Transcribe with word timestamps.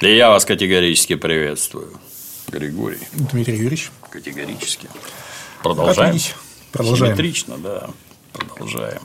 И 0.00 0.14
я 0.14 0.30
вас 0.30 0.44
категорически 0.44 1.16
приветствую, 1.16 1.92
Григорий. 2.48 2.98
Дмитрий 3.12 3.56
Юрьевич. 3.56 3.90
Категорически. 4.10 4.88
Продолжаем. 5.62 6.12
Рад 6.14 6.34
Продолжаем. 6.72 7.16
Симметрично, 7.16 7.58
да. 7.58 7.90
Продолжаем. 8.32 9.00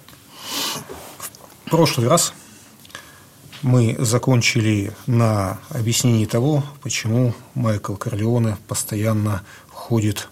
В 1.65 1.69
прошлый 1.69 2.07
раз 2.07 2.33
мы 3.63 3.95
закончили 3.97 4.91
на 5.07 5.59
объяснении 5.69 6.25
того, 6.25 6.63
почему 6.83 7.33
Майкл 7.55 7.95
Корлеоне 7.95 8.57
постоянно 8.67 9.43
ходит 9.69 10.27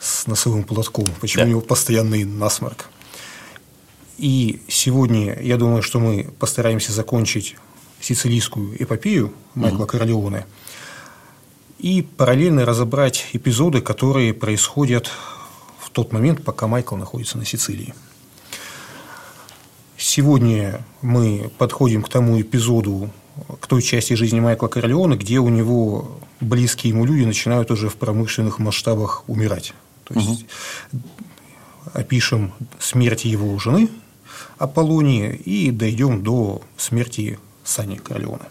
с 0.00 0.26
носовым 0.26 0.64
платком, 0.64 1.06
почему 1.20 1.42
Да. 1.42 1.46
у 1.46 1.50
него 1.50 1.60
постоянный 1.60 2.24
насморк. 2.24 2.86
И 4.18 4.60
сегодня, 4.68 5.40
я 5.40 5.56
думаю, 5.56 5.82
что 5.82 6.00
мы 6.00 6.30
постараемся 6.40 6.92
закончить 6.92 7.56
сицилийскую 8.00 8.82
эпопею 8.82 9.32
Майкла 9.54 9.86
Корлеоне 9.86 10.46
и 11.78 12.02
параллельно 12.02 12.64
разобрать 12.64 13.28
эпизоды, 13.32 13.80
которые 13.80 14.34
происходят 14.34 15.10
в 15.80 15.90
тот 15.90 16.12
момент, 16.12 16.44
пока 16.44 16.66
Майкл 16.66 16.96
находится 16.96 17.38
на 17.38 17.44
Сицилии. 17.44 17.94
Сегодня 19.96 20.84
мы 21.02 21.50
подходим 21.58 22.02
к 22.02 22.08
тому 22.08 22.40
эпизоду, 22.40 23.10
к 23.60 23.66
той 23.66 23.82
части 23.82 24.14
жизни 24.14 24.40
Майкла 24.40 24.68
Корлеона, 24.68 25.16
где 25.16 25.38
у 25.38 25.48
него 25.48 26.20
близкие 26.40 26.92
ему 26.92 27.04
люди 27.04 27.24
начинают 27.24 27.70
уже 27.70 27.88
в 27.88 27.96
промышленных 27.96 28.58
масштабах 28.58 29.24
умирать. 29.28 29.74
То 30.04 30.14
есть 30.14 30.46
опишем 31.94 32.52
смерть 32.78 33.24
его 33.24 33.58
жены 33.58 33.88
Аполлонии 34.58 35.34
и 35.34 35.70
дойдем 35.70 36.22
до 36.22 36.62
смерти 36.76 37.38
Сани 37.70 37.96
Корлеона. 37.96 38.48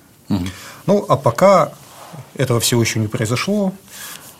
Ну, 0.85 1.05
а 1.09 1.17
пока 1.17 1.73
этого 2.35 2.59
всего 2.59 2.81
еще 2.81 2.99
не 2.99 3.07
произошло, 3.07 3.73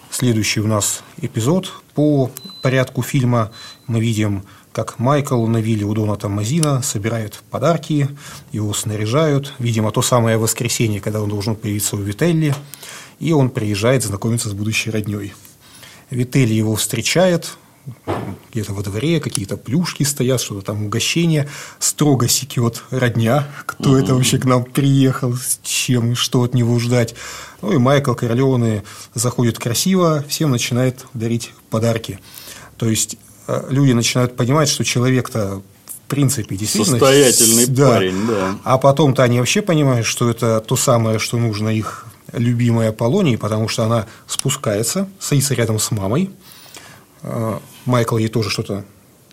следующий 0.09 0.61
у 0.61 0.67
нас 0.67 1.03
эпизод 1.21 1.73
по 1.93 2.31
порядку 2.61 3.01
фильма 3.01 3.51
мы 3.87 3.99
видим, 3.99 4.43
как 4.71 4.99
Майкл 4.99 5.45
на 5.47 5.57
вилле 5.57 5.83
у 5.83 5.93
Доната 5.93 6.29
Мазина 6.29 6.81
собирает 6.81 7.43
подарки, 7.49 8.07
его 8.51 8.73
снаряжают. 8.73 9.53
Видимо, 9.59 9.91
то 9.91 10.01
самое 10.01 10.37
воскресенье, 10.37 11.01
когда 11.01 11.21
он 11.21 11.29
должен 11.29 11.55
появиться 11.55 11.95
у 11.95 11.99
Вителли, 11.99 12.55
и 13.19 13.33
он 13.33 13.49
приезжает 13.49 14.03
знакомиться 14.03 14.49
с 14.49 14.53
будущей 14.53 14.91
родней. 14.91 15.33
Вителли 16.09 16.53
его 16.53 16.75
встречает, 16.75 17.57
где-то 18.51 18.73
во 18.73 18.83
дворе 18.83 19.19
какие-то 19.19 19.57
плюшки 19.57 20.03
стоят, 20.03 20.41
что-то 20.41 20.67
там 20.67 20.85
угощение, 20.85 21.47
строго 21.79 22.27
секет 22.27 22.83
родня, 22.89 23.47
кто 23.65 23.97
это 23.97 24.15
вообще 24.15 24.39
к 24.39 24.45
нам 24.45 24.63
приехал, 24.63 25.33
с 25.33 25.59
чем 25.63 26.13
и 26.13 26.15
что 26.15 26.43
от 26.43 26.53
него 26.53 26.79
ждать. 26.79 27.15
Ну 27.61 27.73
и 27.73 27.77
Майкл 27.77 28.13
Корлеоне 28.13 28.83
заходит 29.13 29.59
красиво, 29.59 30.23
всем 30.27 30.51
начинает 30.51 31.05
дарить 31.13 31.53
подарки. 31.69 32.19
То 32.77 32.89
есть 32.89 33.17
э, 33.47 33.65
люди 33.69 33.91
начинают 33.91 34.35
понимать, 34.35 34.69
что 34.69 34.83
человек-то 34.83 35.61
в 35.85 36.09
принципе 36.09 36.55
действительно 36.55 36.97
Состоятельный 36.97 37.67
да. 37.67 37.89
парень, 37.89 38.27
да. 38.27 38.57
А 38.63 38.77
потом-то 38.77 39.23
они 39.23 39.39
вообще 39.39 39.61
понимают, 39.61 40.07
что 40.07 40.29
это 40.29 40.59
то 40.61 40.75
самое, 40.75 41.19
что 41.19 41.37
нужно 41.37 41.69
их 41.69 42.05
любимой 42.33 42.89
Аполлонии, 42.89 43.35
потому 43.35 43.67
что 43.67 43.83
она 43.83 44.05
спускается, 44.27 45.09
садится 45.19 45.53
рядом 45.53 45.77
с 45.77 45.91
мамой, 45.91 46.31
Э, 47.21 47.59
Майкл 47.85 48.17
ей 48.17 48.27
тоже 48.27 48.49
что-то 48.49 48.85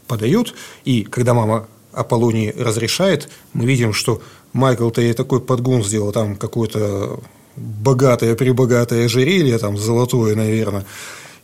подает, 0.07 0.55
и 0.85 1.03
когда 1.03 1.35
мама 1.35 1.69
Аполлонии 1.93 2.55
разрешает, 2.57 3.29
мы 3.53 3.65
видим, 3.65 3.93
что 3.93 4.21
Майкл-то 4.53 5.01
ей 5.01 5.15
такой 5.15 5.41
подгон 5.41 5.83
сделал, 5.83 6.13
там 6.13 6.37
какое-то 6.37 7.21
богатое, 7.57 8.35
прибогатое 8.35 9.07
ожерелье, 9.07 9.59
там 9.59 9.79
золотое, 9.79 10.35
наверное. 10.35 10.85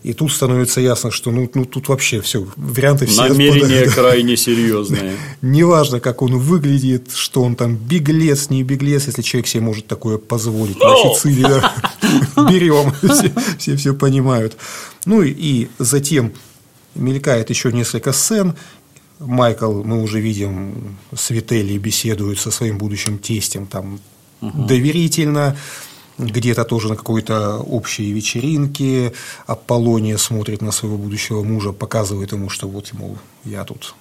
И 0.03 0.15
тут 0.15 0.32
становится 0.32 0.81
ясно, 0.81 1.12
что 1.12 1.31
ну, 1.31 1.49
ну 1.54 1.65
тут 1.65 1.88
вообще 1.88 2.21
все, 2.21 2.44
варианты 2.56 3.06
все 3.06 3.28
Намерения 3.28 3.82
отпадают. 3.82 3.94
крайне 3.94 4.37
серьезные. 4.37 5.16
Неважно, 5.43 6.00
как 6.00 6.22
он 6.22 6.38
выглядит, 6.38 7.12
что 7.15 7.43
он 7.43 7.54
там 7.54 7.77
беглец, 7.77 8.50
не 8.50 8.65
беглец, 8.65 9.06
если 9.06 9.22
человек 9.22 9.47
себе 9.47 9.62
может 9.62 9.87
такое 9.87 10.19
позволить. 10.19 10.77
Сицилии 10.77 11.43
да, 11.43 12.50
берем, 12.50 12.93
все, 13.59 13.77
все 13.77 13.94
понимают. 13.94 14.56
Ну 15.04 15.22
и 15.22 15.69
затем 15.78 16.32
мелькает 16.94 17.50
еще 17.50 17.72
несколько 17.72 18.12
сцен. 18.12 18.54
Майкл, 19.19 19.82
мы 19.84 20.03
уже 20.03 20.20
видим, 20.20 20.97
с 21.14 21.30
Вителли 21.30 21.78
беседует 21.78 22.38
со 22.38 22.50
своим 22.50 22.78
будущим 22.78 23.19
тестем 23.19 23.66
там 23.66 24.00
доверительно, 24.41 25.56
где-то 26.19 26.64
тоже 26.64 26.88
на 26.88 26.97
какой-то 26.97 27.58
общей 27.58 28.10
вечеринке. 28.12 29.12
Аполлония 29.47 30.16
смотрит 30.16 30.60
на 30.60 30.72
своего 30.72 30.98
будущего 30.98 31.42
мужа, 31.42 31.72
показывает 31.72 32.32
ему, 32.32 32.48
что 32.48 32.69
вот, 32.69 32.92
мол, 32.92 33.16
я 33.44 33.64
тут 33.64 33.94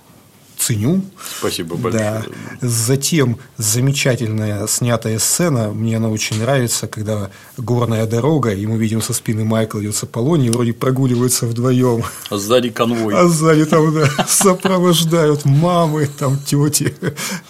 ценю. 0.62 1.02
Спасибо 1.40 1.76
большое. 1.76 2.04
Да. 2.04 2.68
Затем 2.68 3.38
замечательная 3.58 4.68
снятая 4.68 5.18
сцена, 5.20 5.72
мне 5.72 5.98
она 5.98 6.10
очень 6.10 6.40
нравится, 6.40 6.88
когда 6.88 7.30
горная 7.58 8.06
дорога, 8.06 8.54
и 8.54 8.66
мы 8.68 8.78
видим 8.78 9.02
со 9.02 9.14
спины 9.14 9.44
Майкла 9.44 9.80
идет 9.82 9.96
с 9.96 10.04
Аполлонией, 10.04 10.52
вроде 10.52 10.74
прогуливаются 10.74 11.48
вдвоем, 11.48 12.04
А 12.30 12.38
сзади 12.38 12.70
конвой. 12.70 13.16
а 13.16 13.28
сзади 13.28 13.66
там 13.66 13.94
да, 13.94 14.08
сопровождают 14.28 15.46
мамы, 15.46 16.08
там 16.08 16.38
тети, 16.38 16.94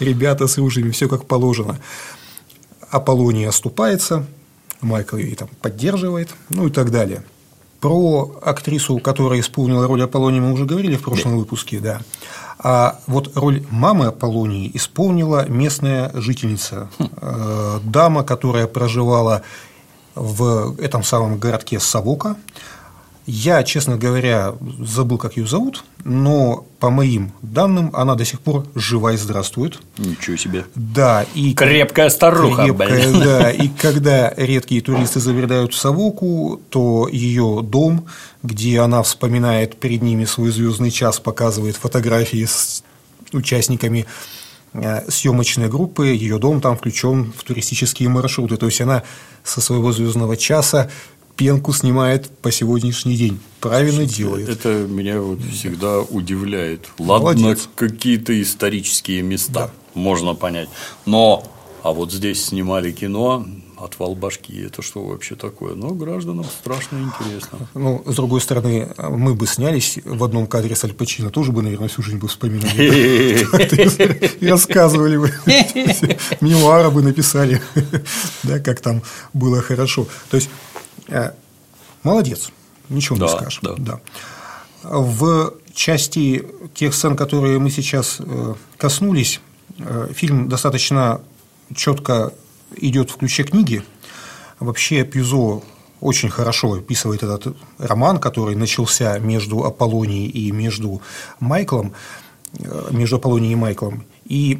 ребята 0.00 0.46
с 0.46 0.56
ружьями, 0.58 0.90
все 0.90 1.08
как 1.08 1.26
положено. 1.26 1.78
Аполлония 2.90 3.48
оступается, 3.48 4.26
Майкл 4.80 5.16
ее 5.16 5.36
там 5.36 5.48
поддерживает, 5.60 6.30
ну 6.48 6.66
и 6.66 6.70
так 6.70 6.90
далее. 6.90 7.22
Про 7.80 8.38
актрису, 8.42 8.98
которая 8.98 9.40
исполнила 9.40 9.86
роль 9.86 10.02
Аполлонии, 10.02 10.40
мы 10.40 10.52
уже 10.52 10.66
говорили 10.66 10.96
в 10.96 11.02
прошлом 11.02 11.36
выпуске, 11.36 11.80
да. 11.80 12.00
А 12.62 13.00
вот 13.06 13.36
роль 13.36 13.64
мамы 13.70 14.06
Аполлонии 14.06 14.70
исполнила 14.74 15.48
местная 15.48 16.10
жительница, 16.14 16.88
э, 16.98 17.80
дама, 17.82 18.22
которая 18.22 18.66
проживала 18.66 19.42
в 20.14 20.76
этом 20.78 21.02
самом 21.02 21.38
городке 21.38 21.80
Савока. 21.80 22.36
Я, 23.24 23.62
честно 23.62 23.96
говоря, 23.96 24.54
забыл, 24.80 25.16
как 25.16 25.36
ее 25.36 25.46
зовут, 25.46 25.84
но 26.02 26.66
по 26.80 26.90
моим 26.90 27.32
данным, 27.40 27.90
она 27.94 28.16
до 28.16 28.24
сих 28.24 28.40
пор 28.40 28.66
жива 28.74 29.12
и 29.12 29.16
здравствует. 29.16 29.78
Ничего 29.96 30.36
себе. 30.36 30.64
Да, 30.74 31.24
и 31.34 31.54
Крепкая 31.54 32.10
старуха, 32.10 32.64
крепкая, 32.64 33.08
блин. 33.08 33.20
да. 33.20 33.50
И 33.52 33.68
когда 33.68 34.32
редкие 34.36 34.80
туристы 34.80 35.20
забредают 35.20 35.72
в 35.72 35.78
Савоку, 35.78 36.60
то 36.68 37.08
ее 37.12 37.60
дом, 37.62 38.06
где 38.42 38.80
она 38.80 39.04
вспоминает 39.04 39.76
перед 39.78 40.02
ними 40.02 40.24
свой 40.24 40.50
звездный 40.50 40.90
час, 40.90 41.20
показывает 41.20 41.76
фотографии 41.76 42.44
с 42.44 42.82
участниками 43.32 44.06
э, 44.72 45.08
съемочной 45.08 45.68
группы, 45.68 46.06
ее 46.08 46.38
дом 46.38 46.60
там 46.60 46.76
включен 46.76 47.32
в 47.36 47.44
туристические 47.44 48.08
маршруты. 48.08 48.56
То 48.56 48.66
есть 48.66 48.80
она 48.80 49.04
со 49.44 49.60
своего 49.60 49.92
звездного 49.92 50.36
часа 50.36 50.90
пенку 51.42 51.72
снимает 51.72 52.30
по 52.38 52.52
сегодняшний 52.52 53.16
день. 53.16 53.40
Правильно 53.58 54.06
делает. 54.06 54.48
Это 54.48 54.68
меня 54.68 55.20
вот 55.20 55.40
всегда 55.40 56.00
удивляет. 56.00 56.88
Ладно, 56.98 57.56
какие-то 57.74 58.40
исторические 58.40 59.22
места 59.22 59.72
можно 59.94 60.36
понять. 60.36 60.68
Но, 61.04 61.42
а 61.82 61.90
вот 61.90 62.12
здесь 62.12 62.44
снимали 62.44 62.92
кино, 62.92 63.44
отвал 63.76 64.14
башки, 64.14 64.56
это 64.60 64.82
что 64.82 65.02
вообще 65.02 65.34
такое? 65.34 65.74
Но 65.74 65.90
гражданам 65.90 66.44
страшно 66.44 66.98
интересно. 66.98 67.68
Ну, 67.74 68.04
с 68.06 68.14
другой 68.14 68.40
стороны, 68.40 68.94
мы 68.96 69.34
бы 69.34 69.48
снялись 69.48 69.98
в 70.04 70.22
одном 70.22 70.46
кадре 70.46 70.76
с 70.76 70.84
Аль 70.84 70.92
Пачино, 70.92 71.30
тоже 71.30 71.50
бы, 71.50 71.62
наверное, 71.62 71.88
всю 71.88 72.02
жизнь 72.02 72.18
бы 72.18 72.28
вспоминали. 72.28 73.42
И 74.40 74.46
рассказывали 74.46 75.16
бы, 75.16 75.32
мемуары 76.40 76.90
бы 76.92 77.02
написали, 77.02 77.60
да, 78.44 78.60
как 78.60 78.80
там 78.80 79.02
было 79.32 79.60
хорошо. 79.60 80.06
То 80.30 80.36
есть, 80.36 80.48
молодец, 82.02 82.50
ничего 82.88 83.16
не 83.16 83.20
Да, 83.20 83.28
скажешь. 83.28 83.60
да. 83.62 83.74
Да. 83.78 84.00
В 84.82 85.54
части 85.74 86.44
тех 86.74 86.94
сцен, 86.94 87.16
которые 87.16 87.58
мы 87.58 87.70
сейчас 87.70 88.16
э, 88.18 88.54
коснулись, 88.76 89.40
э, 89.78 90.08
фильм 90.12 90.48
достаточно 90.48 91.20
четко 91.74 92.32
идет 92.76 93.10
в 93.10 93.16
ключе 93.16 93.44
книги. 93.44 93.82
Вообще 94.58 95.04
Пьюзо 95.04 95.62
очень 96.00 96.30
хорошо 96.30 96.74
описывает 96.74 97.22
этот 97.22 97.56
роман, 97.78 98.18
который 98.18 98.56
начался 98.56 99.18
между 99.18 99.64
Аполлонией 99.64 100.28
и 100.28 100.50
между 100.50 101.00
Майклом, 101.38 101.94
э, 102.58 102.88
между 102.90 103.16
Аполлонией 103.16 103.52
и 103.52 103.56
Майклом. 103.56 104.04
И 104.32 104.58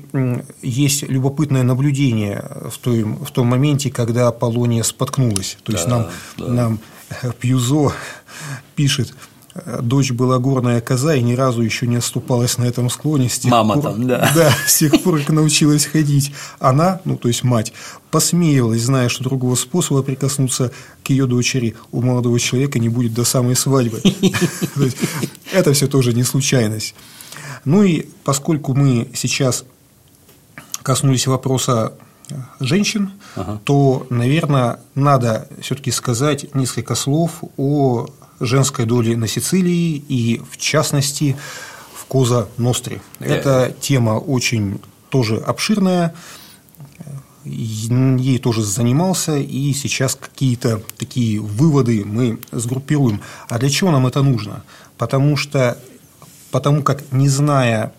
есть 0.60 1.02
любопытное 1.04 1.62
наблюдение 1.62 2.44
в 2.70 2.76
том, 2.76 3.24
в 3.24 3.30
том 3.30 3.46
моменте, 3.46 3.90
когда 3.90 4.28
Аполлония 4.28 4.82
споткнулась. 4.82 5.56
То 5.62 5.72
есть 5.72 5.86
Да, 5.86 5.90
нам, 5.90 6.06
да. 6.36 6.48
нам 6.48 6.80
Пьюзо 7.40 7.94
пишет, 8.76 9.14
дочь 9.80 10.10
была 10.10 10.38
горная 10.38 10.82
коза 10.82 11.14
и 11.14 11.22
ни 11.22 11.32
разу 11.32 11.62
еще 11.62 11.86
не 11.86 11.96
оступалась 11.96 12.58
на 12.58 12.64
этом 12.64 12.90
склоне. 12.90 13.30
С 13.30 13.38
тех 13.38 13.50
Мама 13.50 13.76
пор, 13.76 13.82
там, 13.84 14.06
да. 14.06 14.30
Да, 14.36 14.54
с 14.66 14.76
тех 14.76 15.02
пор, 15.02 15.20
как 15.20 15.30
научилась 15.30 15.86
ходить. 15.86 16.32
Она, 16.58 17.00
ну, 17.06 17.16
то 17.16 17.28
есть 17.28 17.42
мать, 17.42 17.72
посмеивалась, 18.10 18.82
зная, 18.82 19.08
что 19.08 19.24
другого 19.24 19.54
способа 19.54 20.02
прикоснуться 20.02 20.70
к 21.02 21.08
ее 21.08 21.24
дочери 21.24 21.76
у 21.92 22.02
молодого 22.02 22.38
человека 22.38 22.78
не 22.78 22.90
будет 22.90 23.14
до 23.14 23.24
самой 23.24 23.56
свадьбы. 23.56 24.02
Это 25.50 25.72
все 25.72 25.86
тоже 25.86 26.12
не 26.12 26.24
случайность. 26.24 26.94
Ну 27.64 27.82
и 27.82 28.06
поскольку 28.24 28.74
мы 28.74 29.08
сейчас 29.14 29.64
коснулись 30.82 31.26
вопроса 31.26 31.92
женщин, 32.60 33.12
ага. 33.36 33.60
то, 33.64 34.06
наверное, 34.10 34.80
надо 34.94 35.48
все-таки 35.60 35.90
сказать 35.90 36.54
несколько 36.54 36.94
слов 36.94 37.42
о 37.56 38.06
женской 38.40 38.86
доле 38.86 39.16
на 39.16 39.28
Сицилии 39.28 40.02
и, 40.08 40.40
в 40.50 40.56
частности, 40.56 41.36
в 41.94 42.04
Коза 42.06 42.48
Ностре. 42.58 43.00
Эта 43.20 43.74
тема 43.80 44.12
очень 44.12 44.80
тоже 45.10 45.36
обширная, 45.38 46.14
ей 47.44 48.38
тоже 48.38 48.62
занимался, 48.62 49.36
и 49.36 49.72
сейчас 49.72 50.14
какие-то 50.14 50.82
такие 50.96 51.40
выводы 51.40 52.04
мы 52.04 52.38
сгруппируем. 52.52 53.20
А 53.48 53.58
для 53.58 53.68
чего 53.68 53.90
нам 53.90 54.06
это 54.06 54.22
нужно? 54.22 54.62
Потому 54.96 55.36
что, 55.36 55.78
потому 56.52 56.84
как 56.84 57.10
не 57.10 57.28
зная 57.28 57.92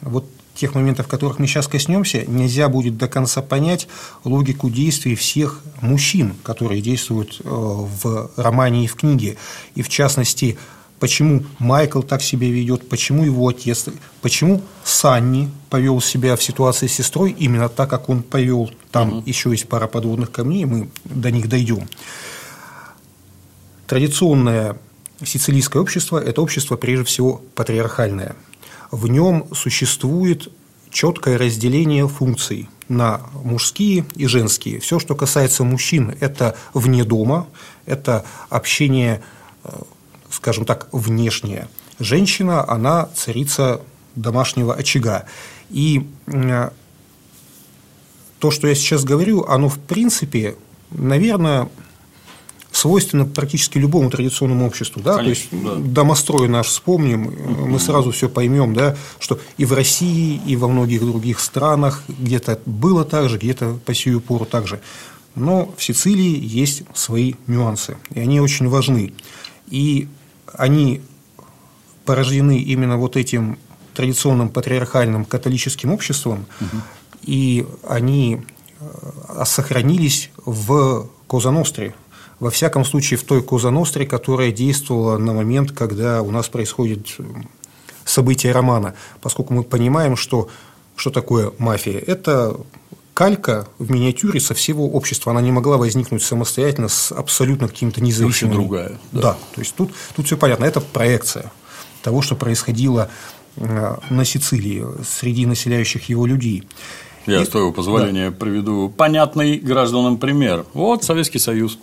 вот 0.00 0.24
тех 0.54 0.74
моментов, 0.74 1.06
которых 1.06 1.38
мы 1.38 1.46
сейчас 1.46 1.68
коснемся, 1.68 2.24
нельзя 2.26 2.68
будет 2.68 2.96
до 2.96 3.06
конца 3.06 3.42
понять 3.42 3.86
логику 4.24 4.70
действий 4.70 5.14
всех 5.14 5.62
мужчин, 5.80 6.34
которые 6.42 6.80
действуют 6.80 7.40
э, 7.40 7.48
в 7.48 8.30
романе 8.36 8.84
и 8.84 8.88
в 8.88 8.96
книге. 8.96 9.36
И 9.76 9.82
в 9.82 9.88
частности, 9.88 10.58
почему 10.98 11.44
Майкл 11.60 12.02
так 12.02 12.22
себя 12.22 12.48
ведет, 12.48 12.88
почему 12.88 13.24
его 13.24 13.46
отец, 13.46 13.86
почему 14.20 14.62
Санни 14.82 15.48
повел 15.70 16.00
себя 16.00 16.34
в 16.34 16.42
ситуации 16.42 16.88
с 16.88 16.94
сестрой 16.94 17.30
именно 17.38 17.68
так, 17.68 17.88
как 17.88 18.08
он 18.08 18.22
повел. 18.22 18.70
Там 18.90 19.18
угу. 19.18 19.22
еще 19.26 19.50
есть 19.50 19.68
пара 19.68 19.86
подводных 19.86 20.32
камней, 20.32 20.64
мы 20.64 20.88
до 21.04 21.30
них 21.30 21.48
дойдем. 21.48 21.88
Традиционное 23.86 24.76
сицилийское 25.24 25.82
общество– 25.82 26.18
это 26.24 26.42
общество, 26.42 26.76
прежде 26.76 27.04
всего, 27.04 27.42
патриархальное– 27.54 28.36
в 28.90 29.06
нем 29.08 29.46
существует 29.52 30.48
четкое 30.90 31.36
разделение 31.36 32.08
функций 32.08 32.68
на 32.88 33.20
мужские 33.34 34.06
и 34.16 34.26
женские. 34.26 34.80
Все, 34.80 34.98
что 34.98 35.14
касается 35.14 35.62
мужчин, 35.62 36.16
это 36.20 36.56
вне 36.72 37.04
дома, 37.04 37.46
это 37.84 38.24
общение, 38.48 39.22
э, 39.64 39.70
скажем 40.30 40.64
так, 40.64 40.88
внешнее. 40.92 41.68
Женщина, 41.98 42.66
она 42.66 43.10
царица 43.14 43.82
домашнего 44.14 44.74
очага. 44.74 45.26
И 45.68 46.08
э, 46.26 46.70
то, 48.38 48.50
что 48.50 48.68
я 48.68 48.74
сейчас 48.74 49.04
говорю, 49.04 49.44
оно 49.44 49.68
в 49.68 49.78
принципе, 49.78 50.56
наверное, 50.90 51.68
свойственно 52.72 53.24
практически 53.24 53.78
любому 53.78 54.10
традиционному 54.10 54.66
обществу. 54.66 55.02
Да? 55.02 55.16
Конечно, 55.16 55.48
То 55.50 55.56
есть, 55.56 55.64
да. 55.64 55.92
домострой 55.92 56.48
наш 56.48 56.66
вспомним, 56.66 57.34
мы 57.66 57.78
сразу 57.78 58.10
все 58.10 58.28
поймем, 58.28 58.74
да, 58.74 58.96
что 59.18 59.38
и 59.56 59.64
в 59.64 59.72
России, 59.72 60.40
и 60.46 60.56
во 60.56 60.68
многих 60.68 61.00
других 61.00 61.40
странах 61.40 62.02
где-то 62.08 62.60
было 62.66 63.04
так 63.04 63.28
же, 63.28 63.38
где-то 63.38 63.78
по 63.84 63.94
сию 63.94 64.20
пору 64.20 64.44
так 64.44 64.66
же. 64.66 64.80
Но 65.34 65.72
в 65.76 65.82
Сицилии 65.82 66.38
есть 66.42 66.82
свои 66.94 67.34
нюансы, 67.46 67.96
и 68.10 68.20
они 68.20 68.40
очень 68.40 68.68
важны. 68.68 69.12
И 69.68 70.08
они 70.52 71.00
порождены 72.04 72.58
именно 72.58 72.96
вот 72.96 73.16
этим 73.16 73.58
традиционным 73.94 74.48
патриархальным 74.48 75.24
католическим 75.24 75.92
обществом, 75.92 76.46
угу. 76.60 76.76
и 77.22 77.66
они 77.86 78.40
э, 78.80 79.44
сохранились 79.44 80.30
в 80.44 81.08
Козаностре, 81.28 81.94
во 82.40 82.50
всяком 82.50 82.84
случае 82.84 83.18
в 83.18 83.24
той 83.24 83.42
Коза 83.42 83.70
Ностре, 83.70 84.06
которая 84.06 84.52
действовала 84.52 85.18
на 85.18 85.32
момент, 85.32 85.72
когда 85.72 86.22
у 86.22 86.30
нас 86.30 86.48
происходит 86.48 87.14
э, 87.18 87.24
событие 88.04 88.52
романа, 88.52 88.94
поскольку 89.20 89.54
мы 89.54 89.64
понимаем, 89.64 90.16
что, 90.16 90.48
что 90.96 91.10
такое 91.10 91.52
мафия. 91.58 91.98
Это 91.98 92.56
калька 93.14 93.66
в 93.78 93.90
миниатюре 93.90 94.38
со 94.40 94.54
всего 94.54 94.88
общества. 94.88 95.32
Она 95.32 95.40
не 95.40 95.50
могла 95.50 95.76
возникнуть 95.76 96.22
самостоятельно 96.22 96.88
с 96.88 97.10
абсолютно 97.10 97.66
каким-то 97.66 98.00
независимым... 98.00 98.54
Вообще 98.54 98.68
другая. 98.68 98.98
Да. 99.10 99.20
да, 99.20 99.32
то 99.54 99.60
есть 99.60 99.74
тут, 99.74 99.90
тут 100.14 100.26
все 100.26 100.36
понятно. 100.36 100.64
Это 100.64 100.80
проекция 100.80 101.50
того, 102.02 102.22
что 102.22 102.36
происходило 102.36 103.10
э, 103.56 103.96
на 104.10 104.24
Сицилии 104.24 104.84
среди 105.04 105.46
населяющих 105.46 106.08
его 106.08 106.26
людей. 106.26 106.62
Я, 107.26 107.42
и... 107.42 107.44
с 107.44 107.48
твоего 107.48 107.72
позволения, 107.72 108.30
да. 108.30 108.36
приведу 108.36 108.88
понятный 108.88 109.58
гражданам 109.58 110.16
пример. 110.18 110.64
Вот 110.72 111.02
Советский 111.02 111.40
Союз. 111.40 111.78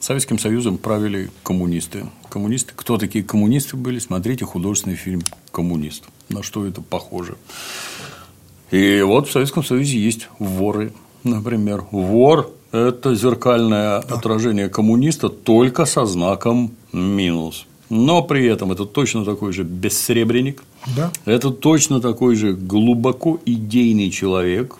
Советским 0.00 0.38
Союзом 0.38 0.78
правили 0.78 1.30
коммунисты. 1.42 2.06
Коммунисты. 2.30 2.72
Кто 2.74 2.96
такие 2.96 3.22
коммунисты 3.22 3.76
были? 3.76 3.98
Смотрите 3.98 4.46
художественный 4.46 4.96
фильм 4.96 5.20
«Коммунист». 5.52 6.04
На 6.30 6.42
что 6.42 6.66
это 6.66 6.80
похоже? 6.80 7.36
И 8.70 9.02
вот 9.02 9.28
в 9.28 9.32
Советском 9.32 9.62
Союзе 9.62 9.98
есть 9.98 10.28
воры, 10.38 10.94
например. 11.22 11.84
Вор– 11.90 12.50
это 12.72 13.14
зеркальное 13.14 14.00
да. 14.00 14.14
отражение 14.14 14.70
коммуниста 14.70 15.28
только 15.28 15.84
со 15.84 16.06
знаком 16.06 16.72
минус. 16.94 17.66
Но 17.90 18.22
при 18.22 18.46
этом 18.46 18.72
это 18.72 18.86
точно 18.86 19.26
такой 19.26 19.52
же 19.52 19.64
бессребренник, 19.64 20.62
да. 20.96 21.12
это 21.26 21.50
точно 21.50 22.00
такой 22.00 22.36
же 22.36 22.54
глубоко 22.54 23.38
идейный 23.44 24.10
человек, 24.10 24.76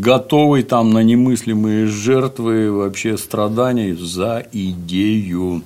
готовый 0.00 0.62
там 0.62 0.92
на 0.92 1.02
немыслимые 1.02 1.86
жертвы, 1.86 2.70
вообще 2.70 3.16
страданий 3.16 3.92
за 3.92 4.46
идею, 4.52 5.62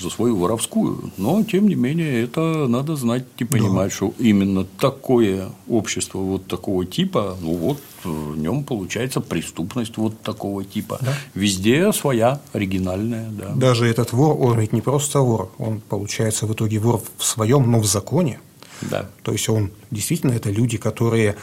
за 0.00 0.10
свою 0.10 0.36
воровскую. 0.36 1.12
Но, 1.16 1.42
тем 1.44 1.68
не 1.68 1.74
менее, 1.74 2.22
это 2.24 2.66
надо 2.68 2.96
знать 2.96 3.24
и 3.38 3.44
понимать, 3.44 3.90
да. 3.90 3.94
что 3.94 4.14
именно 4.18 4.64
такое 4.80 5.50
общество 5.68 6.18
вот 6.18 6.46
такого 6.46 6.86
типа, 6.86 7.36
ну 7.40 7.54
вот 7.54 7.80
в 8.04 8.36
нем 8.36 8.64
получается 8.64 9.20
преступность 9.20 9.96
вот 9.96 10.20
такого 10.22 10.64
типа. 10.64 10.98
Да. 11.00 11.14
Везде 11.34 11.92
своя 11.92 12.40
оригинальная. 12.52 13.28
Да. 13.30 13.52
Даже 13.54 13.86
этот 13.86 14.12
вор, 14.12 14.36
он 14.40 14.58
ведь 14.58 14.72
не 14.72 14.80
просто 14.80 15.20
вор, 15.20 15.50
он 15.58 15.80
получается 15.80 16.46
в 16.46 16.52
итоге 16.52 16.78
вор 16.78 17.00
в 17.16 17.24
своем, 17.24 17.70
но 17.70 17.80
в 17.80 17.86
законе. 17.86 18.40
Да. 18.82 19.08
То 19.22 19.32
есть 19.32 19.48
он 19.48 19.70
действительно 19.90 20.32
это 20.32 20.50
люди, 20.50 20.78
которые 20.78 21.36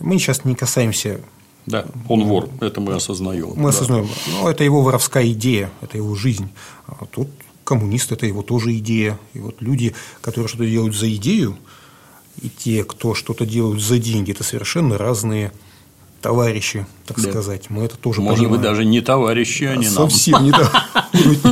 мы 0.00 0.18
сейчас 0.18 0.44
не 0.44 0.54
касаемся 0.54 1.20
да, 1.66 1.86
он 2.08 2.24
вор, 2.24 2.48
это 2.60 2.80
мы 2.80 2.94
осознаем. 2.94 3.52
Мы 3.56 3.64
да. 3.64 3.68
осознаем. 3.68 4.08
Но 4.32 4.50
это 4.50 4.64
его 4.64 4.82
воровская 4.82 5.28
идея, 5.30 5.70
это 5.80 5.96
его 5.96 6.14
жизнь. 6.14 6.48
А 6.86 7.04
тут 7.06 7.28
коммунист– 7.64 8.12
это 8.12 8.26
его 8.26 8.42
тоже 8.42 8.76
идея. 8.78 9.18
И 9.34 9.38
вот 9.38 9.60
люди, 9.60 9.94
которые 10.20 10.48
что-то 10.48 10.66
делают 10.66 10.96
за 10.96 11.14
идею, 11.14 11.56
и 12.40 12.48
те, 12.48 12.84
кто 12.84 13.14
что-то 13.14 13.46
делают 13.46 13.82
за 13.82 13.98
деньги, 13.98 14.32
это 14.32 14.42
совершенно 14.44 14.98
разные 14.98 15.52
товарищи, 16.20 16.86
так 17.06 17.20
да. 17.20 17.30
сказать. 17.30 17.70
Мы 17.70 17.84
это 17.84 17.96
тоже 17.96 18.20
Может 18.20 18.38
понимаем. 18.38 18.60
быть, 18.60 18.68
даже 18.68 18.84
не 18.84 19.00
товарищи, 19.00 19.64
а 19.64 19.76
не 19.76 19.86
нам. 19.86 20.10
Совсем 20.10 20.44
не 20.44 20.52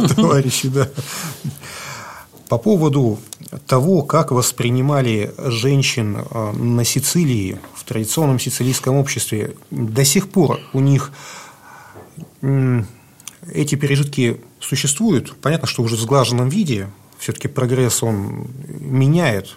товарищи, 0.09 0.69
да. 0.69 0.89
По 2.49 2.59
поводу 2.59 3.19
того, 3.67 4.03
как 4.03 4.31
воспринимали 4.31 5.35
женщин 5.39 6.17
э, 6.19 6.53
на 6.53 6.85
Сицилии, 6.85 7.59
в 7.75 7.85
традиционном 7.85 8.39
сицилийском 8.39 8.97
обществе, 8.97 9.55
до 9.71 10.05
сих 10.05 10.29
пор 10.31 10.61
у 10.73 10.81
них 10.81 11.13
эти 13.53 13.75
пережитки 13.75 14.41
существуют. 14.61 15.37
Понятно, 15.41 15.67
что 15.67 15.83
уже 15.83 15.97
в 15.97 16.01
сглаженном 16.01 16.49
виде, 16.49 16.89
все-таки 17.19 17.49
прогресс 17.49 18.03
он 18.03 18.49
меняет 18.69 19.57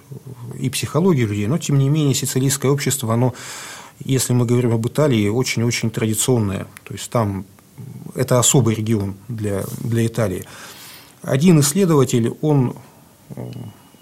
и 0.59 0.69
психологию 0.69 1.27
людей, 1.27 1.47
но 1.47 1.57
тем 1.57 1.77
не 1.77 1.89
менее 1.89 2.15
сицилийское 2.15 2.71
общество, 2.71 3.13
оно, 3.13 3.33
если 4.03 4.33
мы 4.33 4.45
говорим 4.45 4.73
об 4.73 4.87
Италии, 4.87 5.27
очень-очень 5.27 5.91
традиционное. 5.91 6.67
То 6.83 6.93
есть 6.93 7.09
там 7.09 7.45
это 8.15 8.39
особый 8.39 8.75
регион 8.75 9.15
для, 9.27 9.63
для 9.79 10.05
Италии. 10.05 10.45
Один 11.23 11.59
исследователь, 11.59 12.33
он 12.41 12.75
э, 13.29 13.51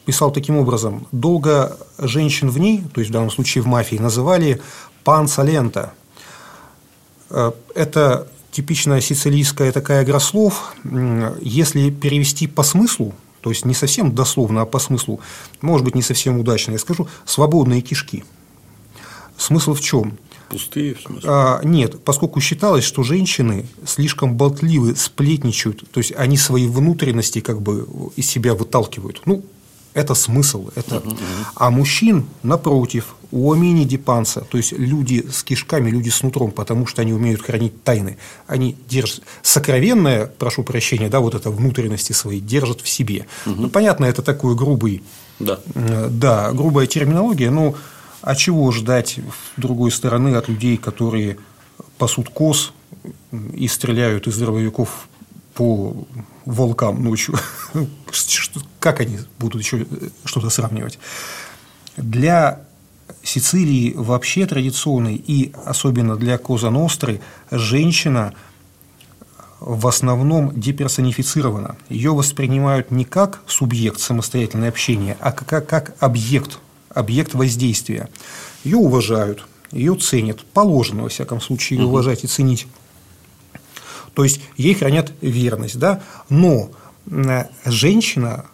писал 0.06 0.32
таким 0.32 0.58
образом, 0.58 1.08
долго 1.12 1.78
женщин 1.98 2.50
в 2.50 2.58
ней, 2.58 2.84
то 2.94 3.02
есть 3.02 3.10
в 3.10 3.14
данном 3.14 3.30
случае 3.30 3.62
в 3.64 3.68
мафии, 3.68 3.98
называли 3.98 4.62
панцалента. 5.04 5.94
Э, 7.30 7.52
это 7.76 8.28
типичная 8.52 9.02
сицилийская 9.02 9.72
такая 9.72 10.04
игра 10.04 10.20
слов. 10.20 10.76
Если 11.42 11.90
перевести 11.92 12.48
по 12.48 12.64
смыслу, 12.64 13.14
то 13.42 13.50
есть 13.50 13.66
не 13.66 13.74
совсем 13.74 14.14
дословно, 14.14 14.62
а 14.62 14.66
по 14.66 14.80
смыслу, 14.80 15.20
может 15.62 15.86
быть, 15.86 15.96
не 15.96 16.02
совсем 16.02 16.40
удачно, 16.40 16.74
я 16.74 16.80
скажу, 16.80 17.08
свободные 17.26 17.82
кишки. 17.82 18.24
Смысл 19.38 19.74
в 19.74 19.82
чем? 19.82 20.18
Пустые, 20.50 20.96
в 20.96 21.02
смысле? 21.02 21.30
А, 21.32 21.62
нет, 21.64 22.04
поскольку 22.04 22.42
считалось, 22.42 22.84
что 22.84 23.04
женщины 23.04 23.66
слишком 23.86 24.36
болтливы, 24.36 24.96
сплетничают, 24.96 25.90
то 25.92 26.00
есть 26.00 26.14
они 26.16 26.38
свои 26.38 26.68
внутренности 26.68 27.40
как 27.40 27.62
бы 27.62 27.88
из 28.16 28.28
себя 28.28 28.56
выталкивают. 28.56 29.22
Ну, 29.26 29.44
это 29.94 30.14
смысл. 30.14 30.70
Это... 30.76 31.04
А 31.56 31.70
мужчин, 31.70 32.26
напротив, 32.44 33.16
у 33.32 33.52
Амини 33.54 33.84
Дипанса, 33.86 34.42
то 34.42 34.58
есть 34.58 34.72
люди 34.72 35.26
с 35.32 35.44
кишками, 35.44 35.90
люди 35.90 36.10
с 36.10 36.24
нутром, 36.24 36.52
потому 36.52 36.88
что 36.88 37.02
они 37.02 37.14
умеют 37.14 37.42
хранить 37.42 37.84
тайны, 37.84 38.18
они 38.48 38.76
держат 38.88 39.22
сокровенное, 39.42 40.26
прошу 40.26 40.64
прощения, 40.64 41.10
да, 41.10 41.20
вот 41.20 41.36
это 41.36 41.52
внутренности 41.52 42.14
свои 42.14 42.40
держат 42.40 42.82
в 42.82 42.90
себе. 42.90 43.28
Угу. 43.46 43.62
Ну, 43.62 43.70
понятно, 43.70 44.06
это 44.06 44.22
такой 44.22 44.56
грубый, 44.56 45.04
да. 45.40 45.60
Э, 45.76 46.08
да, 46.10 46.52
грубая 46.52 46.88
терминология, 46.88 47.50
но 47.50 47.76
а 48.22 48.36
чего 48.36 48.72
ждать 48.72 49.20
с 49.20 49.60
другой 49.62 49.92
стороны 49.92 50.36
от 50.36 50.48
людей, 50.48 50.78
которые 50.78 51.38
пасут 51.98 52.30
коз 52.30 52.74
и 53.54 53.68
стреляют 53.68 54.28
из 54.28 54.38
дробовиков 54.38 55.08
по 55.54 56.08
волкам 56.46 57.04
ночью? 57.04 57.36
Как 58.80 59.02
они 59.02 59.20
будут 59.38 59.62
еще 59.62 59.86
что-то 60.26 60.50
сравнивать? 60.50 61.00
Для 61.98 62.62
Сицилии 63.24 63.94
вообще 63.96 64.46
традиционной 64.46 65.16
и 65.16 65.54
особенно 65.66 66.16
для 66.16 66.38
Коза 66.38 66.70
Ностры 66.70 67.22
женщина 67.52 68.34
в 69.60 69.88
основном 69.88 70.58
деперсонифицирована. 70.58 71.76
Ее 71.90 72.14
воспринимают 72.14 72.92
не 72.92 73.04
как 73.04 73.42
субъект 73.46 74.00
самостоятельного 74.00 74.70
общения, 74.70 75.18
а 75.20 75.32
как, 75.32 75.68
как 75.68 75.96
объект, 76.00 76.60
объект 76.90 77.34
воздействия. 77.34 78.10
Ее 78.64 78.78
уважают, 78.78 79.46
ее 79.72 79.96
ценят, 79.96 80.44
положено, 80.46 81.04
во 81.04 81.10
всяком 81.10 81.42
случае, 81.42 81.80
ее 81.80 81.86
уважать 81.86 82.24
и 82.24 82.28
ценить. 82.28 82.68
То 84.14 84.24
есть 84.24 84.42
ей 84.58 84.74
хранят 84.74 85.12
верность, 85.22 85.78
да, 85.78 86.02
но 86.30 86.72
женщина 87.66 88.46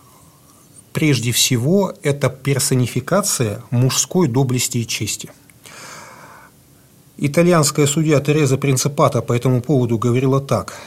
прежде 0.93 1.31
всего 1.31 1.93
это 2.03 2.29
персонификация 2.29 3.63
мужской 3.69 4.27
доблести 4.27 4.79
и 4.79 4.87
чести. 4.87 5.31
Итальянская 7.17 7.87
судья 7.87 8.19
Тереза 8.19 8.57
Принципата 8.57 9.21
по 9.21 9.33
этому 9.33 9.61
поводу 9.61 9.97
говорила 9.97 10.41
так– 10.41 10.73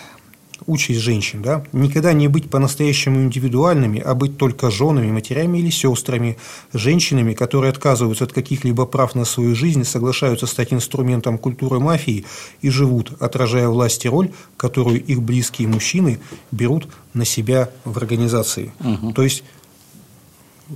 участь 0.67 1.01
женщин, 1.01 1.43
да, 1.43 1.65
никогда 1.73 2.13
не 2.13 2.29
быть 2.29 2.51
по-настоящему 2.51 3.23
индивидуальными, 3.23 4.01
а 4.01 4.15
быть 4.15 4.37
только 4.37 4.71
женами, 4.71 5.11
матерями 5.11 5.59
или 5.59 5.71
сестрами, 5.71 6.37
женщинами, 6.73 7.35
которые 7.35 7.71
отказываются 7.71 8.25
от 8.25 8.33
каких-либо 8.33 8.87
прав 8.87 9.15
на 9.15 9.25
свою 9.25 9.55
жизнь, 9.55 9.85
соглашаются 9.85 10.47
стать 10.47 10.73
инструментом 10.73 11.39
культуры 11.39 11.79
мафии 11.81 12.25
и 12.61 12.71
живут, 12.71 13.13
отражая 13.21 13.69
власть 13.69 14.05
и 14.05 14.09
роль, 14.09 14.33
которую 14.57 15.03
их 15.03 15.23
близкие 15.23 15.69
мужчины 15.69 16.21
берут 16.51 16.89
на 17.15 17.25
себя 17.25 17.71
в 17.85 17.97
организации. 17.97 18.73
Угу. 18.81 19.13
То 19.13 19.23
есть 19.23 19.45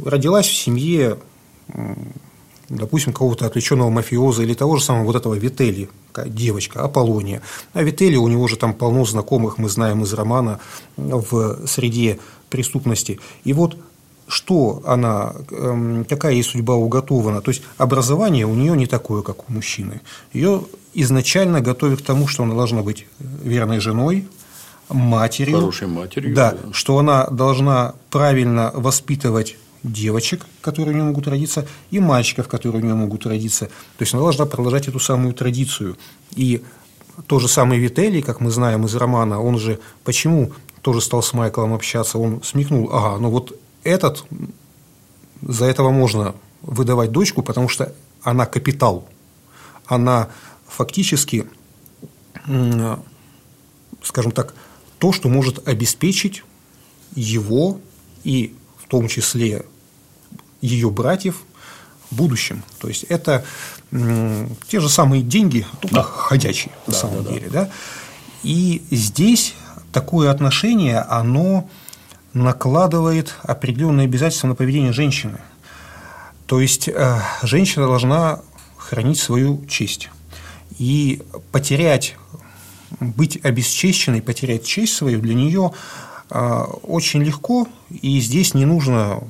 родилась 0.05 0.47
в 0.47 0.55
семье 0.55 1.19
допустим, 2.77 3.13
какого-то 3.13 3.47
отвлеченного 3.47 3.91
мафиоза 3.91 4.43
или 4.43 4.55
того 4.55 4.77
же 4.77 4.85
самого 4.85 5.05
вот 5.05 5.17
этого 5.17 5.35
Вителли, 5.35 5.89
девочка, 6.27 6.83
Аполлония. 6.83 7.43
А 7.73 7.83
Вителли, 7.83 8.17
у 8.17 8.29
него 8.29 8.49
же 8.49 8.57
там 8.57 8.75
полно 8.75 9.05
знакомых, 9.05 9.59
мы 9.59 9.69
знаем 9.69 10.03
из 10.03 10.13
романа, 10.13 10.59
в 10.97 11.67
среде 11.67 12.19
преступности. 12.51 13.19
И 13.45 13.53
вот 13.53 13.77
что 14.29 14.83
она, 14.87 15.35
эм, 15.51 16.07
какая 16.09 16.33
ей 16.35 16.43
судьба 16.43 16.75
уготована. 16.75 17.43
То 17.43 17.51
есть 17.51 17.63
образование 17.77 18.47
у 18.47 18.55
нее 18.55 18.75
не 18.77 18.87
такое, 18.87 19.21
как 19.21 19.51
у 19.51 19.53
мужчины. 19.53 20.01
Ее 20.33 20.63
изначально 20.95 21.61
готовят 21.61 22.01
к 22.01 22.05
тому, 22.05 22.29
что 22.29 22.45
она 22.45 22.55
должна 22.55 22.83
быть 22.83 23.07
верной 23.19 23.81
женой, 23.81 24.27
матерью. 24.89 25.57
Хорошей 25.57 25.89
матерью. 25.89 26.35
Да, 26.35 26.53
да, 26.53 26.73
что 26.73 26.99
она 26.99 27.27
должна 27.27 27.95
правильно 28.11 28.71
воспитывать 28.75 29.57
девочек, 29.83 30.47
которые 30.61 30.93
у 30.93 30.99
нее 30.99 31.05
могут 31.05 31.27
родиться, 31.27 31.67
и 31.91 31.99
мальчиков, 31.99 32.49
которые 32.49 32.83
у 32.83 32.85
нее 32.85 32.95
могут 32.95 33.27
родиться. 33.27 33.67
То 33.67 34.03
есть 34.03 34.15
она 34.15 34.23
должна 34.23 34.47
продолжать 34.47 34.89
эту 34.89 35.01
самую 35.01 35.35
традицию. 35.35 35.97
И 36.33 36.63
то 37.27 37.39
же 37.39 37.49
самое 37.49 37.81
Вителли, 37.81 38.21
как 38.21 38.41
мы 38.41 38.51
знаем 38.51 38.87
из 38.87 38.95
романа, 38.95 39.41
он 39.41 39.59
же 39.59 39.81
почему 40.05 40.53
тоже 40.83 41.01
стал 41.01 41.23
с 41.23 41.33
Майклом 41.33 41.75
общаться, 41.75 42.19
он 42.19 42.43
смекнул, 42.43 42.91
ага, 42.93 43.19
ну 43.19 43.31
вот 43.31 43.59
этот, 43.85 44.25
за 45.41 45.67
этого 45.67 45.91
можно 45.91 46.35
выдавать 46.63 47.13
дочку, 47.13 47.43
потому 47.43 47.69
что 47.69 47.95
она 48.23 48.47
капитал, 48.47 49.09
она 49.87 50.29
фактически, 50.67 51.47
скажем 54.03 54.33
так, 54.33 54.55
то, 54.99 55.13
что 55.13 55.29
может 55.29 55.67
обеспечить 55.69 56.45
его 57.15 57.81
и 58.25 58.55
том 58.93 59.09
числе 59.09 59.65
ее 60.61 60.91
братьев 60.91 61.45
будущем. 62.11 62.63
То 62.79 62.89
есть 62.89 63.05
это 63.05 63.43
те 63.91 64.81
же 64.81 64.91
самые 64.91 65.23
деньги, 65.23 65.67
только 65.81 65.97
да. 65.97 66.03
ходячие 66.03 66.75
на 66.87 66.93
да, 66.93 66.99
самом 66.99 67.25
да, 67.25 67.33
деле. 67.33 67.49
Да. 67.49 67.71
И 68.43 68.83
здесь 68.91 69.55
такое 69.93 70.31
отношение, 70.31 70.99
оно 70.99 71.71
накладывает 72.35 73.35
определенные 73.43 74.05
обязательства 74.05 74.49
на 74.49 74.55
поведение 74.55 74.93
женщины. 74.93 75.39
То 76.45 76.61
есть 76.61 76.87
э, 76.87 77.19
женщина 77.43 77.87
должна 77.87 78.41
хранить 78.77 79.19
свою 79.19 79.65
честь. 79.65 80.11
И 80.79 81.23
потерять, 81.51 82.17
быть 83.01 83.43
обесчещенной, 83.43 84.21
потерять 84.21 84.67
честь 84.67 84.95
свою 84.95 85.21
для 85.21 85.33
нее 85.33 85.73
очень 86.33 87.23
легко, 87.23 87.69
и 87.91 88.21
здесь 88.21 88.55
не 88.55 88.65
нужно 88.65 89.23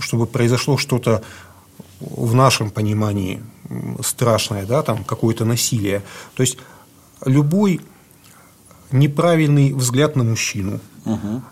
чтобы 0.00 0.26
произошло 0.26 0.76
что-то 0.76 1.22
в 2.00 2.34
нашем 2.34 2.70
понимании 2.70 3.42
страшное, 4.02 4.66
да, 4.66 4.82
там 4.82 5.04
какое-то 5.04 5.44
насилие. 5.44 6.02
То 6.34 6.42
есть 6.42 6.58
любой 7.24 7.80
неправильный 8.90 9.72
взгляд 9.72 10.16
на 10.16 10.24
мужчину, 10.24 10.80
угу. 11.04 11.42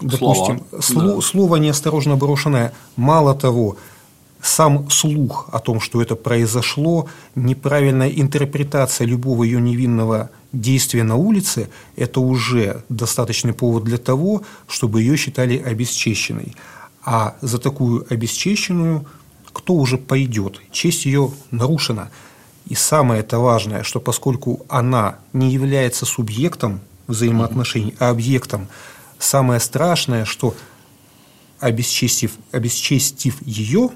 допустим, 0.00 0.64
Слова. 0.70 0.80
Сло, 0.80 1.14
да. 1.16 1.20
слово 1.20 1.56
неосторожно 1.56 2.16
брошенное, 2.16 2.72
мало 2.96 3.34
того, 3.34 3.76
сам 4.42 4.90
слух 4.90 5.48
о 5.52 5.58
том, 5.58 5.80
что 5.80 6.02
это 6.02 6.16
произошло, 6.16 7.08
неправильная 7.34 8.08
интерпретация 8.08 9.06
любого 9.06 9.44
ее 9.44 9.60
невинного 9.60 10.30
действия 10.60 11.02
на 11.02 11.16
улице, 11.16 11.68
это 11.96 12.20
уже 12.20 12.82
достаточный 12.88 13.52
повод 13.52 13.84
для 13.84 13.98
того, 13.98 14.42
чтобы 14.68 15.02
ее 15.02 15.16
считали 15.16 15.58
обесчещенной. 15.58 16.54
А 17.04 17.36
за 17.40 17.58
такую 17.58 18.06
обесчещенную 18.08 19.06
кто 19.52 19.74
уже 19.74 19.98
пойдет? 19.98 20.60
Честь 20.72 21.06
ее 21.06 21.30
нарушена. 21.50 22.10
И 22.66 22.74
самое 22.74 23.20
это 23.20 23.38
важное, 23.38 23.82
что 23.82 24.00
поскольку 24.00 24.64
она 24.68 25.18
не 25.32 25.52
является 25.52 26.06
субъектом 26.06 26.80
взаимоотношений, 27.06 27.94
а 27.98 28.08
объектом, 28.08 28.68
самое 29.18 29.60
страшное, 29.60 30.24
что 30.24 30.54
обесчестив, 31.60 32.32
обесчестив 32.52 33.36
ее, 33.46 33.90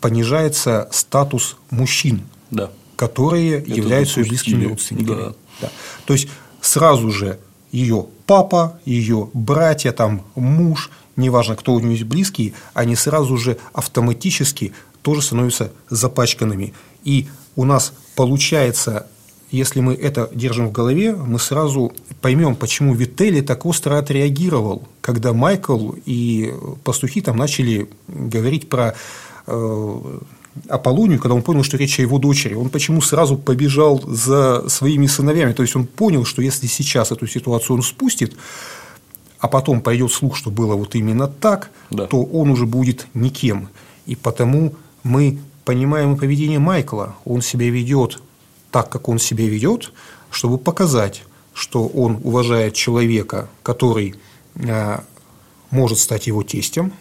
понижается 0.00 0.88
статус 0.92 1.56
мужчин, 1.70 2.22
да. 2.50 2.70
Которые 2.96 3.58
это 3.58 3.70
являются 3.70 4.20
ее 4.20 4.28
близкими 4.28 4.64
родственниками. 4.66 5.16
Да. 5.16 5.34
Да. 5.60 5.70
То 6.06 6.12
есть 6.14 6.28
сразу 6.60 7.10
же 7.10 7.38
ее 7.72 8.06
папа, 8.26 8.78
ее 8.84 9.28
братья, 9.32 9.92
там, 9.92 10.22
муж– 10.34 10.90
неважно, 11.16 11.56
кто 11.56 11.74
у 11.74 11.80
нее 11.80 11.92
есть 11.92 12.04
близкие, 12.04 12.52
они 12.72 12.96
сразу 12.96 13.36
же 13.36 13.58
автоматически 13.72 14.72
тоже 15.02 15.22
становятся 15.22 15.72
запачканными. 15.88 16.74
И 17.04 17.28
у 17.56 17.64
нас 17.64 17.92
получается, 18.16 19.06
если 19.50 19.80
мы 19.80 19.94
это 19.94 20.30
держим 20.32 20.68
в 20.68 20.72
голове, 20.72 21.14
мы 21.14 21.38
сразу 21.38 21.92
поймем, 22.20 22.56
почему 22.56 22.94
Вителли 22.94 23.40
так 23.40 23.66
остро 23.66 23.98
отреагировал, 23.98 24.88
когда 25.00 25.32
Майкл 25.32 25.92
и 26.06 26.54
пастухи 26.84 27.20
там 27.20 27.36
начали 27.36 27.88
говорить 28.08 28.68
про 28.68 28.94
э, 29.46 30.18
Аполлонию, 30.68 31.18
когда 31.18 31.34
он 31.34 31.42
понял, 31.42 31.62
что 31.62 31.76
речь 31.76 31.98
о 31.98 32.02
его 32.02 32.18
дочери, 32.18 32.54
он 32.54 32.68
почему 32.70 33.00
сразу 33.00 33.36
побежал 33.36 34.02
за 34.06 34.68
своими 34.68 35.06
сыновьями. 35.06 35.52
То 35.52 35.62
есть 35.62 35.74
он 35.74 35.86
понял, 35.86 36.24
что 36.24 36.42
если 36.42 36.66
сейчас 36.66 37.10
эту 37.10 37.26
ситуацию 37.26 37.76
он 37.76 37.82
спустит, 37.82 38.34
а 39.40 39.48
потом 39.48 39.82
пойдет 39.82 40.12
слух, 40.12 40.36
что 40.36 40.50
было 40.50 40.74
вот 40.74 40.94
именно 40.94 41.26
так, 41.26 41.70
да. 41.90 42.06
то 42.06 42.22
он 42.22 42.50
уже 42.50 42.66
будет 42.66 43.06
никем. 43.14 43.68
И 44.06 44.16
потому 44.16 44.74
мы 45.02 45.38
понимаем 45.64 46.16
поведение 46.16 46.58
Майкла. 46.58 47.16
Он 47.24 47.42
себя 47.42 47.68
ведет 47.68 48.20
так, 48.70 48.90
как 48.90 49.08
он 49.08 49.18
себя 49.18 49.46
ведет, 49.46 49.92
чтобы 50.30 50.58
показать, 50.58 51.24
что 51.52 51.86
он 51.86 52.20
уважает 52.24 52.74
человека, 52.74 53.48
который 53.62 54.14
э, 54.56 54.98
может 55.70 55.98
стать 55.98 56.26
его 56.26 56.42
тестем, 56.42 56.92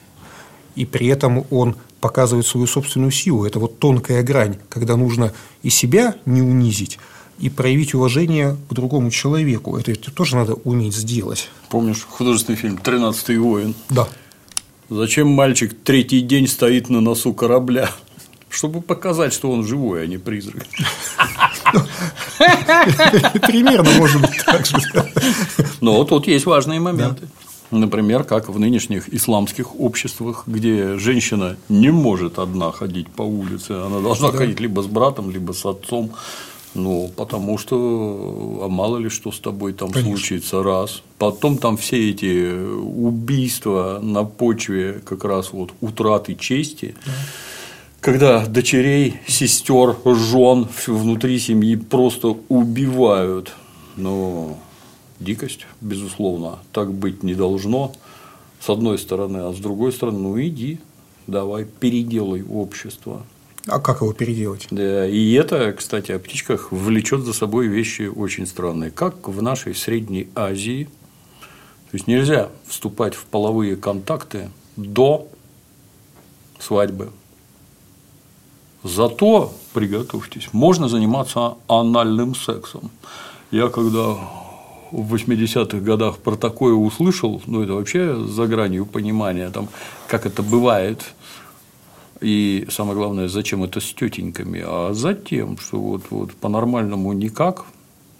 и 0.75 0.85
при 0.85 1.07
этом 1.07 1.45
он 1.49 1.75
показывает 2.03 2.45
свою 2.45 2.67
собственную 2.67 3.11
силу. 3.11 3.45
Это 3.45 3.59
вот 3.59 3.79
тонкая 3.79 4.23
грань, 4.23 4.57
когда 4.67 4.97
нужно 4.97 5.31
и 5.61 5.69
себя 5.69 6.15
не 6.25 6.41
унизить, 6.41 6.99
и 7.39 7.49
проявить 7.49 7.93
уважение 7.93 8.57
к 8.69 8.73
другому 8.73 9.09
человеку. 9.09 9.77
Это, 9.77 9.93
это 9.93 10.11
тоже 10.11 10.35
надо 10.35 10.55
уметь 10.65 10.93
сделать. 10.93 11.49
Помнишь 11.69 12.05
художественный 12.09 12.57
фильм 12.57 12.77
«Тринадцатый 12.77 13.37
воин»? 13.37 13.73
Да. 13.89 14.09
Zачем 14.89 15.29
мальчик 15.29 15.73
третий 15.81 16.19
день 16.19 16.45
стоит 16.45 16.89
на 16.89 16.99
носу 16.99 17.33
корабля? 17.33 17.89
Чтобы 18.49 18.81
показать, 18.81 19.31
что 19.31 19.49
он 19.49 19.65
живой, 19.65 20.03
а 20.03 20.05
не 20.05 20.17
призрак. 20.17 20.65
Примерно, 23.47 23.89
может 23.91 24.21
быть, 24.21 24.43
так 24.45 24.65
же. 24.65 24.75
Но 25.79 26.03
тут 26.03 26.27
есть 26.27 26.45
важные 26.45 26.81
моменты. 26.81 27.29
Например, 27.73 28.23
как 28.23 28.49
в 28.49 28.59
нынешних 28.59 29.11
исламских 29.13 29.79
обществах, 29.79 30.43
где 30.45 30.97
женщина 30.99 31.57
не 31.69 31.89
может 31.89 32.37
одна 32.37 32.71
ходить 32.71 33.07
по 33.07 33.23
улице, 33.23 33.71
она 33.71 33.99
должна 33.99 34.31
да. 34.31 34.37
ходить 34.37 34.59
либо 34.59 34.81
с 34.81 34.85
братом, 34.85 35.31
либо 35.31 35.53
с 35.53 35.65
отцом. 35.65 36.11
Ну, 36.75 37.11
потому 37.15 37.57
что, 37.57 38.61
а 38.63 38.67
мало 38.67 38.97
ли 38.97 39.09
что 39.09 39.31
с 39.31 39.39
тобой 39.39 39.73
там 39.73 39.91
Конечно. 39.91 40.17
случится, 40.17 40.63
раз. 40.63 41.01
Потом 41.17 41.57
там 41.57 41.77
все 41.77 42.09
эти 42.09 42.51
убийства 42.55 43.99
на 44.01 44.23
почве 44.23 45.01
как 45.05 45.23
раз 45.23 45.51
вот 45.51 45.71
утраты 45.81 46.35
чести. 46.35 46.95
Да. 47.05 47.11
Когда 48.01 48.45
дочерей, 48.45 49.15
сестер, 49.27 49.95
жен 50.05 50.67
внутри 50.87 51.39
семьи 51.39 51.75
просто 51.75 52.35
убивают. 52.49 53.53
Ну, 53.95 54.57
дикость, 55.23 55.65
безусловно, 55.81 56.59
так 56.71 56.93
быть 56.93 57.23
не 57.23 57.35
должно, 57.35 57.93
с 58.59 58.69
одной 58.69 58.97
стороны, 58.97 59.37
а 59.39 59.53
с 59.53 59.57
другой 59.57 59.91
стороны, 59.91 60.19
ну 60.19 60.41
иди, 60.41 60.79
давай, 61.27 61.65
переделай 61.65 62.43
общество. 62.43 63.23
А 63.67 63.79
как 63.79 64.01
его 64.01 64.11
переделать? 64.13 64.67
Да, 64.71 65.07
и 65.07 65.31
это, 65.33 65.71
кстати, 65.73 66.11
о 66.11 66.19
птичках 66.19 66.71
влечет 66.71 67.21
за 67.21 67.33
собой 67.33 67.67
вещи 67.67 68.11
очень 68.13 68.45
странные. 68.45 68.91
Как 68.91 69.27
в 69.27 69.41
нашей 69.41 69.73
Средней 69.73 70.27
Азии, 70.35 70.89
то 71.91 71.97
есть 71.97 72.07
нельзя 72.07 72.49
вступать 72.67 73.15
в 73.15 73.23
половые 73.25 73.77
контакты 73.77 74.49
до 74.75 75.27
свадьбы. 76.59 77.11
Зато, 78.83 79.53
приготовьтесь, 79.73 80.49
можно 80.51 80.89
заниматься 80.89 81.55
анальным 81.67 82.35
сексом. 82.35 82.91
Я 83.51 83.69
когда 83.69 84.17
в 84.93 85.15
80-х 85.15 85.79
годах 85.79 86.19
про 86.19 86.35
такое 86.35 86.73
услышал, 86.73 87.41
ну 87.47 87.63
это 87.63 87.73
вообще 87.73 88.15
за 88.15 88.45
гранью 88.45 88.85
понимания, 88.85 89.49
там, 89.49 89.67
как 90.07 90.25
это 90.25 90.43
бывает, 90.43 91.13
и 92.21 92.67
самое 92.69 92.95
главное, 92.95 93.27
зачем 93.27 93.63
это 93.63 93.81
с 93.81 93.93
тетеньками, 93.93 94.63
а 94.65 94.93
затем, 94.93 95.57
что 95.57 95.79
вот, 95.79 96.03
вот 96.09 96.33
по-нормальному 96.33 97.11
никак. 97.13 97.65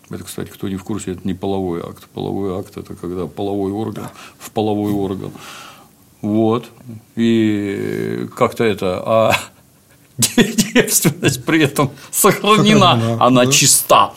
Это, 0.10 0.26
кстати, 0.26 0.50
кто 0.50 0.68
не 0.68 0.76
в 0.76 0.84
курсе, 0.84 1.14
это 1.14 1.22
не 1.24 1.34
половой 1.34 1.80
акт. 1.82 2.10
Половой 2.14 2.60
акт 2.60 2.76
это 2.76 2.96
когда 2.96 3.28
половой 3.28 3.72
орган 3.72 4.10
в 4.38 4.52
половой 4.52 4.92
орган. 4.92 5.32
Вот. 6.22 6.66
И 7.16 8.28
как-то 8.36 8.66
это. 8.66 9.02
А 9.06 9.36
девственность 10.18 11.46
при 11.46 11.64
этом 11.64 11.90
сохранена, 12.12 13.18
она 13.22 13.48
чиста 13.48 14.14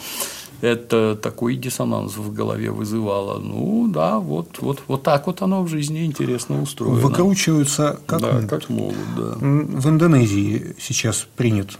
это 0.60 1.16
такой 1.16 1.56
диссонанс 1.56 2.16
в 2.16 2.32
голове 2.32 2.70
вызывало. 2.70 3.38
Ну 3.38 3.88
да, 3.88 4.18
вот, 4.18 4.58
вот, 4.60 4.82
вот 4.88 5.02
так 5.02 5.26
вот 5.26 5.42
оно 5.42 5.62
в 5.62 5.68
жизни 5.68 6.04
интересно 6.04 6.62
устроено. 6.62 7.00
Выкручиваются 7.00 8.00
как 8.06 8.20
да, 8.20 8.32
могут. 8.32 8.50
как 8.50 8.68
могут, 8.68 9.14
да. 9.16 9.36
В 9.40 9.88
Индонезии 9.88 10.74
сейчас 10.78 11.26
принят 11.36 11.78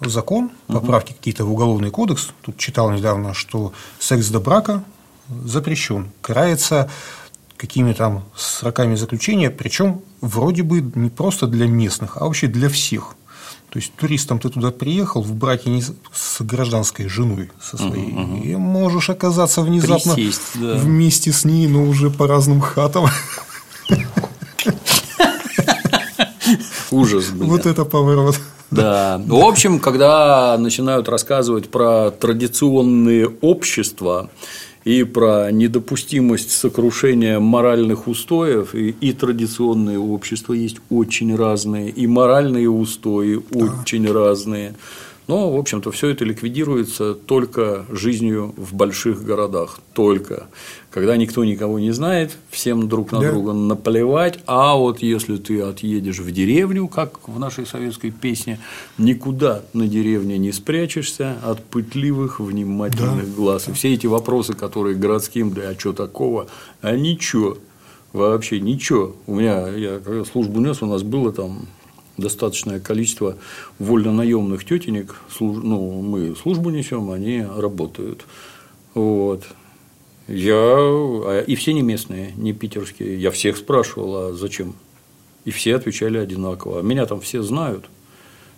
закон, 0.00 0.50
поправки 0.66 1.10
угу. 1.12 1.18
какие-то 1.18 1.44
в 1.44 1.52
уголовный 1.52 1.90
кодекс. 1.90 2.30
Тут 2.42 2.56
читал 2.56 2.90
недавно, 2.90 3.34
что 3.34 3.72
секс 3.98 4.28
до 4.28 4.40
брака 4.40 4.82
запрещен, 5.28 6.10
карается 6.20 6.90
какими 7.56 7.92
там 7.92 8.24
сроками 8.34 8.94
заключения, 8.94 9.50
причем 9.50 10.00
вроде 10.22 10.62
бы 10.62 10.80
не 10.94 11.10
просто 11.10 11.46
для 11.46 11.66
местных, 11.66 12.16
а 12.16 12.24
вообще 12.24 12.46
для 12.46 12.70
всех. 12.70 13.16
То 13.70 13.78
есть 13.78 13.92
туристом 13.94 14.40
ты 14.40 14.48
туда 14.48 14.72
приехал 14.72 15.22
в 15.22 15.32
браке 15.34 15.70
не 15.70 15.80
с 15.80 16.40
гражданской 16.40 17.08
женой 17.08 17.50
со 17.62 17.76
своей, 17.76 18.12
угу, 18.12 18.22
угу. 18.22 18.42
и 18.42 18.56
можешь 18.56 19.10
оказаться 19.10 19.62
внезапно 19.62 20.14
Присесть, 20.14 20.40
да. 20.56 20.74
вместе 20.74 21.30
с 21.30 21.44
ней, 21.44 21.68
но 21.68 21.84
уже 21.84 22.10
по 22.10 22.26
разным 22.26 22.60
хатам. 22.60 23.06
Ужас, 26.90 27.26
блин. 27.30 27.48
Вот 27.48 27.66
это 27.66 27.84
поворот. 27.84 28.40
Да. 28.72 29.20
В 29.24 29.44
общем, 29.44 29.78
когда 29.78 30.56
начинают 30.58 31.08
рассказывать 31.08 31.70
про 31.70 32.10
традиционные 32.10 33.28
общества, 33.40 34.30
и 34.84 35.04
про 35.04 35.50
недопустимость 35.50 36.52
сокрушения 36.52 37.38
моральных 37.38 38.08
устоев, 38.08 38.74
и, 38.74 38.90
и 39.00 39.12
традиционные 39.12 39.98
общества 39.98 40.54
есть 40.54 40.78
очень 40.88 41.36
разные, 41.36 41.90
и 41.90 42.06
моральные 42.06 42.70
устои 42.70 43.40
да. 43.50 43.64
очень 43.64 44.10
разные. 44.10 44.74
Но, 45.26 45.52
в 45.52 45.58
общем-то, 45.58 45.92
все 45.92 46.08
это 46.08 46.24
ликвидируется 46.24 47.14
только 47.14 47.86
жизнью 47.88 48.52
в 48.56 48.74
больших 48.74 49.22
городах. 49.22 49.78
Только. 49.92 50.48
Когда 50.90 51.16
никто 51.16 51.44
никого 51.44 51.78
не 51.78 51.92
знает, 51.92 52.36
всем 52.50 52.88
друг 52.88 53.12
на 53.12 53.20
да. 53.20 53.30
друга 53.30 53.52
наплевать. 53.52 54.40
А 54.46 54.74
вот 54.74 55.02
если 55.02 55.36
ты 55.36 55.60
отъедешь 55.60 56.18
в 56.18 56.30
деревню, 56.32 56.88
как 56.88 57.28
в 57.28 57.38
нашей 57.38 57.64
советской 57.64 58.10
песне, 58.10 58.58
никуда 58.98 59.62
на 59.72 59.86
деревне 59.86 60.36
не 60.36 60.50
спрячешься 60.50 61.36
от 61.44 61.62
пытливых, 61.64 62.40
внимательных 62.40 63.28
да. 63.28 63.36
глаз. 63.36 63.68
И 63.68 63.72
все 63.72 63.94
эти 63.94 64.08
вопросы, 64.08 64.54
которые 64.54 64.96
городским, 64.96 65.52
да, 65.52 65.68
а 65.68 65.78
что 65.78 65.92
такого, 65.92 66.48
а 66.80 66.96
ничего. 66.96 67.56
Вообще 68.12 68.58
ничего. 68.58 69.14
У 69.28 69.36
меня, 69.36 69.68
я 69.68 70.00
когда 70.00 70.24
службу 70.24 70.58
нес, 70.58 70.82
у 70.82 70.86
нас 70.86 71.04
было 71.04 71.32
там 71.32 71.68
достаточное 72.16 72.80
количество 72.80 73.36
вольно-наемных 73.78 74.64
тетенек, 74.64 75.14
ну, 75.38 76.02
мы 76.02 76.34
службу 76.34 76.70
несем, 76.70 77.12
они 77.12 77.44
работают. 77.44 78.24
Вот. 78.94 79.44
Я, 80.30 80.54
а, 80.54 81.44
и 81.44 81.54
все 81.56 81.72
не 81.72 81.82
местные, 81.82 82.32
не 82.36 82.52
питерские. 82.52 83.20
Я 83.20 83.30
всех 83.30 83.56
спрашивал, 83.56 84.16
а 84.16 84.32
зачем? 84.32 84.74
И 85.44 85.50
все 85.50 85.74
отвечали 85.74 86.18
одинаково. 86.18 86.82
Меня 86.82 87.06
там 87.06 87.20
все 87.20 87.42
знают. 87.42 87.86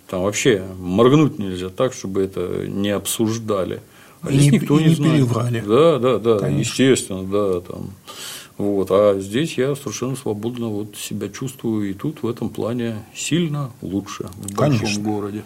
Там 0.07 0.23
вообще 0.23 0.63
моргнуть 0.77 1.39
нельзя 1.39 1.69
так, 1.69 1.93
чтобы 1.93 2.21
это 2.21 2.65
не 2.67 2.89
обсуждали. 2.89 3.81
А 4.21 4.29
и 4.29 4.37
здесь 4.37 4.51
не, 4.51 4.59
никто 4.59 4.79
и 4.79 4.83
не, 4.83 4.89
не 4.89 4.95
знает. 4.95 5.13
переврали. 5.13 5.63
Да, 5.65 5.99
да, 5.99 6.17
да, 6.19 6.39
Конечно. 6.39 6.59
естественно, 6.59 7.23
да, 7.23 7.61
там. 7.61 7.91
Вот. 8.57 8.89
А 8.91 9.19
здесь 9.19 9.57
я 9.57 9.75
совершенно 9.75 10.15
свободно 10.15 10.67
вот 10.67 10.95
себя 10.95 11.29
чувствую, 11.29 11.89
и 11.89 11.93
тут 11.93 12.21
в 12.21 12.27
этом 12.27 12.49
плане 12.49 13.03
сильно 13.15 13.71
лучше 13.81 14.29
в 14.37 14.55
Конечно. 14.55 14.85
большом 14.85 15.03
городе. 15.03 15.43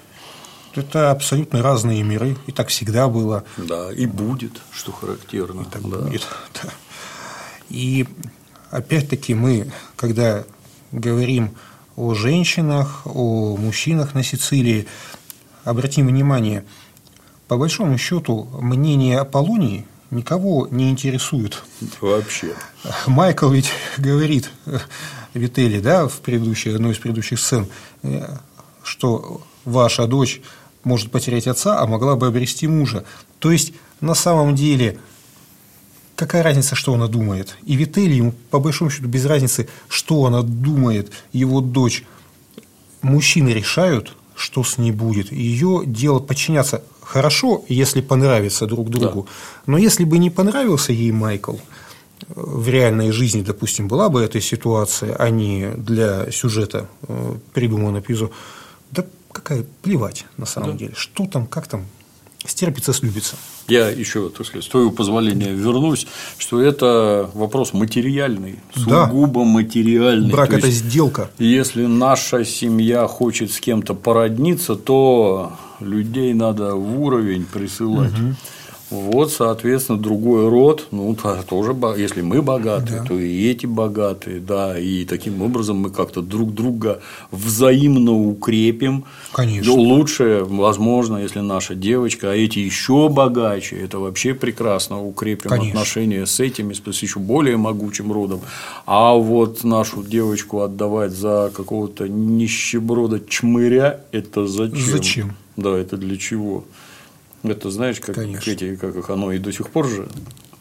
Это 0.77 1.11
абсолютно 1.11 1.61
разные 1.61 2.03
миры, 2.03 2.37
и 2.47 2.51
так 2.51 2.69
всегда 2.69 3.07
было. 3.07 3.43
Да, 3.57 3.91
и 3.91 4.05
будет, 4.05 4.61
что 4.71 4.91
характерно. 4.91 5.61
И 5.61 5.65
так 5.65 5.81
да. 5.89 5.97
будет, 5.97 6.27
да. 6.61 6.69
И 7.69 8.07
опять-таки 8.71 9.33
мы, 9.33 9.71
когда 9.95 10.45
говорим 10.91 11.55
о 11.95 12.13
женщинах, 12.13 13.01
о 13.05 13.57
мужчинах 13.57 14.13
на 14.13 14.23
Сицилии, 14.23 14.87
обратим 15.63 16.07
внимание, 16.07 16.63
по 17.47 17.57
большому 17.57 17.97
счету 17.97 18.47
мнение 18.61 19.19
Аполлонии– 19.19 19.85
никого 20.11 20.67
не 20.69 20.89
интересует. 20.89 21.63
Вообще. 22.01 22.53
Майкл 23.05 23.49
ведь 23.49 23.71
говорит 23.97 24.49
Вители, 25.33 25.79
да, 25.79 26.07
в 26.07 26.19
предыдущей, 26.21 26.71
одной 26.71 26.93
из 26.93 26.97
предыдущих 26.97 27.39
сцен, 27.39 27.67
что 28.83 29.41
ваша 29.65 30.07
дочь 30.07 30.41
может 30.87 31.11
потерять 31.11 31.47
отца, 31.47 31.79
а 31.79 31.85
могла 31.85 32.15
бы 32.15 32.27
обрести 32.27 32.67
мужа. 32.67 33.03
То 33.39 33.51
есть, 33.51 33.73
на 34.01 34.15
самом 34.15 34.55
деле, 34.55 34.97
какая 36.15 36.41
разница, 36.41 36.75
что 36.75 36.93
она 36.93 37.07
думает? 37.07 37.55
И 37.65 37.75
Вители, 37.75 38.15
ему 38.15 38.33
по 38.49 38.59
большому 38.59 38.89
счету 38.89 39.07
без 39.07 39.25
разницы, 39.25 39.67
что 39.89 40.25
она 40.25 40.41
думает, 40.41 41.11
его 41.33 41.61
дочь. 41.61 42.05
Мужчины 43.01 43.49
решают, 43.49 44.15
что 44.35 44.63
с 44.63 44.77
ней 44.77 44.91
будет. 44.91 45.31
Ее 45.31 45.83
дело 45.85 46.19
подчиняться 46.19 46.81
хорошо, 47.01 47.63
если 47.69 48.01
понравится 48.01 48.65
друг 48.65 48.89
другу. 48.89 49.23
Да. 49.23 49.73
Но 49.73 49.77
если 49.77 50.05
бы 50.05 50.17
не 50.17 50.29
понравился 50.29 50.93
ей 50.93 51.11
Майкл, 51.11 51.55
э, 51.55 51.59
в 52.35 52.67
реальной 52.69 53.11
жизни, 53.11 53.41
допустим, 53.41 53.87
была 53.87 54.09
бы 54.09 54.21
эта 54.21 54.41
ситуация, 54.41 55.15
а 55.15 55.29
не 55.29 55.69
для 55.77 56.31
сюжета 56.31 56.87
э, 57.07 57.35
придумана 57.53 58.01
Пизу, 58.01 58.27
да 58.27 58.56
какая 59.31 59.65
плевать 59.81 60.25
на 60.37 60.45
самом 60.45 60.71
да. 60.71 60.77
деле. 60.77 60.93
Что 60.95 61.25
там, 61.25 61.47
как 61.47 61.67
там, 61.67 61.85
стерпится, 62.45 62.93
слюбится. 62.93 63.35
Я 63.67 63.89
еще, 63.89 64.29
так 64.29 64.45
сказать, 64.45 64.65
с 64.65 64.69
твоего 64.69 64.91
позволения 64.91 65.51
вернусь, 65.51 66.07
что 66.37 66.61
это 66.61 67.29
вопрос 67.33 67.73
материальный, 67.73 68.59
сугубо 68.73 69.41
да. 69.41 69.45
материальный. 69.45 70.31
Брак– 70.31 70.53
это 70.53 70.67
есть, 70.67 70.85
сделка. 70.85 71.29
Если 71.37 71.85
наша 71.85 72.45
семья 72.45 73.07
хочет 73.07 73.51
с 73.51 73.59
кем-то 73.59 73.93
породниться, 73.93 74.75
то 74.75 75.53
людей 75.81 76.33
надо 76.33 76.75
в 76.75 77.01
уровень 77.01 77.45
присылать. 77.45 78.13
Угу. 78.13 78.35
Вот, 78.89 79.33
соответственно, 79.33 79.99
другой 79.99 80.47
род, 80.47 80.87
ну, 80.91 81.13
тоже, 81.47 81.75
если 81.97 82.21
мы 82.21 82.41
богаты, 82.41 82.99
да. 82.99 83.03
то 83.03 83.19
и 83.19 83.47
эти 83.49 83.65
богатые, 83.65 84.39
да, 84.39 84.79
и 84.79 85.03
таким 85.03 85.41
образом 85.41 85.77
мы 85.77 85.89
как-то 85.89 86.21
друг 86.21 86.53
друга 86.53 87.01
взаимно 87.31 88.13
укрепим. 88.13 89.03
Конечно. 89.33 89.73
Лучше, 89.73 90.45
возможно, 90.47 91.17
если 91.17 91.41
наша 91.41 91.75
девочка, 91.75 92.31
а 92.31 92.35
эти 92.35 92.59
еще 92.59 93.09
богаче, 93.09 93.75
это 93.75 93.99
вообще 93.99 94.33
прекрасно 94.33 95.03
укрепим 95.03 95.49
Конечно. 95.49 95.81
отношения 95.81 96.25
с 96.25 96.39
этими, 96.39 96.73
с 96.73 97.01
еще 97.01 97.19
более 97.19 97.57
могучим 97.57 98.13
родом. 98.13 98.39
А 98.85 99.15
вот 99.15 99.65
нашу 99.65 100.01
девочку 100.01 100.61
отдавать 100.61 101.11
за 101.11 101.51
какого-то 101.53 102.07
нищеброда 102.07 103.19
чмыря, 103.19 103.99
это 104.13 104.47
зачем? 104.47 104.79
Зачем? 104.79 105.35
Да, 105.57 105.75
это 105.75 105.97
для 105.97 106.15
чего? 106.17 106.63
Это 107.43 107.71
знаешь, 107.71 107.99
как 107.99 108.15
Конечно. 108.15 108.49
эти, 108.49 108.75
как 108.75 108.95
их 108.95 109.09
оно 109.09 109.31
и 109.31 109.37
до 109.37 109.51
сих 109.51 109.69
пор 109.69 109.87
же 109.87 110.07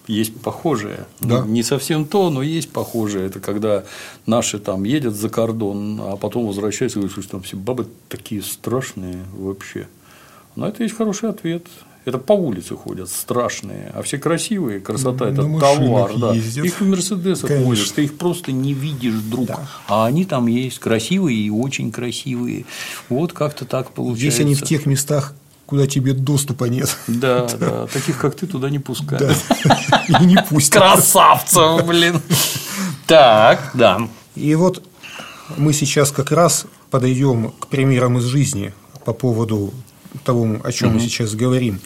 есть 0.07 0.39
похожее. 0.41 1.07
Да. 1.21 1.45
Не 1.45 1.63
совсем 1.63 2.05
то, 2.05 2.31
но 2.31 2.43
есть 2.43 2.71
похожее. 2.71 3.27
Это 3.27 3.41
когда 3.41 3.85
наши 4.25 4.59
там 4.59 4.85
едят 4.85 5.15
за 5.15 5.29
кордон, 5.29 6.01
а 6.01 6.17
потом 6.17 6.47
возвращаются 6.47 6.99
и 6.99 7.03
говорят, 7.03 7.23
что 7.25 7.33
там 7.33 7.43
все 7.43 7.57
бабы 7.57 7.89
такие 8.09 8.43
страшные 8.43 9.25
вообще. 9.37 9.89
Но 10.55 10.69
это 10.69 10.83
есть 10.83 10.97
хороший 10.97 11.31
ответ. 11.31 11.67
Это 12.05 12.19
по 12.19 12.35
улице 12.35 12.77
ходят 12.77 13.11
страшные, 13.11 13.91
а 13.93 14.03
все 14.03 14.19
красивые. 14.19 14.79
Красота– 14.79 15.29
это 15.31 15.43
товар. 15.43 16.13
Да. 16.17 16.37
Их 16.37 16.81
в 16.81 16.87
Мерседесах 16.87 17.51
возят, 17.51 17.95
ты 17.95 18.05
их 18.05 18.17
просто 18.17 18.53
не 18.53 18.75
видишь, 18.75 19.15
друг. 19.15 19.47
Да. 19.47 19.69
А 19.89 20.07
они 20.07 20.25
там 20.25 20.47
есть 20.47 20.79
красивые 20.79 21.37
и 21.37 21.51
очень 21.51 21.91
красивые. 21.91 22.65
Вот 23.09 23.33
как-то 23.33 23.65
так 23.65 23.91
получается. 23.91 24.21
Здесь 24.21 24.41
они 24.41 24.55
в 24.55 24.63
тех 24.63 24.87
местах, 24.87 25.35
куда 25.67 25.87
тебе 25.87 26.13
доступа 26.13 26.65
нет. 26.65 26.97
Да, 27.07 27.47
да, 27.59 27.87
таких 27.87 28.19
как 28.19 28.35
ты 28.35 28.47
туда 28.47 28.71
не 28.71 28.79
пускают. 28.79 29.37
И 30.21 30.25
не 30.25 30.37
пусть. 30.49 30.73
Красавцев, 30.73 31.85
блин. 31.87 32.21
Так, 33.07 33.71
да. 33.75 34.09
И 34.35 34.55
вот 34.55 34.83
мы 35.57 35.73
сейчас 35.73 36.11
как 36.11 36.31
раз 36.33 36.67
подойдем 36.91 37.53
к 37.53 37.69
примерам 37.69 38.19
из 38.19 38.25
жизни 38.25 38.73
по 39.05 39.13
поводу 39.13 39.73
того, 40.25 40.61
о 40.63 40.73
чем 40.73 40.95
мы 40.95 41.01
сейчас 41.01 41.35
говорим. 41.35 41.81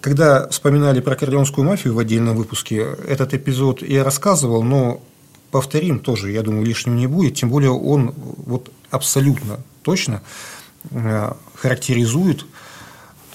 Когда 0.00 0.48
вспоминали 0.48 1.00
про 1.00 1.16
кордонскую 1.16 1.66
мафию 1.66 1.94
в 1.94 1.98
отдельном 1.98 2.36
выпуске, 2.36 2.96
этот 3.06 3.34
эпизод 3.34 3.82
я 3.82 4.04
рассказывал, 4.04 4.62
но 4.62 5.02
повторим 5.50 5.98
тоже, 5.98 6.30
я 6.30 6.42
думаю, 6.42 6.64
лишним 6.64 6.96
не 6.96 7.06
будет, 7.06 7.34
тем 7.34 7.50
более 7.50 7.70
он 7.70 8.14
вот 8.16 8.70
абсолютно 8.90 9.58
точно 9.82 10.22
Э, 10.90 11.32
характеризует, 11.54 12.44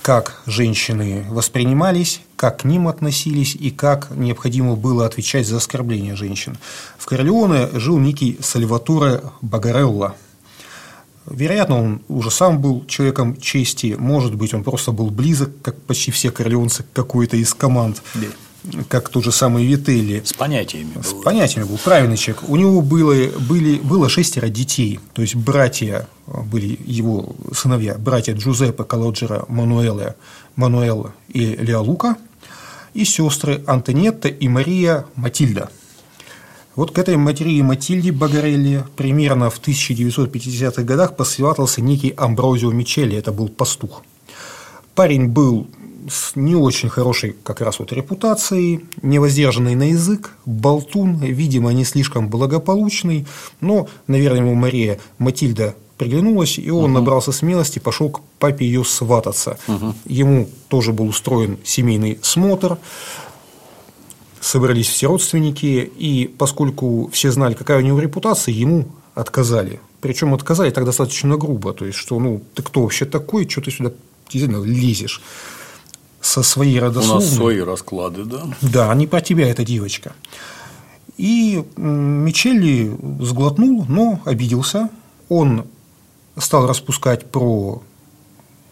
как 0.01 0.41
женщины 0.45 1.25
воспринимались, 1.29 2.21
как 2.35 2.59
к 2.59 2.63
ним 2.65 2.87
относились 2.87 3.55
и 3.55 3.71
как 3.71 4.11
необходимо 4.11 4.75
было 4.75 5.05
отвечать 5.05 5.47
за 5.47 5.57
оскорбление 5.57 6.15
женщин. 6.15 6.57
В 6.97 7.05
Корлеоне 7.05 7.69
жил 7.73 7.97
некий 7.99 8.37
Сальваторе 8.41 9.21
Багарелла. 9.41 10.15
Вероятно, 11.25 11.81
он 11.81 12.01
уже 12.07 12.31
сам 12.31 12.61
был 12.61 12.85
человеком 12.85 13.37
чести, 13.39 13.95
может 13.97 14.35
быть, 14.35 14.53
он 14.53 14.63
просто 14.63 14.91
был 14.91 15.09
близок, 15.09 15.49
как 15.61 15.81
почти 15.81 16.11
все 16.11 16.31
корлеонцы, 16.31 16.85
какой-то 16.93 17.37
из 17.37 17.53
команд 17.53 18.01
как 18.89 19.09
тот 19.09 19.23
же 19.23 19.31
самый 19.31 19.65
Вителли. 19.65 20.21
С 20.25 20.33
понятиями. 20.33 21.01
С 21.01 21.13
был. 21.13 21.21
понятиями 21.21 21.67
был 21.67 21.77
правильный 21.77 22.17
человек. 22.17 22.49
У 22.49 22.55
него 22.55 22.81
было, 22.81 23.15
были, 23.39 23.79
было 23.79 24.09
шестеро 24.09 24.49
детей, 24.49 24.99
то 25.13 25.21
есть 25.21 25.35
братья 25.35 26.07
были 26.25 26.77
его 26.85 27.35
сыновья, 27.53 27.95
братья 27.97 28.33
Джузеппе 28.33 28.83
Калоджера 28.83 29.45
Мануэла, 29.47 30.15
Мануэла 30.55 31.13
и 31.29 31.55
Леолука, 31.55 32.17
и 32.93 33.05
сестры 33.05 33.63
Антонетта 33.67 34.27
и 34.27 34.47
Мария 34.47 35.05
Матильда. 35.15 35.69
Вот 36.75 36.91
к 36.91 36.99
этой 36.99 37.17
Марии 37.17 37.61
Матильде 37.61 38.11
Багарелли 38.11 38.83
примерно 38.95 39.49
в 39.49 39.59
1950-х 39.59 40.83
годах 40.83 41.15
посватался 41.15 41.81
некий 41.81 42.13
Амброзио 42.15 42.71
Мичелли, 42.71 43.17
это 43.17 43.31
был 43.31 43.49
пастух. 43.49 44.03
Парень 44.93 45.27
был 45.27 45.67
с 46.09 46.35
не 46.35 46.55
очень 46.55 46.89
хорошей 46.89 47.35
как 47.43 47.61
раз 47.61 47.79
вот 47.79 47.91
репутацией, 47.93 48.85
невоздержанный 49.01 49.75
на 49.75 49.89
язык, 49.89 50.31
болтун, 50.45 51.17
видимо, 51.19 51.71
не 51.71 51.85
слишком 51.85 52.29
благополучный, 52.29 53.25
но, 53.61 53.87
наверное, 54.07 54.39
ему 54.39 54.55
Мария 54.55 54.99
Матильда 55.17 55.75
приглянулась, 55.97 56.59
и 56.59 56.69
он 56.69 56.85
угу. 56.85 56.93
набрался 56.93 57.31
смелости, 57.31 57.79
пошел 57.79 58.09
к 58.09 58.21
папе 58.39 58.65
ее 58.65 58.83
свататься. 58.83 59.57
Угу. 59.67 59.95
Ему 60.05 60.49
тоже 60.69 60.93
был 60.93 61.07
устроен 61.07 61.57
семейный 61.63 62.19
смотр, 62.21 62.77
собрались 64.39 64.87
все 64.87 65.07
родственники, 65.07 65.91
и 65.97 66.27
поскольку 66.27 67.09
все 67.11 67.31
знали, 67.31 67.53
какая 67.53 67.79
у 67.79 67.81
него 67.81 67.99
репутация, 67.99 68.53
ему 68.53 68.87
отказали. 69.15 69.79
Причем 69.99 70.33
отказали 70.33 70.69
так 70.69 70.85
достаточно 70.85 71.37
грубо, 71.37 71.73
то 71.73 71.85
есть, 71.85 71.97
что, 71.97 72.19
ну, 72.19 72.43
ты 72.53 72.61
кто 72.61 72.83
вообще 72.83 73.05
такой, 73.05 73.49
что 73.49 73.61
ты 73.61 73.71
сюда 73.71 73.91
действительно 74.29 74.63
лезешь 74.63 75.21
со 76.21 76.43
своей 76.43 76.79
родословной. 76.79 77.25
У 77.25 77.29
нас 77.29 77.35
свои 77.35 77.59
расклады, 77.59 78.23
да? 78.25 78.43
Да, 78.61 78.93
не 78.95 79.07
про 79.07 79.21
тебя 79.21 79.47
эта 79.47 79.63
девочка. 79.63 80.13
И 81.17 81.63
Мичелли 81.75 82.95
сглотнул, 83.21 83.85
но 83.87 84.21
обиделся. 84.25 84.89
Он 85.29 85.65
стал 86.37 86.67
распускать 86.67 87.29
про 87.31 87.81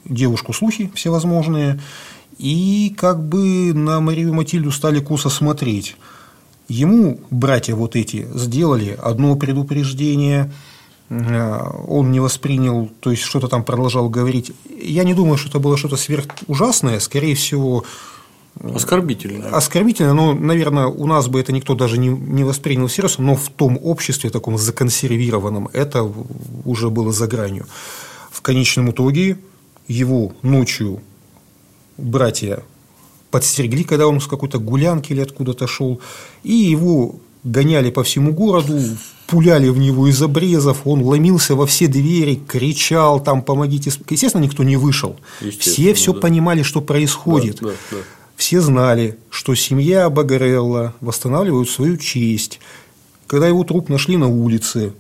девушку 0.05 0.53
слухи 0.53 0.91
всевозможные, 0.93 1.79
и 2.37 2.93
как 2.95 3.23
бы 3.27 3.73
на 3.73 3.99
Марию 3.99 4.33
Матильду 4.33 4.71
стали 4.71 4.99
косо 4.99 5.29
смотреть. 5.29 5.95
Ему 6.67 7.19
братья 7.31 7.75
вот 7.75 7.95
эти 7.95 8.27
сделали 8.33 8.97
одно 9.01 9.35
предупреждение– 9.35 10.51
он 11.09 12.11
не 12.11 12.19
воспринял, 12.19 12.89
то 12.99 13.11
есть 13.11 13.23
что-то 13.23 13.47
там 13.47 13.63
продолжал 13.63 14.09
говорить. 14.09 14.51
Я 14.69 15.03
не 15.03 15.13
думаю, 15.13 15.37
что 15.37 15.49
это 15.49 15.59
было 15.59 15.77
что-то 15.77 15.97
сверхужасное, 15.97 16.99
скорее 16.99 17.35
всего, 17.35 17.83
Оскорбительное. 18.63 19.49
Оскорбительное, 19.49 20.13
но, 20.13 20.33
наверное, 20.33 20.85
у 20.85 21.07
нас 21.07 21.27
бы 21.27 21.41
это 21.41 21.51
никто 21.51 21.75
даже 21.75 21.97
не, 21.97 22.07
не 22.07 22.45
воспринял 22.45 22.87
всерьез, 22.87 23.17
но 23.17 23.35
в 23.35 23.49
том 23.49 23.77
обществе, 23.81 24.29
таком 24.29 24.57
законсервированном, 24.57 25.69
это 25.73 26.09
уже 26.63 26.89
было 26.89 27.11
за 27.11 27.27
гранью. 27.27 27.65
В 28.31 28.41
конечном 28.41 28.91
итоге 28.91 29.37
его 29.87 30.33
ночью 30.41 31.01
братья 31.97 32.63
подстерегли, 33.29 33.83
когда 33.83 34.07
он 34.07 34.21
с 34.21 34.27
какой-то 34.27 34.59
гулянки 34.59 35.11
или 35.11 35.19
откуда-то 35.19 35.67
шел, 35.67 35.99
и 36.43 36.53
его 36.53 37.17
гоняли 37.43 37.91
по 37.91 38.03
всему 38.03 38.31
городу, 38.31 38.79
пуляли 39.27 39.69
в 39.69 39.77
него 39.77 40.07
из 40.07 40.21
обрезов, 40.21 40.81
он 40.85 41.01
ломился 41.01 41.55
во 41.55 41.65
все 41.65 41.87
двери, 41.87 42.35
кричал 42.47 43.19
там 43.19 43.41
«помогите». 43.41 43.91
Естественно, 44.09 44.43
никто 44.43 44.63
не 44.63 44.77
вышел. 44.77 45.17
Все 45.59 45.93
все 45.93 46.13
да. 46.13 46.19
понимали, 46.19 46.61
что 46.63 46.81
происходит. 46.81 47.59
Да, 47.61 47.67
да, 47.67 47.73
да. 47.91 47.97
Все 48.35 48.61
знали, 48.61 49.17
что 49.29 49.55
семья 49.55 50.09
Багарелла 50.09 50.93
восстанавливает 50.99 51.69
свою 51.69 51.97
честь. 51.97 52.59
Когда 53.27 53.47
его 53.47 53.63
труп 53.63 53.89
нашли 53.89 54.17
на 54.17 54.27
улице. 54.27 54.93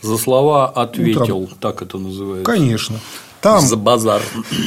За 0.00 0.16
слова 0.16 0.68
ответил, 0.68 1.38
утром. 1.38 1.58
так 1.60 1.82
это 1.82 1.98
называется. 1.98 2.44
Конечно. 2.44 3.00
Там, 3.40 3.60
за 3.60 3.76
базар. 3.76 4.20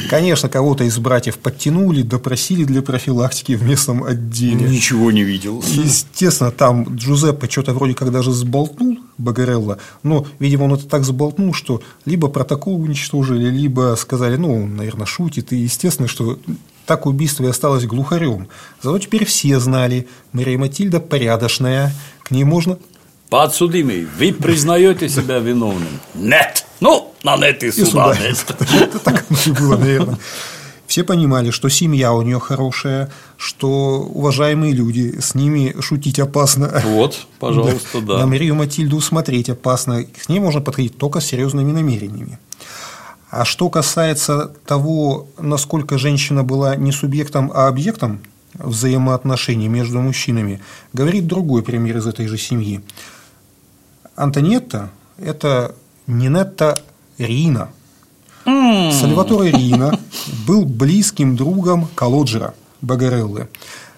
Конечно, 0.08 0.48
кого-то 0.48 0.84
из 0.84 0.98
братьев 0.98 1.38
подтянули, 1.38 2.02
допросили 2.02 2.64
для 2.64 2.80
профилактики 2.80 3.52
в 3.52 3.62
местном 3.62 4.02
отделе. 4.04 4.68
Ничего 4.68 5.10
не 5.10 5.24
видел. 5.24 5.62
Естественно, 5.66 6.50
там 6.50 6.96
Джузеппе 6.96 7.48
что-то 7.50 7.74
вроде 7.74 7.94
как 7.94 8.10
даже 8.10 8.32
сболтнул 8.32 8.98
Багарелла, 9.18 9.78
но, 10.02 10.26
видимо, 10.38 10.64
он 10.64 10.74
это 10.74 10.86
так 10.86 11.04
сболтнул, 11.04 11.52
что 11.52 11.82
либо 12.06 12.28
протокол 12.28 12.80
уничтожили, 12.80 13.50
либо 13.50 13.94
сказали, 13.98 14.36
ну, 14.36 14.64
он, 14.64 14.76
наверное, 14.76 15.06
шутит, 15.06 15.52
и 15.52 15.56
естественно, 15.56 16.08
что 16.08 16.38
так 16.86 17.06
убийство 17.06 17.44
и 17.44 17.48
осталось 17.48 17.84
глухарем. 17.84 18.48
Зато 18.82 18.98
теперь 18.98 19.24
все 19.24 19.60
знали, 19.60 20.08
Мария 20.32 20.58
Матильда 20.58 20.98
порядочная, 20.98 21.94
к 22.22 22.30
ней 22.30 22.44
можно 22.44 22.78
Подсудимый, 23.32 24.06
вы 24.18 24.30
признаете 24.34 25.08
себя 25.08 25.38
виновным? 25.38 25.88
Нет. 26.14 26.66
Ну, 26.80 27.14
на 27.22 27.38
нет 27.38 27.62
и 27.62 27.70
суда, 27.70 28.14
нет. 28.20 28.44
Так 29.04 29.24
оно 29.30 29.38
и 29.46 29.50
было, 29.58 29.78
наверное. 29.78 30.18
Все 30.86 31.02
понимали, 31.02 31.50
что 31.50 31.70
семья 31.70 32.12
у 32.12 32.20
нее 32.20 32.38
хорошая, 32.38 33.10
что 33.38 34.00
уважаемые 34.00 34.74
люди, 34.74 35.18
с 35.18 35.34
ними 35.34 35.74
шутить 35.80 36.20
опасно. 36.20 36.82
Вот, 36.84 37.26
пожалуйста, 37.38 38.02
да. 38.02 38.18
На 38.18 38.26
Марию 38.26 38.54
Матильду 38.54 39.00
смотреть 39.00 39.48
опасно. 39.48 40.04
К 40.04 40.28
ней 40.28 40.38
можно 40.38 40.60
подходить 40.60 40.98
только 40.98 41.20
с 41.20 41.24
серьезными 41.24 41.72
намерениями. 41.72 42.38
А 43.30 43.46
что 43.46 43.70
касается 43.70 44.52
того, 44.66 45.26
насколько 45.38 45.96
женщина 45.96 46.44
была 46.44 46.76
не 46.76 46.92
субъектом, 46.92 47.50
а 47.54 47.68
объектом 47.68 48.20
взаимоотношений 48.52 49.68
между 49.68 50.00
мужчинами, 50.02 50.60
говорит 50.92 51.26
другой 51.26 51.62
пример 51.62 51.96
из 51.96 52.06
этой 52.06 52.26
же 52.26 52.36
семьи. 52.36 52.82
Антонетта– 54.16 54.90
это 55.18 55.74
Нинетта 56.06 56.78
Рина. 57.18 57.70
Mm. 58.44 58.92
Сальваторе 58.92 59.52
Рина 59.52 59.98
был 60.46 60.64
близким 60.64 61.36
другом 61.36 61.88
Калоджера, 61.94 62.54
Багареллы, 62.80 63.48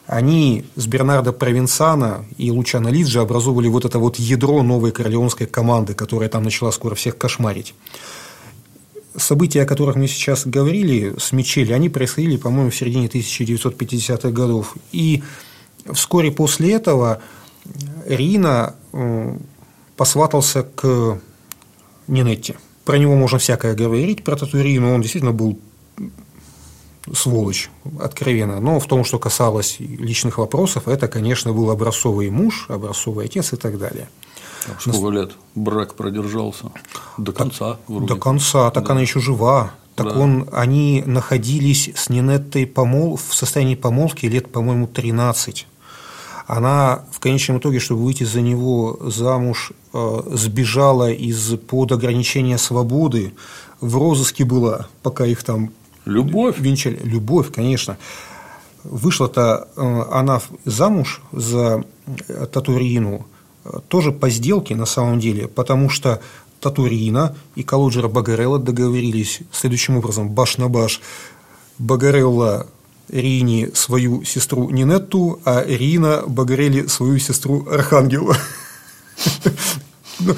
они 0.06 0.64
с 0.76 0.86
Бернардо 0.86 1.32
Провинсана 1.32 2.26
и 2.36 2.50
Лучано 2.50 2.88
Лиджи 2.88 3.20
образовывали 3.20 3.68
вот 3.68 3.86
это 3.86 3.98
вот 3.98 4.18
ядро 4.18 4.62
новой 4.62 4.92
королеонской 4.92 5.46
команды, 5.46 5.94
которая 5.94 6.28
там 6.28 6.42
начала 6.42 6.70
скоро 6.72 6.94
всех 6.94 7.16
кошмарить. 7.16 7.74
События, 9.16 9.62
о 9.62 9.66
которых 9.66 9.96
мы 9.96 10.08
сейчас 10.08 10.46
говорили 10.46 11.14
с 11.18 11.32
Мичели, 11.32 11.72
они 11.72 11.88
происходили, 11.88 12.36
по-моему, 12.36 12.70
в 12.70 12.76
середине 12.76 13.06
1950-х 13.06 14.30
годов. 14.30 14.74
И 14.92 15.22
вскоре 15.92 16.30
после 16.30 16.72
этого 16.72 17.22
Рина 18.04 18.74
посватался 19.96 20.62
к 20.62 21.18
Нинетти. 22.06 22.56
Про 22.84 22.98
него 22.98 23.14
можно 23.14 23.38
всякое 23.38 23.74
говорить, 23.74 24.24
про 24.24 24.36
Татурину. 24.36 24.94
Он 24.94 25.00
действительно 25.00 25.32
был 25.32 25.58
сволочь, 27.12 27.70
откровенно. 28.00 28.60
Но 28.60 28.80
в 28.80 28.86
том, 28.86 29.04
что 29.04 29.18
касалось 29.18 29.76
личных 29.78 30.38
вопросов, 30.38 30.88
это, 30.88 31.08
конечно, 31.08 31.52
был 31.52 31.70
образцовый 31.70 32.30
муж, 32.30 32.66
образцовый 32.68 33.26
отец 33.26 33.52
и 33.52 33.56
так 33.56 33.78
далее. 33.78 34.08
А 34.66 34.80
сколько 34.80 35.08
лет 35.10 35.32
брак 35.54 35.94
продержался? 35.94 36.72
До 37.18 37.32
конца? 37.32 37.78
Вроде. 37.86 38.06
До 38.06 38.16
конца, 38.16 38.70
так 38.70 38.86
да. 38.86 38.92
она 38.92 39.02
еще 39.02 39.20
жива. 39.20 39.74
Так 39.94 40.08
да. 40.08 40.18
он, 40.18 40.48
они 40.52 41.02
находились 41.06 41.90
с 41.94 42.08
Нинеттой 42.08 42.66
помол... 42.66 43.16
в 43.16 43.34
состоянии 43.34 43.76
помолвки 43.76 44.26
лет, 44.26 44.50
по-моему, 44.50 44.86
13. 44.86 45.66
Она 46.46 47.04
в 47.10 47.20
конечном 47.20 47.58
итоге, 47.58 47.78
чтобы 47.78 48.04
выйти 48.04 48.24
за 48.24 48.40
него 48.40 48.98
замуж, 49.00 49.72
э, 49.92 50.22
сбежала 50.32 51.10
из-под 51.10 51.92
ограничения 51.92 52.58
свободы, 52.58 53.32
в 53.80 53.96
розыске 53.96 54.44
была, 54.44 54.86
пока 55.02 55.26
их 55.26 55.42
там 55.42 55.70
Любовь? 56.04 56.58
Венчали. 56.58 57.00
Любовь, 57.02 57.50
конечно. 57.52 57.96
Вышла-то 58.82 59.68
э, 59.74 60.02
она 60.10 60.40
замуж 60.64 61.22
за 61.32 61.84
э, 62.28 62.46
Татурину 62.46 63.26
тоже 63.88 64.12
по 64.12 64.28
сделке 64.28 64.76
на 64.76 64.84
самом 64.84 65.18
деле, 65.20 65.48
потому 65.48 65.88
что 65.88 66.20
Татурина 66.60 67.34
и 67.54 67.62
Калуджера 67.62 68.08
Багарелла 68.08 68.58
договорились 68.58 69.40
следующим 69.52 69.96
образом, 69.96 70.28
баш 70.28 70.58
на 70.58 70.68
баш. 70.68 71.00
Багарелла 71.78 72.66
Рине 73.08 73.70
свою 73.74 74.24
сестру 74.24 74.70
Нинетту, 74.70 75.40
а 75.44 75.64
Рина 75.64 76.22
Багарелли 76.26 76.86
свою 76.86 77.18
сестру 77.18 77.66
Архангела. 77.68 78.36
Ну, 80.20 80.34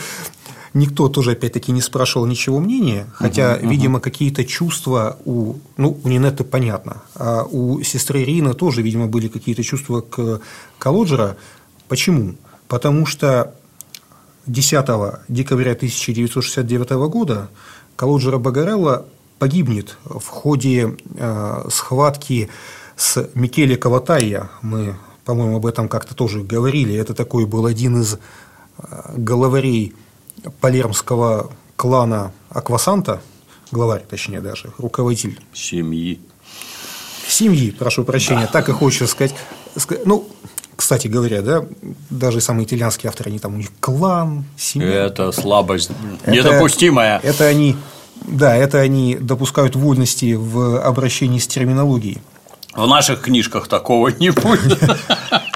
Никто 0.76 1.08
тоже, 1.08 1.30
опять-таки, 1.32 1.72
не 1.72 1.80
спрашивал 1.80 2.26
ничего 2.26 2.60
мнения, 2.60 3.06
хотя, 3.14 3.56
угу, 3.56 3.70
видимо, 3.70 3.98
какие-то 3.98 4.44
чувства 4.44 5.16
у, 5.24 5.54
ну, 5.78 5.98
у 6.04 6.08
Нинетты 6.08 6.44
понятно, 6.44 7.02
а 7.14 7.44
у 7.44 7.82
сестры 7.82 8.24
Рина 8.24 8.52
тоже, 8.52 8.82
видимо, 8.82 9.06
были 9.06 9.28
какие-то 9.28 9.62
чувства 9.62 10.02
к 10.02 10.42
Калоджера. 10.78 11.38
Почему? 11.88 12.34
Потому 12.68 13.06
что 13.06 13.54
10 14.46 14.86
декабря 15.28 15.72
1969 15.72 16.90
года 17.08 17.48
Калоджера 17.96 18.36
Багарелла 18.36 19.06
погибнет 19.38 19.98
в 20.04 20.26
ходе 20.26 20.96
э, 21.16 21.68
схватки 21.70 22.48
с 22.96 23.28
Микеле 23.34 23.76
Каватайя. 23.76 24.50
Мы, 24.62 24.96
по-моему, 25.24 25.56
об 25.56 25.66
этом 25.66 25.88
как-то 25.88 26.14
тоже 26.14 26.42
говорили. 26.42 26.94
Это 26.94 27.14
такой 27.14 27.46
был 27.46 27.66
один 27.66 28.00
из 28.00 28.14
э, 28.14 28.18
главарей 29.16 29.94
палермского 30.60 31.50
клана 31.76 32.32
Аквасанта, 32.48 33.20
главарь, 33.70 34.04
точнее 34.08 34.40
даже, 34.40 34.72
руководитель. 34.78 35.38
Семьи. 35.52 36.20
Семьи, 37.28 37.70
прошу 37.70 38.04
прощения, 38.04 38.42
да. 38.42 38.52
так 38.52 38.68
и 38.68 38.72
хочется 38.72 39.06
сказать. 39.06 39.34
Ну, 40.04 40.28
кстати 40.76 41.08
говоря, 41.08 41.42
да, 41.42 41.64
даже 42.10 42.40
самые 42.40 42.66
итальянские 42.66 43.08
авторы, 43.08 43.30
они 43.30 43.38
там 43.38 43.54
у 43.54 43.56
них 43.56 43.68
клан, 43.80 44.44
семья. 44.56 45.06
Это 45.06 45.32
слабость 45.32 45.90
это, 46.22 46.30
недопустимая. 46.30 47.18
Это 47.22 47.46
они, 47.46 47.76
да, 48.26 48.56
это 48.56 48.78
они 48.80 49.16
допускают 49.16 49.76
вольности 49.76 50.34
в 50.34 50.80
обращении 50.82 51.38
с 51.38 51.46
терминологией. 51.46 52.18
В 52.74 52.86
наших 52.86 53.22
книжках 53.22 53.68
такого 53.68 54.08
не 54.08 54.30
будет. 54.30 54.82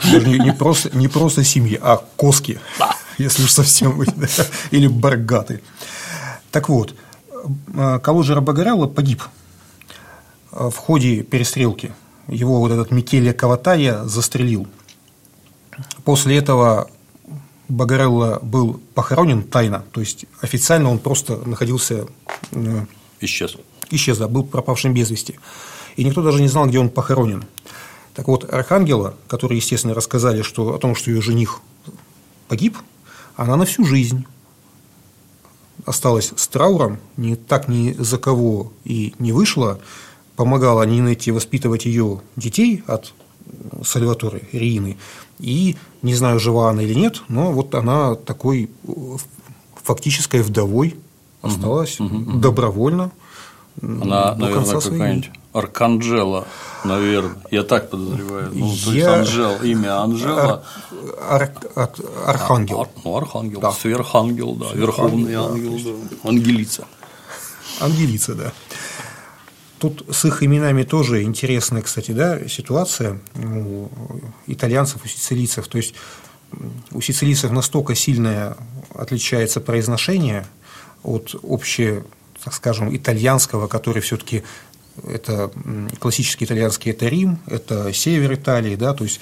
Не, 0.04 0.38
не, 0.38 0.52
просто, 0.52 0.96
не 0.96 1.08
просто 1.08 1.44
семьи, 1.44 1.78
а 1.80 2.02
коски. 2.16 2.58
Да 2.78 2.96
если 3.20 3.44
уж 3.44 3.52
совсем 3.52 3.98
быть, 3.98 4.14
да, 4.16 4.26
или 4.70 4.86
баргаты. 4.86 5.60
Так 6.50 6.68
вот, 6.68 6.94
э, 7.74 7.98
Калужа 8.02 8.40
Багарелло 8.40 8.86
погиб 8.86 9.22
э, 10.52 10.70
в 10.70 10.76
ходе 10.76 11.22
перестрелки. 11.22 11.92
Его 12.26 12.60
вот 12.60 12.72
этот 12.72 12.90
Микеле 12.90 13.32
Каватая 13.32 14.04
застрелил. 14.04 14.66
После 16.04 16.38
этого 16.38 16.90
Багарелло 17.70 18.40
был 18.42 18.80
похоронен 18.94 19.42
тайно, 19.44 19.84
то 19.92 20.00
есть 20.00 20.26
официально 20.40 20.90
он 20.90 20.98
просто 20.98 21.36
находился… 21.48 22.06
Э, 22.52 22.84
исчез. 23.20 23.56
Исчез, 23.90 24.18
да, 24.18 24.28
был 24.28 24.44
пропавшим 24.44 24.92
без 24.92 25.10
вести. 25.10 25.38
И 25.96 26.04
никто 26.04 26.22
даже 26.22 26.40
не 26.40 26.48
знал, 26.48 26.66
где 26.66 26.78
он 26.78 26.90
похоронен. 26.90 27.44
Так 28.14 28.28
вот, 28.28 28.52
Архангела, 28.52 29.14
которые, 29.28 29.58
естественно, 29.58 29.94
рассказали 29.94 30.42
что, 30.42 30.74
о 30.74 30.78
том, 30.78 30.94
что 30.94 31.10
ее 31.10 31.20
жених 31.20 31.60
погиб, 32.48 32.76
она 33.36 33.56
на 33.56 33.64
всю 33.64 33.84
жизнь 33.84 34.26
осталась 35.86 36.32
с 36.36 36.48
трауром, 36.48 36.98
ни 37.16 37.36
так 37.36 37.68
ни 37.68 37.94
за 37.98 38.18
кого 38.18 38.72
и 38.84 39.14
не 39.18 39.32
вышла, 39.32 39.80
помогала 40.36 40.82
Нинетти 40.82 41.30
воспитывать 41.30 41.84
ее 41.86 42.20
детей 42.36 42.82
от 42.86 43.12
Сальваторы 43.84 44.42
Рины. 44.52 44.98
И 45.40 45.76
не 46.02 46.14
знаю, 46.14 46.40
жива 46.40 46.70
она 46.70 46.82
или 46.82 46.94
нет, 46.94 47.22
но 47.28 47.52
вот 47.52 47.74
она 47.74 48.14
такой 48.14 48.70
фактической 49.82 50.42
вдовой 50.42 50.96
осталась 51.42 51.98
угу, 52.00 52.16
угу, 52.16 52.38
добровольно. 52.38 53.10
Она, 53.82 54.34
наверное, 54.34 54.80
какая-нибудь 54.80 55.30
Арканджела, 55.52 56.46
наверное. 56.84 57.42
Я 57.50 57.64
так 57.64 57.90
подозреваю. 57.90 58.52
Ну, 58.54 58.68
то 58.68 58.92
есть 58.92 59.06
Анжел, 59.06 59.56
имя 59.62 60.00
Анжела. 60.00 60.64
Ар... 61.28 61.50
Ар... 61.74 61.90
Архангел. 62.24 62.82
Ар... 62.82 62.88
Ну, 63.04 63.16
архангел, 63.16 63.60
да. 63.60 63.72
сверхангел, 63.72 64.54
да, 64.54 64.66
верховный 64.74 65.34
ангел, 65.34 65.76
да. 65.84 66.28
ангелица. 66.28 66.84
Ангелица, 67.80 68.34
да. 68.34 68.52
Тут 69.80 70.04
с 70.14 70.26
их 70.26 70.42
именами 70.42 70.82
тоже 70.82 71.22
интересная, 71.22 71.80
кстати, 71.80 72.10
да, 72.10 72.46
ситуация 72.48 73.18
у 73.34 73.88
итальянцев, 74.46 75.02
у 75.04 75.08
сицилийцев. 75.08 75.68
То 75.68 75.78
есть 75.78 75.94
у 76.92 77.00
сицилийцев 77.00 77.50
настолько 77.50 77.94
сильное 77.94 78.58
отличается 78.94 79.60
произношение 79.60 80.46
от 81.02 81.34
общего, 81.42 82.04
так 82.44 82.52
скажем, 82.52 82.94
итальянского, 82.94 83.68
который 83.68 84.02
все-таки 84.02 84.42
это 85.06 85.50
классический 85.98 86.44
итальянский, 86.44 86.90
это 86.90 87.08
Рим, 87.08 87.38
это 87.46 87.90
север 87.94 88.34
Италии, 88.34 88.76
да, 88.76 88.92
то 88.92 89.04
есть 89.04 89.20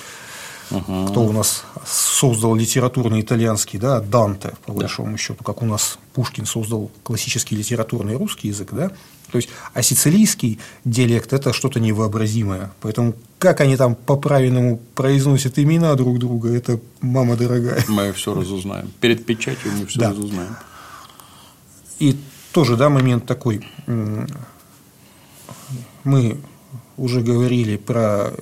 угу. 0.72 1.06
кто 1.06 1.22
у 1.22 1.32
нас 1.32 1.62
создал 1.86 2.56
литературный 2.56 3.20
итальянский, 3.20 3.78
да, 3.78 4.00
Данте, 4.00 4.54
по 4.66 4.72
большому 4.72 5.12
да. 5.12 5.18
счету, 5.18 5.44
как 5.44 5.62
у 5.62 5.66
нас 5.66 5.98
Пушкин 6.14 6.46
создал 6.46 6.90
классический 7.04 7.54
литературный 7.54 8.16
русский 8.16 8.48
язык, 8.48 8.70
да, 8.72 8.90
то 9.30 9.36
есть, 9.36 9.48
а 9.74 9.82
сицилийский 9.82 10.58
диалект– 10.84 11.32
это 11.34 11.52
что-то 11.52 11.80
невообразимое. 11.80 12.72
Поэтому 12.80 13.14
как 13.38 13.60
они 13.60 13.76
там 13.76 13.94
по-правильному 13.94 14.80
произносят 14.94 15.58
имена 15.58 15.94
друг 15.94 16.18
друга, 16.18 16.48
это 16.50 16.80
мама 17.00 17.36
дорогая. 17.36 17.84
Мы 17.88 18.12
все 18.12 18.34
разузнаем. 18.34 18.90
Перед 19.00 19.26
печатью 19.26 19.72
мы 19.78 19.86
все 19.86 20.00
да. 20.00 20.10
разузнаем. 20.10 20.56
И 21.98 22.16
тоже, 22.52 22.76
да, 22.76 22.88
момент 22.88 23.26
такой 23.26 23.66
мы 26.04 26.38
уже 26.96 27.20
говорили 27.20 27.76
про 27.76 28.32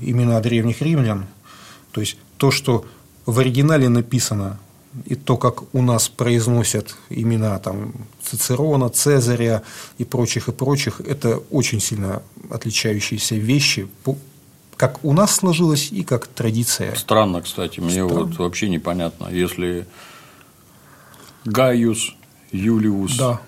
имена 0.00 0.40
древних 0.40 0.82
римлян, 0.82 1.26
то 1.90 2.00
есть 2.00 2.18
то, 2.36 2.50
что 2.50 2.84
в 3.26 3.38
оригинале 3.38 3.88
написано, 3.88 4.58
и 5.06 5.14
то, 5.14 5.36
как 5.36 5.74
у 5.74 5.82
нас 5.82 6.08
произносят 6.08 6.96
имена 7.10 7.58
там, 7.58 7.92
Цицерона, 8.22 8.88
Цезаря 8.88 9.62
и 9.98 10.04
прочих, 10.04 10.48
и 10.48 10.52
прочих, 10.52 11.00
это 11.00 11.38
очень 11.50 11.80
сильно 11.80 12.22
отличающиеся 12.50 13.36
вещи, 13.36 13.88
как 14.76 15.04
у 15.04 15.12
нас 15.12 15.34
сложилось 15.34 15.90
и 15.90 16.04
как 16.04 16.26
традиция. 16.26 16.94
Странно, 16.94 17.42
кстати, 17.42 17.80
мне 17.80 18.04
Странно. 18.04 18.24
вот 18.24 18.38
вообще 18.38 18.68
непонятно, 18.68 19.28
если 19.30 19.86
Гaius 21.44 22.12
Юлиус 22.52 23.16
да. 23.16 23.40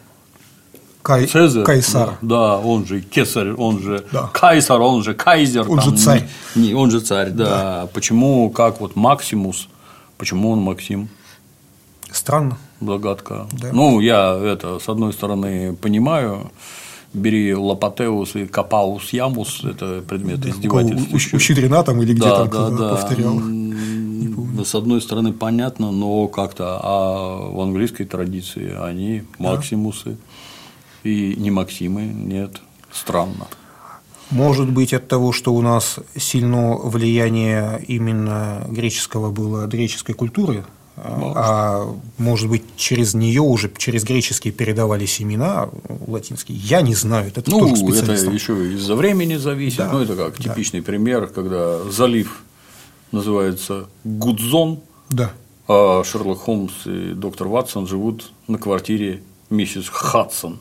Кай... 1.02 1.26
Цезарь, 1.26 1.64
Кайсар. 1.64 2.18
Да, 2.20 2.58
он 2.58 2.86
же 2.86 3.00
кесарь, 3.00 3.52
он 3.52 3.80
же 3.80 4.04
да. 4.12 4.28
Кайсар, 4.32 4.80
он 4.80 5.02
же 5.02 5.14
Кайзер. 5.14 5.70
Он 5.70 5.78
там, 5.78 5.96
же 5.96 5.96
царь. 5.96 6.28
Не, 6.54 6.74
он 6.74 6.90
же 6.90 7.00
царь, 7.00 7.30
да. 7.30 7.44
да. 7.44 7.88
Почему, 7.94 8.50
как 8.50 8.80
вот 8.80 8.96
Максимус, 8.96 9.68
почему 10.18 10.50
он 10.50 10.60
Максим? 10.60 11.08
Странно. 12.12 12.58
Догадка. 12.80 13.46
Да. 13.52 13.70
Ну, 13.72 14.00
я 14.00 14.38
это, 14.42 14.78
с 14.78 14.88
одной 14.88 15.12
стороны, 15.12 15.74
понимаю, 15.74 16.50
бери 17.12 17.54
лопатеус 17.54 18.36
и 18.36 18.46
капаус 18.46 19.12
ямус, 19.12 19.64
это 19.64 20.02
предмет 20.06 20.40
Да, 20.40 20.50
издевательства. 20.50 21.36
у, 21.36 21.38
Щедрина 21.40 21.82
там 21.82 22.00
или 22.02 22.12
где 22.12 22.22
да, 22.22 22.44
да, 22.44 22.70
да. 22.70 22.88
повторял. 22.90 23.40
С 24.64 24.74
одной 24.74 25.00
стороны, 25.00 25.32
понятно, 25.32 25.90
но 25.90 26.28
как-то, 26.28 26.78
а 26.82 27.50
в 27.50 27.60
английской 27.60 28.04
традиции 28.04 28.74
они 28.78 29.22
максимусы 29.38 30.18
и 31.02 31.34
не 31.38 31.50
максимы, 31.50 32.02
нет, 32.02 32.60
странно. 32.92 33.46
Может 34.30 34.70
быть, 34.70 34.92
от 34.92 35.08
того, 35.08 35.32
что 35.32 35.54
у 35.54 35.62
нас 35.62 35.98
сильно 36.16 36.76
влияние 36.76 37.82
именно 37.88 38.64
греческого 38.68 39.30
было, 39.30 39.66
греческой 39.66 40.14
культуры, 40.14 40.64
Может. 40.96 41.36
а 41.38 41.94
может 42.18 42.48
быть, 42.50 42.62
через 42.76 43.14
нее 43.14 43.40
уже, 43.40 43.70
через 43.78 44.04
греческие 44.04 44.52
передавались 44.52 45.20
имена 45.22 45.70
латинские. 46.06 46.58
Я 46.58 46.82
не 46.82 46.94
знаю, 46.94 47.28
это 47.28 47.40
тоже 47.42 47.74
Ну, 47.82 47.94
это 47.94 48.12
еще 48.12 48.74
из-за 48.74 48.94
времени 48.96 49.36
зависит. 49.36 49.78
Да, 49.78 49.88
Ну, 49.92 50.00
это 50.02 50.14
как 50.16 50.36
да. 50.36 50.42
типичный 50.42 50.82
пример, 50.82 51.26
когда 51.28 51.82
залив 51.90 52.42
называется 53.12 53.86
Гудзон, 54.04 54.80
Да. 55.08 55.32
а 55.68 56.02
Шерлок 56.04 56.40
Холмс 56.40 56.72
и 56.86 57.12
доктор 57.14 57.48
Ватсон 57.48 57.86
живут 57.86 58.32
на 58.46 58.58
квартире 58.58 59.22
миссис 59.48 59.88
Хадсон. 59.88 60.58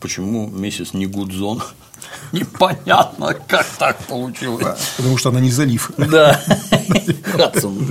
Почему 0.00 0.48
миссис 0.48 0.92
не 0.92 1.06
Гудзон? 1.06 1.62
Непонятно, 2.32 3.34
как 3.46 3.66
так 3.78 3.96
получилось. 4.06 4.66
Потому 4.96 5.16
что 5.18 5.28
она 5.28 5.38
не 5.40 5.50
залив. 5.50 5.92
Да, 5.96 6.40
Хадсон. 7.36 7.86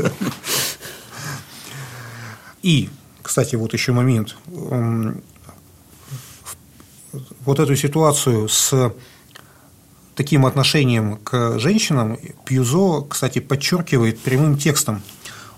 И, 2.63 2.89
кстати, 3.21 3.56
вот 3.56 3.74
еще 3.74 3.91
момент. 3.91 4.36
М, 4.47 5.21
Вот 7.45 7.60
эту 7.60 7.76
ситуацию 7.76 8.47
с 8.47 8.93
таким 10.15 10.45
отношением 10.45 11.17
к 11.17 11.60
женщинам 11.60 12.17
Пьюзо, 12.45 13.02
кстати, 13.02 13.39
подчеркивает 13.39 14.19
прямым 14.19 14.58
текстом. 14.58 15.02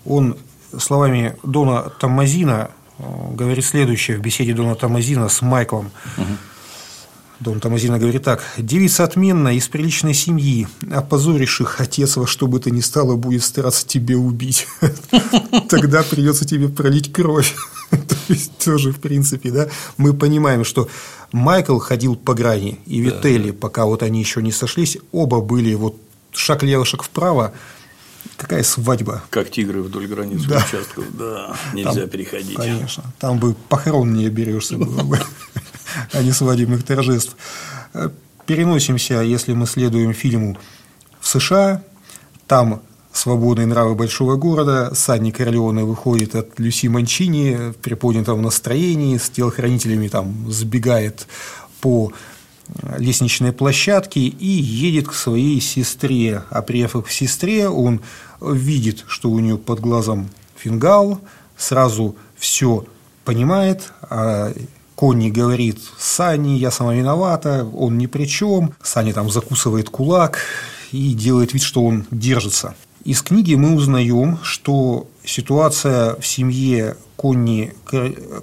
Он 0.06 0.36
словами 0.80 1.36
Дона 1.44 1.92
Томазина 2.00 2.72
э, 2.98 3.04
говорит 3.36 3.66
следующее 3.66 4.18
в 4.18 4.22
беседе 4.22 4.54
Дона 4.54 4.76
Томазина 4.76 5.30
с 5.30 5.42
Майклом. 5.44 5.92
Дон 7.39 7.60
Томазина 7.60 8.00
говорит 8.00 8.24
так. 8.24 8.43
«Девица 8.58 9.04
отменная, 9.04 9.54
из 9.54 9.67
приличной 9.67 10.13
семьи, 10.13 10.67
опозоришь 10.91 11.62
их, 11.62 11.82
отец 11.82 12.15
во 12.15 12.26
что 12.28 12.48
бы 12.48 12.60
то 12.60 12.72
ни 12.72 12.80
стало 12.80 13.15
будет 13.15 13.43
стараться 13.43 13.86
тебя 13.86 14.17
убить. 14.17 14.67
Тогда 15.69 16.04
придется 16.04 16.46
тебе 16.46 16.69
пролить 16.69 17.12
кровь». 17.12 17.56
То 17.89 18.15
есть, 18.28 18.58
тоже, 18.58 18.91
в 18.91 19.00
принципе, 19.00 19.52
да, 19.52 19.67
мы 19.98 20.13
понимаем, 20.13 20.63
что 20.63 20.89
Майкл 21.32 21.78
ходил 21.80 22.15
по 22.15 22.34
грани, 22.34 22.80
и 22.86 23.00
Вителли, 23.00 23.52
пока 23.52 23.86
вот 23.86 24.04
они 24.04 24.19
еще 24.19 24.41
не 24.41 24.52
сошлись, 24.52 24.98
оба 25.12 25.41
были 25.41 25.74
вот 25.74 25.98
шаг 26.32 26.63
лево, 26.63 26.86
шаг 26.86 27.04
вправо. 27.04 27.54
Какая 28.38 28.63
свадьба? 28.63 29.22
Как 29.30 29.52
тигры 29.52 29.84
вдоль 29.84 30.08
границ 30.08 30.43
Да. 30.43 30.58
участков, 30.58 31.06
да, 31.17 31.56
нельзя 31.74 32.08
переходить. 32.08 32.56
Конечно. 32.56 33.04
Там 33.19 33.38
бы 33.38 33.54
похорон 33.69 34.13
не 34.13 34.26
оберешься 34.26 34.78
было 34.78 35.04
бы, 35.04 35.19
а 36.12 36.22
не 36.22 36.32
свадебных 36.32 36.84
торжеств. 36.84 37.36
Э, 37.94 38.10
Переносимся, 38.46 39.22
если 39.22 39.54
мы 39.54 39.66
следуем 39.66 40.14
фильму 40.14 40.58
в 41.22 41.28
США, 41.28 41.82
там 42.46 42.82
свободные 43.14 43.68
нравы 43.68 43.96
большого 43.96 44.36
города, 44.36 44.94
Санни 44.94 45.32
Корлеоне 45.32 45.86
выходит 45.86 46.36
от 46.36 46.60
Люси 46.60 46.88
Манчини 46.88 47.72
в 47.72 47.76
приподнятом 47.76 48.42
настроении, 48.42 49.18
с 49.18 49.30
телохранителями 49.30 50.10
там 50.10 50.52
сбегает 50.52 51.26
по 51.80 52.12
э, 52.68 52.98
лестничной 52.98 53.54
площадке 53.54 54.20
и 54.20 54.46
едет 54.46 55.08
к 55.08 55.14
своей 55.14 55.62
сестре. 55.62 56.44
А 56.50 56.62
приехав 56.62 57.06
к 57.06 57.12
сестре, 57.12 57.70
он 57.70 58.02
видит, 58.42 59.06
что 59.08 59.30
у 59.30 59.40
нее 59.40 59.58
под 59.58 59.80
глазом 59.80 60.30
фингал, 60.58 61.22
сразу 61.58 62.18
все 62.36 62.86
понимает, 63.24 63.94
а 64.02 64.54
Конни 64.96 65.30
говорит, 65.30 65.80
Санни, 65.98 66.58
я 66.58 66.72
сама 66.72 66.94
виновата, 66.94 67.68
он 67.74 67.98
ни 67.98 68.06
при 68.06 68.26
чем. 68.26 68.74
Санни 68.82 69.12
там 69.12 69.30
закусывает 69.30 69.90
кулак 69.90 70.40
и 70.92 71.14
делает 71.14 71.54
вид, 71.54 71.64
что 71.64 71.84
он 71.84 72.06
держится. 72.12 72.76
Из 73.04 73.22
книги 73.22 73.56
мы 73.56 73.76
узнаем, 73.76 74.40
что 74.44 75.08
ситуация 75.26 76.16
в 76.16 76.26
семье 76.26 76.96
Конни, 77.18 77.74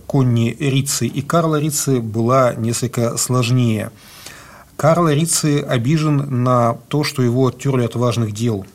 Конни 0.07 0.57
Рицци 0.59 1.07
и 1.07 1.23
Карла 1.23 1.59
Рицци 1.59 2.01
была 2.01 2.55
несколько 2.55 3.17
сложнее. 3.17 3.91
Карл 4.77 5.09
Рицци 5.09 5.61
обижен 5.61 6.43
на 6.43 6.79
то, 6.89 7.05
что 7.05 7.23
его 7.23 7.47
оттерли 7.47 7.85
от 7.85 7.95
важных 7.95 8.33
дел. 8.33 8.67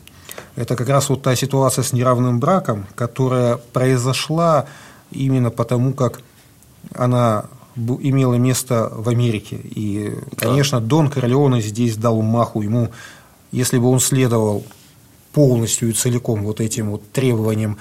Это 0.54 0.76
как 0.76 0.88
раз 0.88 1.08
вот 1.08 1.22
та 1.22 1.36
ситуация 1.36 1.82
с 1.82 1.92
неравным 1.92 2.40
браком, 2.40 2.86
которая 2.94 3.56
произошла 3.56 4.66
именно 5.10 5.50
потому, 5.50 5.92
как 5.92 6.20
она 6.94 7.44
имела 7.76 8.34
место 8.34 8.90
в 8.94 9.08
Америке. 9.08 9.58
И, 9.62 10.14
конечно, 10.36 10.80
Дон 10.80 11.10
Корлеоне 11.10 11.60
здесь 11.60 11.96
дал 11.96 12.22
маху. 12.22 12.62
Ему, 12.62 12.90
если 13.52 13.78
бы 13.78 13.88
он 13.88 14.00
следовал 14.00 14.64
полностью 15.32 15.90
и 15.90 15.92
целиком 15.92 16.44
вот 16.44 16.60
этим 16.60 16.90
вот 16.90 17.02
требованиям 17.12 17.78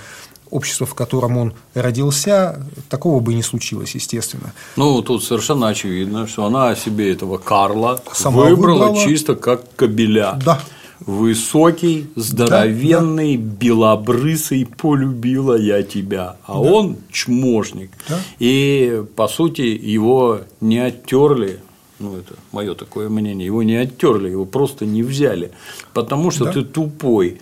общества, 0.50 0.86
в 0.86 0.94
котором 0.94 1.38
он 1.38 1.54
родился, 1.74 2.66
такого 2.90 3.20
бы 3.20 3.34
не 3.34 3.44
случилось, 3.44 3.96
естественно. 3.96 4.54
Ну, 4.76 5.02
тут 5.02 5.24
совершенно 5.24 5.70
очевидно, 5.70 6.28
что 6.28 6.46
она 6.46 6.76
себе 6.76 7.12
этого 7.12 7.38
Карла 7.38 8.02
Сама 8.14 8.44
выбрала, 8.44 8.88
выбрала. 8.88 9.04
чисто 9.04 9.36
как 9.36 9.76
кобеля. 9.76 10.40
Да. 10.46 10.60
Высокий, 11.06 12.08
здоровенный, 12.16 13.38
белобрысый, 13.38 14.66
полюбила 14.66 15.56
я 15.56 15.84
тебя. 15.84 16.38
А 16.46 16.60
он 16.60 16.98
чмошник. 17.12 17.92
Да. 18.10 18.20
И, 18.40 19.04
по 19.16 19.28
сути, 19.28 19.62
его 19.62 20.42
не 20.62 20.80
оттерли. 20.80 21.60
Ну, 22.00 22.18
это 22.18 22.34
мое 22.52 22.74
такое 22.74 23.08
мнение. 23.10 23.46
Его 23.46 23.62
не 23.64 23.76
оттерли, 23.76 24.30
его 24.30 24.46
просто 24.46 24.86
не 24.86 25.04
взяли. 25.04 25.52
Потому 25.94 26.32
что 26.32 26.46
Да. 26.46 26.54
ты 26.54 26.64
тупой. 26.64 27.40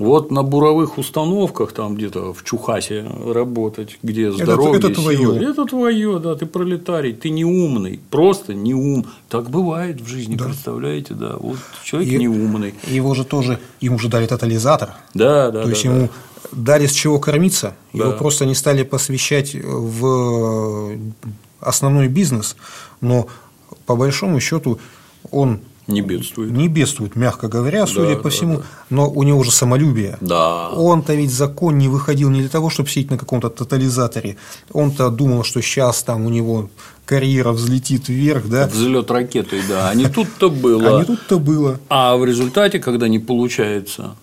Вот 0.00 0.30
на 0.30 0.42
буровых 0.42 0.96
установках, 0.96 1.72
там 1.72 1.94
где-то 1.94 2.32
в 2.32 2.42
Чухасе 2.42 3.04
работать, 3.26 3.98
где 4.02 4.32
здоровье, 4.32 4.78
это 4.78 4.94
твоё. 4.94 5.18
сила, 5.18 5.34
это 5.50 5.66
твое, 5.66 6.18
да, 6.18 6.34
ты 6.34 6.46
пролетарий, 6.46 7.12
ты 7.12 7.28
не 7.28 7.44
умный, 7.44 8.00
просто 8.10 8.54
не 8.54 8.72
ум. 8.72 9.04
Так 9.28 9.50
бывает 9.50 10.00
в 10.00 10.06
жизни, 10.08 10.38
представляете, 10.38 11.12
да. 11.12 11.36
Вот 11.38 11.58
человек 11.84 12.14
И- 12.14 12.16
не 12.16 12.28
умный. 12.28 12.74
Его 12.86 13.14
же 13.14 13.24
тоже, 13.26 13.58
ему 13.82 13.98
же 13.98 14.08
дали 14.08 14.26
тотализатор, 14.26 14.94
Да, 15.12 15.50
да, 15.50 15.64
То 15.64 15.68
есть 15.68 15.84
да, 15.84 15.90
ему 15.90 16.08
дали 16.50 16.86
с 16.86 16.92
чего 16.92 17.18
кормиться, 17.18 17.74
его 17.92 18.12
Да. 18.12 18.16
просто 18.16 18.46
не 18.46 18.54
стали 18.54 18.84
посвящать 18.84 19.54
в 19.54 20.92
основной 21.60 22.08
бизнес, 22.08 22.56
но 23.02 23.26
по 23.84 23.96
большому 23.96 24.40
счету 24.40 24.78
он 25.30 25.56
да. 25.56 25.64
Не 25.90 26.00
бедствует. 26.00 26.50
не 26.50 26.68
бедствует, 26.68 27.16
мягко 27.16 27.48
говоря, 27.48 27.86
судя 27.86 28.16
по 28.16 28.24
да, 28.24 28.30
всему, 28.30 28.56
да. 28.58 28.64
но 28.90 29.10
у 29.10 29.22
него 29.22 29.42
же 29.42 29.50
самолюбие. 29.50 30.16
Да. 30.20 30.68
Он-то 30.70 31.14
ведь 31.14 31.32
закон 31.32 31.78
не 31.78 31.88
выходил 31.88 32.30
не 32.30 32.40
для 32.40 32.48
того, 32.48 32.70
чтобы 32.70 32.88
сидеть 32.88 33.10
на 33.10 33.18
каком-то 33.18 33.50
тотализаторе. 33.50 34.36
Он-то 34.72 35.10
думал, 35.10 35.44
что 35.44 35.60
сейчас 35.60 36.02
там 36.02 36.26
у 36.26 36.28
него 36.28 36.70
карьера 37.04 37.52
взлетит 37.52 38.08
вверх, 38.08 38.48
да? 38.48 38.68
Взлет 38.68 39.10
ракеты, 39.10 39.60
да. 39.68 39.90
А 39.90 39.94
не 39.94 40.08
тут-то 40.08 40.48
было. 40.48 40.96
А 40.96 41.00
не 41.00 41.04
тут-то 41.04 41.38
было. 41.38 41.80
А 41.88 42.16
в 42.16 42.24
результате, 42.24 42.78
когда 42.78 43.08
не 43.08 43.18
получается, 43.18 44.14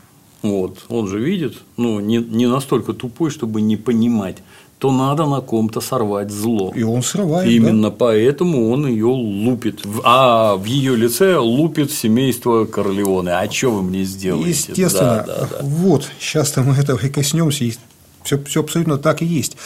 вот, 0.42 0.80
он 0.88 1.08
же 1.08 1.20
видит, 1.20 1.58
ну, 1.76 2.00
не, 2.00 2.18
не 2.18 2.48
настолько 2.48 2.94
тупой, 2.94 3.32
чтобы 3.32 3.62
не 3.62 3.76
понимать, 3.76 4.38
то 4.80 4.92
надо 4.92 5.26
на 5.26 5.42
ком-то 5.42 5.82
сорвать 5.82 6.30
зло. 6.30 6.72
И 6.76 6.84
он 6.84 7.02
срывает. 7.02 7.48
да? 7.48 7.52
Именно 7.52 7.90
поэтому 7.90 8.70
он 8.70 8.86
ее 8.86 9.08
лупит. 9.08 9.82
А 10.04 10.56
в 10.56 10.66
ее 10.66 10.96
лице 10.96 11.38
лупит 11.38 11.92
семейство 11.92 12.66
Корлеоне. 12.66 13.32
А 13.32 13.50
что 13.50 13.72
вы 13.72 13.82
мне 13.82 14.04
сделаете? 14.04 14.72
Естественно. 14.72 15.24
Да, 15.26 15.36
да, 15.40 15.48
да. 15.50 15.58
Вот, 15.62 16.08
сейчас-то 16.20 16.62
мы 16.62 16.76
этого 16.76 17.00
и 17.00 17.10
коснемся, 17.10 17.64
и 17.64 17.74
все, 18.24 18.40
абсолютно 18.60 18.98
так 18.98 19.22
и 19.22 19.26
есть. 19.26 19.58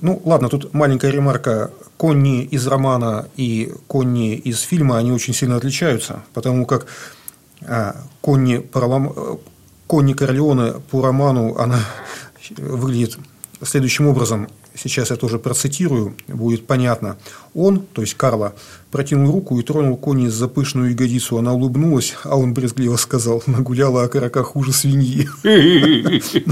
Ну, 0.00 0.20
ладно, 0.24 0.48
тут 0.48 0.72
маленькая 0.72 1.10
ремарка. 1.10 1.70
Конни 1.96 2.42
из 2.42 2.66
романа 2.66 3.28
и 3.36 3.72
Конни 3.86 4.34
из 4.34 4.60
фильма, 4.60 4.98
они 4.98 5.12
очень 5.12 5.32
сильно 5.32 5.56
отличаются, 5.56 6.24
потому 6.34 6.66
как 6.66 6.86
а, 7.62 7.96
Конни, 8.20 8.68
э, 8.74 9.36
Конни 9.86 10.12
Корлеоне 10.12 10.80
по 10.90 11.02
роману, 11.02 11.56
она 11.56 11.78
выглядит 12.58 13.18
следующим 13.62 14.06
образом. 14.06 14.48
Сейчас 14.74 15.10
я 15.10 15.16
тоже 15.16 15.38
процитирую, 15.38 16.14
будет 16.28 16.66
понятно. 16.66 17.16
Он, 17.54 17.80
то 17.80 18.02
есть 18.02 18.14
Карла, 18.14 18.54
протянул 18.90 19.32
руку 19.32 19.58
и 19.58 19.62
тронул 19.62 19.96
Конни 19.96 20.28
за 20.28 20.48
пышную 20.48 20.90
ягодицу. 20.90 21.38
Она 21.38 21.52
улыбнулась, 21.52 22.14
а 22.24 22.36
он 22.36 22.54
брезгливо 22.54 22.96
сказал, 22.96 23.42
нагуляла 23.46 24.04
окорока 24.04 24.42
хуже 24.42 24.72
свиньи. 24.72 25.28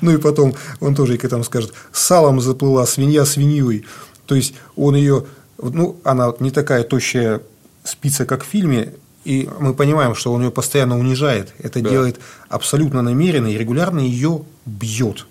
Ну 0.00 0.12
и 0.12 0.18
потом 0.18 0.54
он 0.80 0.94
тоже 0.94 1.18
к 1.18 1.24
этому 1.24 1.44
скажет, 1.44 1.72
салом 1.92 2.40
заплыла 2.40 2.86
свинья 2.86 3.24
свиньей. 3.24 3.84
То 4.26 4.34
есть 4.34 4.54
он 4.76 4.94
ее, 4.94 5.24
ну, 5.60 5.98
она 6.04 6.32
не 6.40 6.50
такая 6.50 6.82
тощая 6.84 7.40
спится 7.84 8.26
как 8.26 8.44
в 8.44 8.46
фильме, 8.46 8.94
и 9.24 9.48
мы 9.58 9.74
понимаем, 9.74 10.14
что 10.14 10.32
он 10.32 10.42
ее 10.42 10.50
постоянно 10.50 10.98
унижает. 10.98 11.52
Это 11.58 11.80
делает 11.80 12.20
абсолютно 12.48 13.02
намеренно 13.02 13.48
и 13.48 13.58
регулярно 13.58 14.00
ее 14.00 14.42
бьет. 14.64 15.26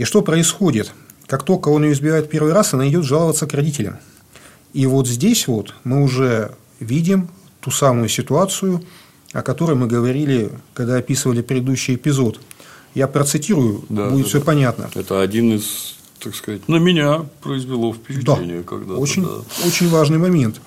И 0.00 0.04
что 0.04 0.22
происходит? 0.22 0.92
Как 1.26 1.42
только 1.42 1.68
он 1.68 1.84
ее 1.84 1.92
избивает 1.92 2.30
первый 2.30 2.54
раз, 2.54 2.72
она 2.72 2.88
идет 2.88 3.04
жаловаться 3.04 3.46
к 3.46 3.52
родителям. 3.52 3.98
И 4.72 4.86
вот 4.86 5.06
здесь 5.06 5.46
вот 5.46 5.74
мы 5.84 6.02
уже 6.02 6.52
видим 6.78 7.28
ту 7.60 7.70
самую 7.70 8.08
ситуацию, 8.08 8.82
о 9.34 9.42
которой 9.42 9.76
мы 9.76 9.86
говорили, 9.88 10.52
когда 10.72 10.96
описывали 10.96 11.42
предыдущий 11.42 11.96
эпизод. 11.96 12.40
Я 12.94 13.08
процитирую, 13.08 13.84
да, 13.90 14.08
будет 14.08 14.20
это, 14.20 14.28
все 14.30 14.40
понятно. 14.40 14.88
Это 14.94 15.20
один 15.20 15.52
из, 15.52 15.98
так 16.18 16.34
сказать, 16.34 16.66
на 16.66 16.76
меня 16.76 17.26
произвело 17.42 17.92
впечатление. 17.92 18.60
Да, 18.60 18.64
когда 18.64 18.94
очень, 18.94 19.24
да. 19.24 19.42
очень 19.66 19.90
важный 19.90 20.16
момент 20.16 20.62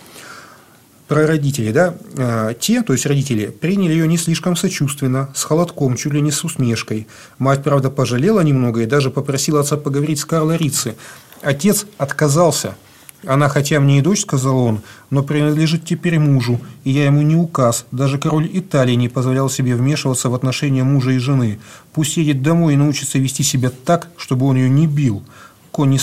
про 1.14 1.28
родителей, 1.28 1.72
да, 1.72 1.96
а, 2.18 2.54
те, 2.56 2.82
то 2.82 2.94
есть 2.94 3.06
родители, 3.06 3.46
приняли 3.46 3.92
ее 3.94 4.08
не 4.08 4.18
слишком 4.18 4.56
сочувственно, 4.56 5.30
с 5.36 5.44
холодком, 5.44 5.96
чуть 5.96 6.14
ли 6.14 6.22
не 6.22 6.32
с 6.32 6.44
усмешкой. 6.44 7.08
Мать, 7.38 7.64
правда, 7.64 7.92
пожалела 7.92 8.42
немного 8.42 8.82
и 8.82 8.88
даже 8.88 9.12
попросила 9.12 9.60
отца 9.60 9.78
поговорить 9.78 10.20
с 10.20 10.26
Карлой 10.26 10.58
Рицци. 10.58 10.96
Отец 11.42 11.86
отказался– 11.98 12.76
она 13.26 13.48
хотя 13.48 13.80
мне 13.80 14.00
и 14.00 14.02
дочь, 14.02 14.22
сказал 14.22 14.58
он, 14.58 14.82
но 15.10 15.24
принадлежит 15.24 15.86
теперь 15.86 16.20
мужу, 16.20 16.60
и 16.84 16.92
я 16.92 17.06
ему 17.06 17.22
не 17.22 17.38
указ. 17.38 17.86
Даже 17.92 18.18
король 18.18 18.50
Италии 18.52 18.96
не 18.96 19.08
позволял 19.08 19.50
себе 19.50 19.76
вмешиваться 19.76 20.30
в 20.30 20.36
отношения 20.36 20.84
мужа 20.84 21.12
и 21.12 21.20
жены. 21.20 21.60
Пусть 21.94 22.18
едет 22.18 22.42
домой 22.42 22.74
и 22.74 22.78
научится 22.78 23.20
вести 23.20 23.44
себя 23.44 23.70
так, 23.86 24.10
чтобы 24.18 24.46
он 24.46 24.58
ее 24.58 24.70
не 24.70 24.88
бил. 24.88 25.24
Конни... 25.72 26.00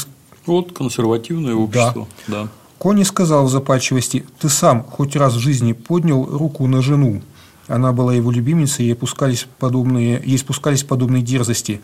Вот 0.46 0.72
консервативное 0.72 1.54
общество. 1.54 2.08
Да. 2.26 2.44
да. 2.44 2.48
Конни 2.81 3.03
сказал 3.03 3.45
в 3.45 3.51
запальчивости, 3.51 4.24
ты 4.41 4.49
сам 4.49 4.85
хоть 4.85 5.14
раз 5.14 5.35
в 5.35 5.39
жизни 5.39 5.74
поднял 5.74 6.24
руку 6.24 6.66
на 6.66 6.81
жену. 6.81 7.20
Она 7.68 7.93
была 7.93 8.14
его 8.14 8.31
любимицей, 8.31 8.87
ей 8.87 8.95
спускались 8.95 9.47
подобные, 9.59 10.18
ей 10.24 10.39
спускались 10.39 10.83
подобные 10.83 11.22
дерзости. 11.22 11.83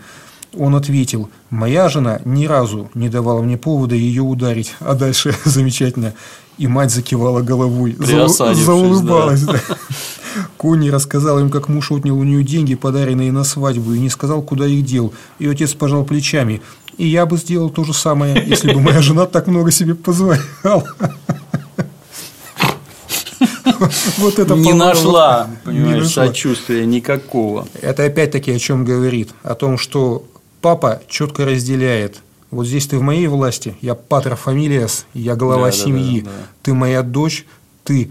Он 0.55 0.74
ответил, 0.74 1.28
моя 1.51 1.90
жена 1.90 2.22
ни 2.24 2.47
разу 2.47 2.88
не 2.94 3.11
давала 3.11 3.42
мне 3.42 3.59
повода 3.59 3.94
ее 3.94 4.22
ударить, 4.22 4.74
а 4.80 4.94
дальше 4.94 5.34
замечательно. 5.44 6.14
И 6.57 6.66
мать 6.66 6.90
закивала 6.90 7.42
головой, 7.42 7.94
за, 7.99 8.55
заулыбалась. 8.55 9.42
Да. 9.42 9.53
Да. 9.68 9.76
Конни 10.57 10.90
рассказал 10.90 11.38
им, 11.38 11.51
как 11.51 11.68
муж 11.68 11.92
отнял 11.92 12.18
у 12.18 12.24
нее 12.24 12.42
деньги, 12.42 12.74
подаренные 12.74 13.32
на 13.32 13.44
свадьбу, 13.44 13.92
и 13.92 13.99
не 13.99 14.11
сказал, 14.11 14.42
куда 14.42 14.66
их 14.66 14.84
дел. 14.84 15.12
И 15.38 15.47
отец 15.47 15.74
пожал 15.74 16.05
плечами. 16.05 16.62
И 16.99 17.07
я 17.07 17.26
бы 17.26 17.36
сделал 17.36 17.70
то 17.70 17.84
же 17.84 17.92
самое, 17.92 18.42
если 18.47 18.72
бы 18.72 18.80
моя 18.80 19.03
жена 19.03 19.26
так 19.26 19.47
много 19.47 19.70
себе 19.70 19.94
позволяла. 19.94 20.84
Вот 24.18 24.38
это 24.38 24.55
не 24.55 24.72
нашла, 24.72 25.51
понимаешь, 25.64 26.09
сочувствия 26.09 26.86
никакого. 26.86 27.68
Это 27.82 28.05
опять-таки 28.05 28.53
о 28.53 28.59
чем 28.59 28.84
говорит? 28.84 29.30
О 29.42 29.55
том, 29.55 29.76
что 29.76 30.24
папа 30.62 31.03
четко 31.09 31.44
разделяет. 31.44 32.22
Вот 32.51 32.66
здесь 32.66 32.86
ты 32.86 32.97
в 32.99 33.03
моей 33.03 33.26
власти, 33.26 33.76
я 33.82 33.94
патер 33.94 34.36
фамилиас, 34.36 35.05
я 35.14 35.34
глава 35.34 35.72
семьи, 35.72 36.24
ты 36.62 36.72
моя 36.74 37.03
дочь, 37.03 37.44
ты 37.84 38.11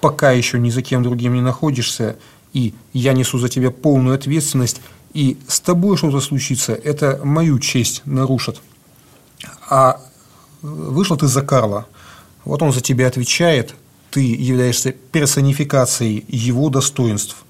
пока 0.00 0.30
еще 0.30 0.58
ни 0.58 0.70
за 0.70 0.80
кем 0.80 1.02
другим 1.02 1.34
не 1.34 1.40
находишься, 1.40 2.16
и 2.52 2.72
я 2.92 3.12
несу 3.12 3.38
за 3.38 3.48
тебя 3.48 3.70
полную 3.70 4.14
ответственность, 4.14 4.80
и 5.14 5.38
с 5.46 5.60
тобой 5.60 5.96
что-то 5.96 6.20
случится, 6.20 6.74
это 6.74 7.20
мою 7.22 7.58
честь 7.60 8.02
нарушит. 8.04 8.60
А 9.70 10.00
вышел 10.60 11.16
ты 11.16 11.28
за 11.28 11.42
Карла, 11.42 11.86
вот 12.44 12.62
он 12.62 12.72
за 12.72 12.80
тебя 12.80 13.06
отвечает, 13.06 13.74
ты 14.10 14.20
являешься 14.20 14.92
персонификацией 14.92 16.24
его 16.28 16.68
достоинств, 16.68 17.44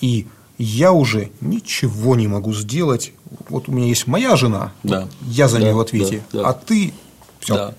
и 0.00 0.26
я 0.58 0.92
уже 0.92 1.30
ничего 1.40 2.16
не 2.16 2.26
могу 2.26 2.52
сделать. 2.52 3.12
Вот 3.48 3.68
у 3.68 3.72
меня 3.72 3.86
есть 3.86 4.06
моя 4.06 4.36
жена, 4.36 4.72
да. 4.82 5.02
вот 5.02 5.10
я 5.22 5.48
за 5.48 5.58
да, 5.58 5.64
нее 5.64 5.74
в 5.74 5.80
ответе, 5.80 6.22
да, 6.32 6.42
да. 6.42 6.48
а 6.48 6.52
ты 6.52 6.92
все. 7.38 7.54
Да. 7.54 7.74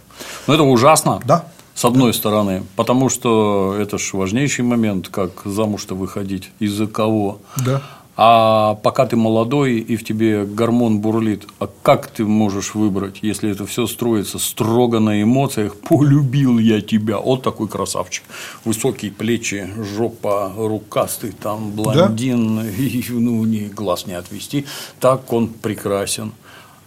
Ну 0.48 0.54
это 0.54 0.64
ужасно. 0.64 1.20
Да. 1.26 1.48
С 1.74 1.86
одной 1.86 2.12
да. 2.12 2.18
стороны, 2.18 2.64
потому 2.76 3.10
что 3.10 3.76
это 3.80 3.98
же 3.98 4.18
важнейший 4.18 4.66
момент, 4.66 5.08
как 5.10 5.42
замуж-то 5.46 5.96
выходить, 5.96 6.52
из-за 6.60 6.86
кого. 6.88 7.40
Да. 7.58 7.82
А 8.24 8.76
пока 8.76 9.08
ты 9.08 9.16
молодой 9.16 9.80
и 9.80 9.96
в 9.96 10.04
тебе 10.04 10.46
гормон 10.46 11.00
бурлит, 11.00 11.48
а 11.58 11.68
как 11.82 12.06
ты 12.06 12.24
можешь 12.24 12.76
выбрать, 12.76 13.18
если 13.24 13.50
это 13.50 13.66
все 13.66 13.88
строится 13.88 14.38
строго 14.38 15.00
на 15.00 15.24
эмоциях? 15.24 15.76
Полюбил 15.78 16.60
я 16.60 16.82
тебя, 16.82 17.18
вот 17.18 17.42
такой 17.42 17.68
красавчик, 17.68 18.24
высокие 18.64 19.12
плечи, 19.12 19.68
жопа, 19.96 20.54
рукастый, 20.56 21.32
там 21.32 21.72
блондин, 21.72 22.58
да? 22.58 22.70
и, 22.78 23.04
ну 23.10 23.44
не 23.44 23.62
глаз 23.70 24.06
не 24.06 24.14
отвести, 24.14 24.68
так 25.00 25.34
он 25.34 25.48
прекрасен. 25.48 26.32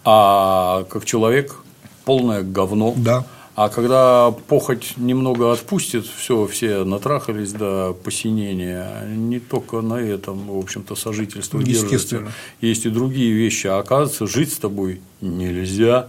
А 0.04 0.84
как 0.84 1.04
человек 1.04 1.56
полное 2.04 2.42
говно. 2.44 2.94
Да. 2.96 3.24
А 3.56 3.68
когда 3.68 4.32
похоть 4.48 4.94
немного 4.96 5.52
отпустит, 5.52 6.06
все, 6.06 6.46
все 6.48 6.82
натрахались 6.82 7.52
до 7.52 7.96
посинения, 8.02 9.06
не 9.06 9.38
только 9.38 9.80
на 9.80 9.94
этом, 9.94 10.48
в 10.48 10.58
общем-то, 10.58 10.96
сожительство 10.96 11.62
держится. 11.62 12.32
Есть 12.60 12.86
и 12.86 12.88
другие 12.88 13.32
вещи. 13.32 13.68
А 13.68 13.78
оказывается, 13.78 14.26
жить 14.26 14.52
с 14.52 14.58
тобой 14.58 15.00
нельзя. 15.20 16.08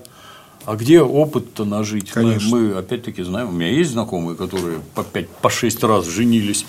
А 0.65 0.75
где 0.75 1.01
опыт-то 1.01 1.65
нажить? 1.65 2.09
Конечно. 2.09 2.49
Мы, 2.49 2.69
мы 2.69 2.77
опять-таки 2.79 3.21
знаем, 3.21 3.49
у 3.49 3.51
меня 3.51 3.69
есть 3.69 3.91
знакомые, 3.91 4.35
которые 4.35 4.79
по 4.95 5.03
5 5.03 5.29
по 5.29 5.51
6 5.51 5.83
раз 5.83 6.07
женились 6.07 6.65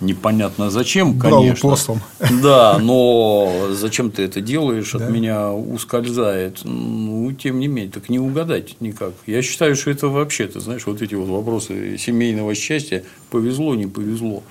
непонятно 0.00 0.70
зачем, 0.70 1.18
конечно. 1.18 1.70
Послом. 1.70 2.00
Да, 2.42 2.78
но 2.78 3.68
зачем 3.70 4.10
ты 4.10 4.22
это 4.22 4.40
делаешь, 4.40 4.94
от 4.94 5.08
меня 5.10 5.52
ускользает. 5.52 6.60
Ну, 6.64 7.32
тем 7.32 7.58
не 7.58 7.68
менее, 7.68 7.92
так 7.92 8.08
не 8.08 8.18
угадать 8.18 8.80
никак. 8.80 9.12
Я 9.26 9.42
считаю, 9.42 9.76
что 9.76 9.90
это 9.90 10.08
вообще, 10.08 10.46
ты 10.46 10.60
знаешь, 10.60 10.86
вот 10.86 11.02
эти 11.02 11.14
вот 11.14 11.28
вопросы 11.28 11.98
семейного 11.98 12.54
счастья, 12.54 13.04
повезло, 13.30 13.74
не 13.74 13.86
повезло. 13.86 14.42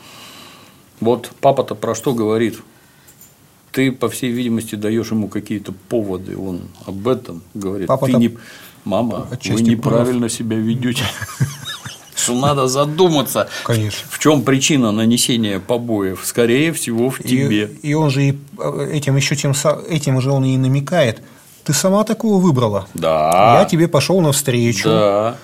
Вот 1.00 1.32
папа-то 1.42 1.76
про 1.76 1.96
что 1.96 2.14
говорит? 2.14 2.62
Ты, 3.72 3.92
по 3.92 4.10
всей 4.10 4.32
видимости, 4.32 4.76
даешь 4.76 5.12
ему 5.12 5.28
какие-то 5.28 5.74
поводы, 5.90 6.38
он 6.38 6.62
об 6.86 7.08
этом 7.08 7.42
говорит. 7.54 7.88
Папа 7.88 8.08
ты 8.08 8.14
не... 8.14 8.38
Мама, 8.86 9.28
вы 9.30 9.62
неправильно 9.62 10.22
прав. 10.22 10.32
себя 10.32 10.58
ведете 10.58 11.04
что 12.30 12.40
надо 12.40 12.68
задуматься, 12.68 13.48
Конечно. 13.64 14.08
в 14.10 14.20
чем 14.20 14.44
причина 14.44 14.92
нанесения 14.92 15.60
побоев. 15.60 16.22
Скорее 16.24 16.72
всего, 16.72 17.10
в 17.10 17.20
тебе. 17.20 17.66
И, 17.82 17.90
и 17.90 17.94
он 17.94 18.10
же 18.10 18.36
э, 18.58 18.90
этим 18.92 19.16
еще 19.16 19.36
тем, 19.36 19.54
этим 19.90 20.22
же 20.22 20.32
он 20.32 20.46
и 20.46 20.58
намекает. 20.58 21.22
Ты 21.64 21.74
сама 21.74 22.04
такого 22.04 22.42
выбрала. 22.42 22.88
Да. 22.94 23.60
Я 23.60 23.66
тебе 23.66 23.88
пошел 23.88 24.22
навстречу. 24.22 24.90
Да. 24.90 25.36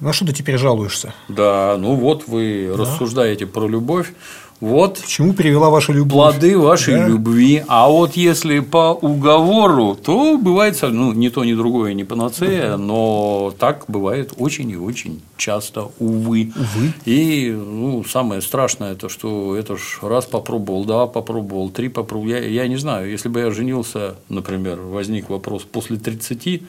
Ну 0.00 0.08
а 0.08 0.12
что 0.12 0.26
ты 0.26 0.32
теперь 0.32 0.56
жалуешься? 0.56 1.14
Да, 1.28 1.76
ну 1.78 1.94
вот 1.94 2.26
вы 2.26 2.68
да. 2.70 2.78
рассуждаете 2.78 3.46
про 3.46 3.68
любовь. 3.68 4.12
Вот 4.60 4.98
к 4.98 5.06
чему 5.06 5.32
привела 5.32 5.70
ваша 5.70 5.92
любовь? 5.92 6.10
Плоды 6.12 6.58
вашей 6.58 6.94
да? 6.94 7.08
любви. 7.08 7.64
А 7.66 7.88
вот 7.88 8.14
если 8.16 8.60
по 8.60 8.92
уговору, 8.92 9.94
то 9.94 10.36
бывает 10.36 10.78
ну, 10.82 11.12
ни 11.12 11.30
то, 11.30 11.44
ни 11.44 11.54
другое, 11.54 11.94
не 11.94 12.04
панацея, 12.04 12.76
но 12.76 13.54
так 13.58 13.84
бывает 13.88 14.34
очень 14.36 14.70
и 14.70 14.76
очень 14.76 15.22
часто, 15.38 15.90
увы. 15.98 16.52
Увы. 16.54 16.92
И 17.06 17.50
ну, 17.50 18.04
самое 18.04 18.42
страшное, 18.42 18.92
это 18.92 19.08
что 19.08 19.56
это 19.56 19.78
ж 19.78 20.00
раз 20.02 20.26
попробовал, 20.26 20.84
два 20.84 21.06
попробовал, 21.06 21.70
три 21.70 21.88
попробовал. 21.88 22.28
Я, 22.28 22.46
я 22.46 22.68
не 22.68 22.76
знаю, 22.76 23.10
если 23.10 23.30
бы 23.30 23.40
я 23.40 23.50
женился, 23.50 24.16
например, 24.28 24.78
возник 24.80 25.30
вопрос 25.30 25.62
после 25.62 25.96
30, 25.96 26.62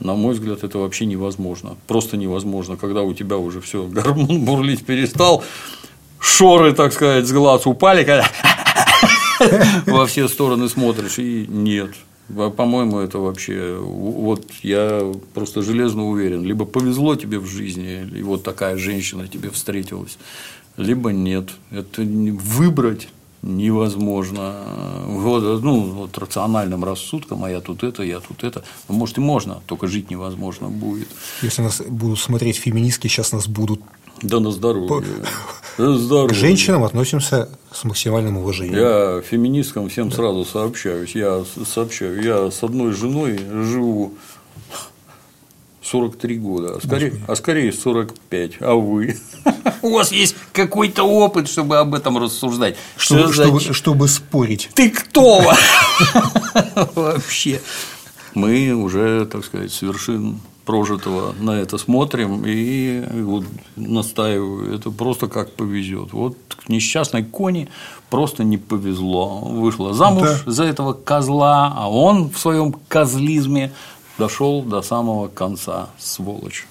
на 0.00 0.14
мой 0.14 0.34
взгляд, 0.34 0.64
это 0.64 0.78
вообще 0.78 1.06
невозможно. 1.06 1.76
Просто 1.86 2.16
невозможно, 2.16 2.76
когда 2.76 3.02
у 3.02 3.14
тебя 3.14 3.38
уже 3.38 3.60
все 3.60 3.86
гормон 3.86 4.44
бурлить 4.44 4.84
перестал, 4.84 5.42
шоры, 6.20 6.72
так 6.72 6.92
сказать, 6.92 7.26
с 7.26 7.32
глаз 7.32 7.66
упали, 7.66 8.04
когда 8.04 8.26
во 9.86 10.06
все 10.06 10.28
стороны 10.28 10.68
смотришь, 10.68 11.18
и 11.18 11.46
нет. 11.48 11.90
По-моему, 12.28 12.98
это 12.98 13.18
вообще, 13.18 13.78
вот 13.80 14.50
я 14.62 15.12
просто 15.32 15.62
железно 15.62 16.08
уверен, 16.08 16.42
либо 16.44 16.64
повезло 16.64 17.14
тебе 17.14 17.38
в 17.38 17.46
жизни, 17.46 18.04
и 18.16 18.22
вот 18.22 18.42
такая 18.42 18.76
женщина 18.76 19.28
тебе 19.28 19.50
встретилась, 19.50 20.18
либо 20.76 21.12
нет. 21.12 21.50
Это 21.70 22.02
выбрать 22.02 23.08
невозможно. 23.46 24.54
Вот, 25.06 25.62
ну, 25.62 25.80
вот 25.80 26.18
рациональным 26.18 26.84
рассудком, 26.84 27.44
а 27.44 27.50
я 27.50 27.60
тут 27.60 27.84
это, 27.84 28.02
я 28.02 28.20
тут 28.20 28.44
это. 28.44 28.64
Ну, 28.88 28.96
может, 28.96 29.18
и 29.18 29.20
можно, 29.20 29.60
только 29.66 29.86
жить 29.86 30.10
невозможно 30.10 30.68
будет. 30.68 31.08
Если 31.42 31.62
нас 31.62 31.80
будут 31.80 32.18
смотреть 32.18 32.56
феминистки, 32.56 33.08
сейчас 33.08 33.32
нас 33.32 33.46
будут 33.48 33.80
да 34.22 34.40
на 34.40 34.50
здоровье. 34.50 35.04
На 35.78 35.98
здоровье. 35.98 36.30
К 36.30 36.34
женщинам 36.34 36.84
относимся 36.84 37.50
с 37.70 37.84
максимальным 37.84 38.38
уважением. 38.38 38.78
Я 38.78 39.20
феминисткам 39.20 39.88
всем 39.88 40.08
да. 40.08 40.16
сразу 40.16 40.44
сообщаюсь. 40.44 41.14
Я 41.14 41.44
сообщаю, 41.66 42.22
я 42.22 42.50
с 42.50 42.62
одной 42.62 42.92
женой 42.92 43.38
живу 43.38 44.14
43 45.86 46.38
года, 46.38 46.76
а 46.76 46.80
скорее, 46.84 47.12
а 47.28 47.36
скорее 47.36 47.72
45, 47.72 48.52
а 48.60 48.74
вы? 48.74 49.16
У 49.82 49.90
вас 49.90 50.10
есть 50.10 50.34
какой-то 50.52 51.04
опыт, 51.04 51.48
чтобы 51.48 51.78
об 51.78 51.94
этом 51.94 52.18
рассуждать. 52.18 52.76
Чтобы, 52.96 53.32
чтобы, 53.32 53.60
чтобы 53.60 54.08
спорить. 54.08 54.70
Ты 54.74 54.90
кто? 54.90 55.42
Вообще. 56.94 57.60
Мы 58.34 58.72
уже, 58.72 59.26
так 59.26 59.44
сказать, 59.44 59.72
с 59.72 59.82
вершин 59.82 60.40
прожитого 60.66 61.32
на 61.38 61.52
это 61.52 61.78
смотрим 61.78 62.42
и 62.44 63.02
вот 63.22 63.44
настаиваю, 63.76 64.74
это 64.74 64.90
просто 64.90 65.28
как 65.28 65.52
повезет. 65.52 66.12
Вот 66.12 66.36
несчастной 66.68 67.22
Кони 67.24 67.68
просто 68.10 68.44
не 68.44 68.58
повезло. 68.58 69.38
Вышла 69.38 69.94
замуж 69.94 70.42
да. 70.44 70.52
за 70.52 70.64
этого 70.64 70.92
козла, 70.92 71.72
а 71.74 71.88
он 71.88 72.30
в 72.30 72.38
своем 72.38 72.74
козлизме 72.88 73.72
дошел 74.18 74.62
до 74.62 74.82
самого 74.82 75.28
конца, 75.28 75.88
сволочь. 75.98 76.66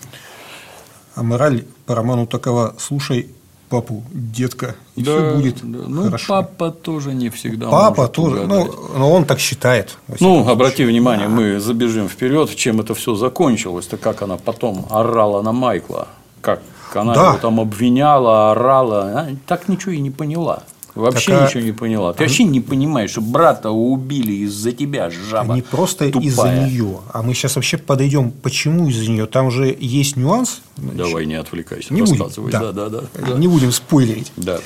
А 1.16 1.24
мораль 1.24 1.66
по 1.86 1.96
роману 1.96 2.28
такова: 2.28 2.76
слушай 2.78 3.30
папу, 3.70 4.04
детка, 4.12 4.76
и 4.96 5.04
да, 5.04 5.12
все 5.12 5.36
будет 5.36 5.56
да. 5.62 5.86
ну, 5.88 6.04
хорошо. 6.04 6.26
Папа 6.28 6.72
тоже 6.72 7.14
не 7.14 7.30
всегда. 7.30 7.70
Папа 7.70 8.08
тоже, 8.08 8.46
ну, 8.46 8.74
но 8.98 9.12
он 9.12 9.26
так 9.26 9.39
считает. 9.39 9.98
Ну, 10.20 10.48
обрати 10.48 10.86
внимание, 10.86 11.28
мы 11.28 11.60
забежим 11.60 12.08
вперед, 12.08 12.54
чем 12.56 12.82
это 12.82 12.93
все 12.93 13.16
закончилось, 13.16 13.88
то 13.88 13.98
как 13.98 14.22
она 14.22 14.38
потом 14.38 14.86
орала 14.89 15.41
на 15.41 15.52
Майкла, 15.52 16.08
как 16.41 16.62
она 16.93 17.14
да. 17.14 17.30
его 17.30 17.38
там 17.39 17.60
обвиняла, 17.60 18.52
орала, 18.52 19.04
она 19.04 19.30
так 19.48 19.68
ничего 19.68 19.91
и 19.91 20.00
не 20.00 20.12
поняла. 20.12 20.64
Вообще 20.96 21.32
так, 21.32 21.50
ничего 21.50 21.64
не 21.64 21.72
поняла. 21.74 22.14
Ты 22.14 22.24
а... 22.24 22.28
вообще 22.28 22.46
не 22.46 22.62
понимаешь, 22.62 23.12
что 23.12 23.22
брата 23.22 23.70
убили 23.70 24.32
из-за 24.46 24.72
тебя, 24.72 25.10
жаба. 25.10 25.54
Не 25.54 25.62
просто 25.62 26.06
из-за 26.06 26.66
нее. 26.66 27.02
А 27.12 27.22
мы 27.22 27.34
сейчас 27.34 27.58
вообще 27.58 27.78
подойдем, 27.78 28.32
почему 28.32 28.89
из-за 28.89 29.12
нее. 29.12 29.26
Там 29.26 29.52
же 29.52 29.76
есть 29.78 30.16
нюанс. 30.16 30.62
Значит, 30.78 30.98
Давай 30.98 31.26
не 31.26 31.36
отвлекайся, 31.36 31.93
не 31.93 32.02
будем, 32.02 32.50
да. 32.50 32.72
Да, 32.72 32.89
да, 32.89 33.02
да, 33.14 33.38
Не 33.38 33.48
будем 33.48 33.72
спойлерить. 33.72 34.32
Да. 34.38 34.60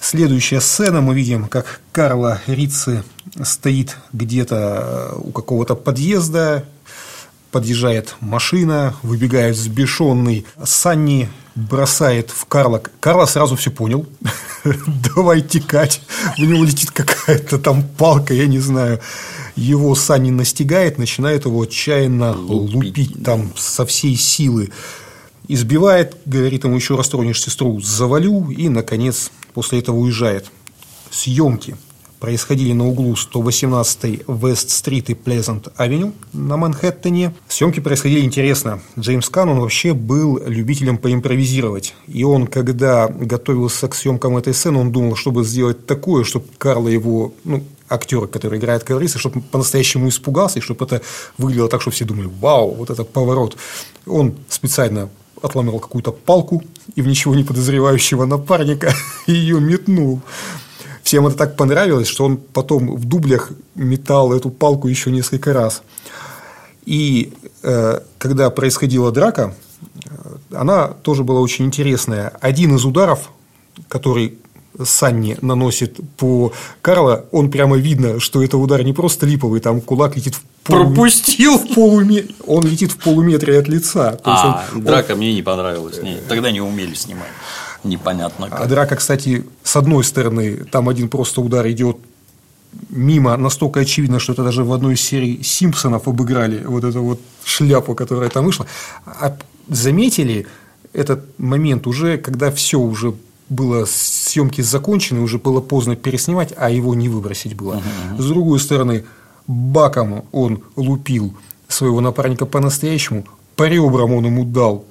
Следующая 0.00 0.60
сцена 0.60 1.00
мы 1.00 1.14
видим, 1.14 1.48
как 1.48 1.80
Карла 1.90 2.42
Рицци 2.46 3.02
стоит 3.42 3.96
где-то 4.12 5.14
у 5.16 5.30
какого-то 5.30 5.74
подъезда, 5.76 6.66
подъезжает 7.50 8.16
машина, 8.20 8.94
выбегает 9.02 9.56
взбешенный 9.56 10.44
Санни, 10.62 11.30
бросает 11.54 12.30
в 12.30 12.44
Карла. 12.46 12.82
Карла 13.00 13.26
сразу 13.26 13.56
все 13.56 13.70
понял. 13.70 14.06
Давай 15.14 15.40
текать. 15.40 16.00
В 16.36 16.40
него 16.40 16.64
летит 16.64 16.90
какая-то 16.90 17.58
там 17.58 17.82
палка, 17.82 18.34
я 18.34 18.46
не 18.46 18.58
знаю. 18.58 19.00
Его 19.56 19.94
Санни 19.94 20.30
настигает, 20.30 20.98
начинает 20.98 21.44
его 21.44 21.60
отчаянно 21.62 22.36
лупить, 22.36 22.74
лупить 22.74 23.24
там 23.24 23.52
со 23.56 23.86
всей 23.86 24.16
силы. 24.16 24.70
Избивает, 25.46 26.16
говорит 26.24 26.64
ему, 26.64 26.76
еще 26.76 26.96
раз 26.96 27.08
тронешь 27.08 27.42
сестру, 27.42 27.80
завалю, 27.80 28.50
и, 28.50 28.68
наконец, 28.68 29.30
после 29.52 29.78
этого 29.78 29.96
уезжает. 29.96 30.50
Съемки 31.10 31.76
происходили 32.24 32.72
на 32.72 32.88
углу 32.88 33.16
118 33.16 34.22
Вест-стрит 34.26 35.10
и 35.10 35.14
Плезант-авеню 35.14 36.14
на 36.32 36.56
Манхэттене. 36.56 37.34
Съемки 37.48 37.80
происходили 37.80 38.24
интересно. 38.24 38.80
Джеймс 38.98 39.28
Кан, 39.28 39.50
он 39.50 39.60
вообще 39.60 39.92
был 39.92 40.40
любителем 40.46 40.96
поимпровизировать. 40.96 41.94
И 42.08 42.24
он, 42.24 42.46
когда 42.46 43.08
готовился 43.08 43.88
к 43.88 43.94
съемкам 43.94 44.38
этой 44.38 44.54
сцены, 44.54 44.78
он 44.78 44.90
думал, 44.90 45.16
чтобы 45.16 45.44
сделать 45.44 45.84
такое, 45.84 46.24
чтобы 46.24 46.46
Карла 46.56 46.88
его, 46.88 47.34
ну, 47.44 47.62
актер, 47.90 48.26
который 48.26 48.58
играет 48.58 48.84
Калриса, 48.84 49.18
чтобы 49.18 49.42
по-настоящему 49.42 50.08
испугался, 50.08 50.60
и 50.60 50.62
чтобы 50.62 50.86
это 50.86 51.02
выглядело 51.36 51.68
так, 51.68 51.82
чтобы 51.82 51.94
все 51.94 52.06
думали, 52.06 52.30
вау, 52.40 52.74
вот 52.74 52.88
это 52.88 53.04
поворот. 53.04 53.58
Он 54.06 54.34
специально 54.48 55.10
отломил 55.42 55.78
какую-то 55.78 56.10
палку 56.10 56.62
и 56.94 57.02
в 57.02 57.06
ничего 57.06 57.34
не 57.34 57.44
подозревающего 57.44 58.24
напарника 58.24 58.94
ее 59.26 59.60
метнул. 59.60 60.22
Всем 61.04 61.26
это 61.26 61.36
так 61.36 61.54
понравилось, 61.54 62.08
что 62.08 62.24
он 62.24 62.38
потом 62.38 62.96
в 62.96 63.04
дублях 63.04 63.50
метал 63.74 64.32
эту 64.32 64.48
палку 64.48 64.88
еще 64.88 65.10
несколько 65.10 65.52
раз. 65.52 65.82
И 66.86 67.34
э, 67.62 68.00
когда 68.16 68.48
происходила 68.48 69.12
драка, 69.12 69.54
э, 70.06 70.08
она 70.52 70.88
тоже 70.88 71.22
была 71.22 71.40
очень 71.40 71.66
интересная. 71.66 72.32
Один 72.40 72.76
из 72.76 72.86
ударов, 72.86 73.30
который 73.88 74.38
Санни 74.82 75.36
наносит 75.42 76.00
по 76.16 76.54
Карла, 76.80 77.26
он 77.30 77.50
прямо 77.50 77.76
видно, 77.76 78.18
что 78.18 78.42
это 78.42 78.56
удар 78.56 78.82
не 78.82 78.94
просто 78.94 79.26
липовый, 79.26 79.60
там 79.60 79.82
кулак 79.82 80.16
летит 80.16 80.34
в 80.34 80.42
полу... 80.64 80.84
Пропустил! 80.86 81.58
В 81.58 81.74
полуме... 81.74 82.28
Он 82.46 82.64
летит 82.64 82.92
в 82.92 82.96
полуметре 82.96 83.58
от 83.58 83.68
лица. 83.68 84.18
а, 84.24 84.64
он... 84.72 84.82
драка 84.82 85.16
мне 85.16 85.34
не 85.34 85.42
понравилась. 85.42 86.00
Не, 86.02 86.16
тогда 86.26 86.50
не 86.50 86.62
умели 86.62 86.94
снимать 86.94 87.28
непонятно 87.84 88.48
как. 88.48 88.60
А 88.60 88.66
драка, 88.66 88.96
кстати, 88.96 89.44
с 89.62 89.76
одной 89.76 90.04
стороны, 90.04 90.64
там 90.70 90.88
один 90.88 91.08
просто 91.08 91.40
удар 91.40 91.68
идет 91.68 91.98
мимо, 92.90 93.36
настолько 93.36 93.80
очевидно, 93.80 94.18
что 94.18 94.32
это 94.32 94.44
даже 94.44 94.64
в 94.64 94.72
одной 94.72 94.94
из 94.94 95.00
серий 95.00 95.42
Симпсонов 95.42 96.08
обыграли 96.08 96.64
вот 96.64 96.84
эту 96.84 97.02
вот 97.02 97.20
шляпу, 97.44 97.94
которая 97.94 98.30
там 98.30 98.44
вышла. 98.44 98.66
А 99.06 99.36
заметили 99.68 100.46
этот 100.92 101.38
момент 101.38 101.86
уже, 101.86 102.18
когда 102.18 102.50
все 102.50 102.78
уже 102.78 103.14
было 103.48 103.84
съемки 103.86 104.62
закончены, 104.62 105.20
уже 105.20 105.38
было 105.38 105.60
поздно 105.60 105.96
переснимать, 105.96 106.52
а 106.56 106.70
его 106.70 106.94
не 106.94 107.08
выбросить 107.08 107.54
было. 107.54 107.74
Uh-huh. 107.74 108.22
С 108.22 108.26
другой 108.26 108.58
стороны, 108.58 109.04
баком 109.46 110.24
он 110.32 110.62
лупил 110.76 111.34
своего 111.68 112.00
напарника 112.00 112.46
по-настоящему, 112.46 113.26
по 113.56 113.64
ребрам 113.68 114.12
он 114.12 114.24
ему 114.24 114.44
дал 114.44 114.84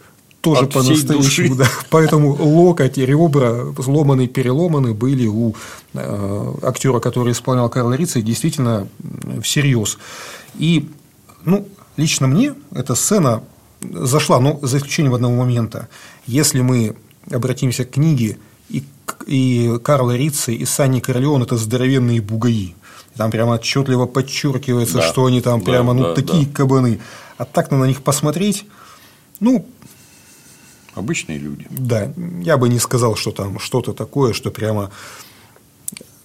тоже 0.44 0.68
по-настоящему, 0.68 1.56
да. 1.56 1.70
Поэтому 1.90 2.34
локоть 2.34 2.98
и 2.98 3.06
ребра 3.06 3.74
сломаны, 3.82 4.28
переломаны 4.28 4.94
были 4.94 5.26
у 5.26 5.56
э, 5.94 6.54
актера, 6.62 7.00
который 7.00 7.32
исполнял 7.32 7.70
Карла 7.70 7.94
Рица, 7.94 8.22
действительно 8.22 8.90
всерьез. 9.42 9.98
И, 10.56 10.90
ну, 11.46 11.66
лично 11.96 12.28
мне 12.28 12.56
эта 12.72 12.94
сцена 12.94 13.42
зашла, 13.82 14.42
но 14.42 14.60
за 14.62 14.80
исключением 14.80 15.14
одного 15.14 15.34
момента. 15.34 15.88
Если 16.28 16.60
мы 16.60 16.98
обратимся 17.32 17.86
к 17.86 17.92
книге, 17.92 18.38
и, 18.68 18.84
и 19.26 19.80
Карла 19.82 20.18
Рица, 20.18 20.52
и 20.52 20.66
Санни 20.66 21.00
Корлеон– 21.00 21.44
это 21.44 21.56
здоровенные 21.56 22.20
бугаи. 22.20 22.76
Там 23.16 23.32
прямо 23.32 23.54
отчетливо 23.54 24.08
подчеркивается, 24.08 24.98
да, 24.98 25.04
что 25.04 25.26
они 25.26 25.40
там 25.40 25.62
да, 25.62 25.66
прямо 25.66 25.94
ну, 25.94 26.04
да, 26.04 26.16
такие 26.16 26.46
да. 26.48 26.54
кабаны. 26.54 27.00
А 27.38 27.46
так 27.46 27.72
на 27.72 27.86
них 27.86 28.02
посмотреть, 28.02 28.66
ну, 29.40 29.66
Обычные 30.96 31.38
люди. 31.38 31.66
Да, 31.70 32.12
я 32.42 32.58
бы 32.58 32.70
не 32.70 32.80
сказал, 32.80 33.16
что 33.16 33.32
там 33.32 33.60
что-то 33.60 33.94
такое, 33.94 34.34
что 34.34 34.52
прямо. 34.52 34.92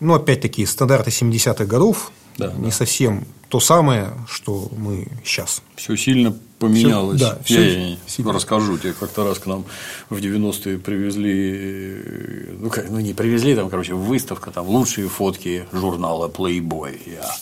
Ну, 0.00 0.14
опять-таки, 0.14 0.64
стандарты 0.66 1.10
70-х 1.10 1.64
годов 1.64 2.12
да, 2.36 2.52
не 2.52 2.66
да. 2.66 2.70
совсем 2.70 3.26
то 3.48 3.60
самое, 3.60 4.12
что 4.28 4.70
мы 4.76 5.08
сейчас. 5.24 5.62
Все 5.76 5.96
сильно 5.96 6.36
поменялось. 6.58 7.16
Всё, 7.18 7.30
да, 7.30 7.38
все 7.42 7.90
я 7.90 7.96
сильно. 8.06 8.32
расскажу 8.32 8.78
тебе, 8.78 8.92
как-то 8.92 9.24
раз 9.24 9.38
к 9.38 9.46
нам 9.46 9.64
в 10.10 10.18
90-е 10.18 10.78
привезли, 10.78 12.54
ну, 12.58 12.68
как, 12.68 12.90
ну 12.90 13.00
не 13.00 13.14
привезли, 13.14 13.54
там, 13.54 13.70
короче, 13.70 13.94
выставка, 13.94 14.50
там 14.50 14.68
лучшие 14.68 15.08
фотки 15.08 15.64
журнала 15.72 16.28
Playboy. 16.28 16.98
Я, 17.06 17.34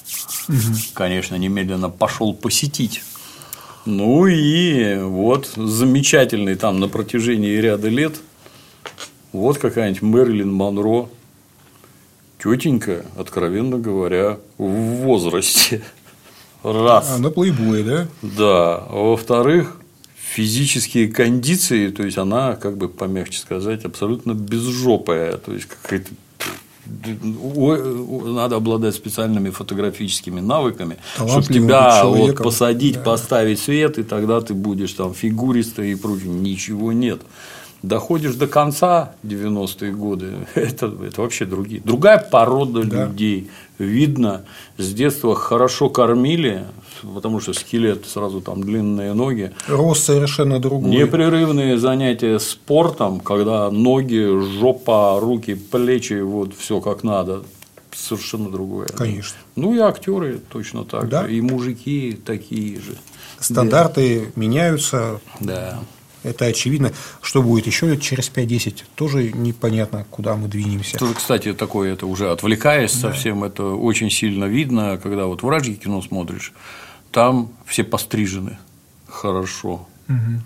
угу. 0.49 0.77
конечно, 0.95 1.35
немедленно 1.35 1.91
пошел 1.91 2.35
посетить 2.35 3.03
ну 3.87 4.27
и 4.27 4.99
вот 4.99 5.47
замечательный 5.57 6.57
там 6.57 6.81
на 6.81 6.89
протяжении 6.89 7.57
ряда 7.57 7.89
лет 7.89 8.17
вот 9.33 9.59
какая-нибудь 9.59 10.03
Мэрилин 10.03 10.53
Монро, 10.53 11.09
тетенька, 12.43 13.05
откровенно 13.17 13.79
говоря, 13.79 14.39
в 14.59 14.65
возрасте. 14.65 15.83
Раз. 16.63 17.13
А, 17.17 17.19
на 17.19 17.31
плейбое, 17.31 17.85
да? 17.85 18.09
Да. 18.23 18.85
А 18.89 19.11
во-вторых, 19.11 19.77
физические 20.17 21.09
кондиции, 21.09 21.91
то 21.91 22.03
есть 22.03 22.19
она, 22.19 22.57
как 22.57 22.77
бы 22.77 22.89
помягче 22.89 23.39
сказать, 23.39 23.85
абсолютно 23.85 24.33
безжопая, 24.33 25.37
то 25.37 25.53
есть 25.53 25.67
какая-то 25.67 26.11
надо 26.87 28.57
обладать 28.57 28.95
специальными 28.95 29.51
фотографическими 29.51 30.41
навыками, 30.41 30.97
чтобы 31.15 31.43
тебя 31.43 32.05
вот 32.05 32.37
посадить, 32.37 32.97
да. 32.97 33.03
поставить 33.03 33.61
свет, 33.61 33.99
и 33.99 34.03
тогда 34.03 34.41
ты 34.41 34.55
будешь 34.55 34.93
там 34.93 35.15
фигуристой 35.15 35.93
и 35.93 35.95
прочее. 35.95 36.29
Ничего 36.29 36.93
нет. 36.93 37.21
Доходишь 37.83 38.35
до 38.35 38.47
конца 38.47 39.13
90-е 39.23 39.93
годы, 39.93 40.33
это, 40.55 40.87
это 40.87 41.21
вообще 41.21 41.45
другие. 41.45 41.81
Другая 41.85 42.19
порода 42.19 42.83
да. 42.85 43.07
людей. 43.07 43.51
Видно, 43.79 44.43
с 44.79 44.93
детства 44.93 45.35
хорошо 45.35 45.91
кормили, 45.91 46.65
потому 47.03 47.41
что 47.41 47.53
скелет 47.53 48.07
сразу 48.07 48.41
там 48.41 48.63
длинные 48.63 49.13
ноги. 49.13 49.53
Рост 49.69 50.05
совершенно 50.05 50.59
другой. 50.59 50.91
Непрерывные 50.91 51.79
занятия 51.79 52.39
спортом, 52.39 53.21
когда 53.21 53.71
ноги, 53.71 54.27
жопа, 54.59 55.19
руки, 55.21 55.55
плечи, 55.55 56.21
вот 56.21 56.55
все 56.57 56.81
как 56.81 57.03
надо. 57.03 57.43
Совершенно 57.95 58.51
другое. 58.51 58.89
Конечно. 58.89 59.39
Ну 59.57 59.75
и 59.75 59.79
актеры 59.79 60.39
точно 60.51 60.85
так 60.85 61.09
да? 61.09 61.27
же. 61.27 61.35
И 61.35 61.41
мужики 61.41 62.19
такие 62.25 62.79
же. 62.81 62.97
Стандарты 63.41 64.21
да. 64.21 64.41
меняются. 64.41 65.21
Да. 65.41 65.79
это 66.23 66.47
очевидно. 66.47 66.93
Что 67.23 67.43
будет 67.43 67.67
еще 67.67 67.87
лет 67.87 68.03
через 68.03 68.31
5-10, 68.31 68.83
тоже 68.95 69.33
непонятно, 69.33 70.07
куда 70.11 70.37
мы 70.37 70.49
двинемся. 70.49 70.99
Тоже, 70.99 71.15
кстати, 71.15 71.53
такое, 71.53 71.93
это 71.93 72.07
уже 72.07 72.31
отвлекаясь 72.31 72.93
да. 72.95 73.11
совсем, 73.13 73.45
это 73.45 73.65
очень 73.65 74.11
сильно 74.11 74.45
видно, 74.45 74.99
когда 75.03 75.27
вот 75.27 75.43
вражье 75.43 75.75
кино 75.75 76.03
смотришь, 76.03 76.53
там 77.17 77.49
все 77.65 77.83
пострижены 77.83 78.59
хорошо. 79.09 79.87
Угу. 80.07 80.43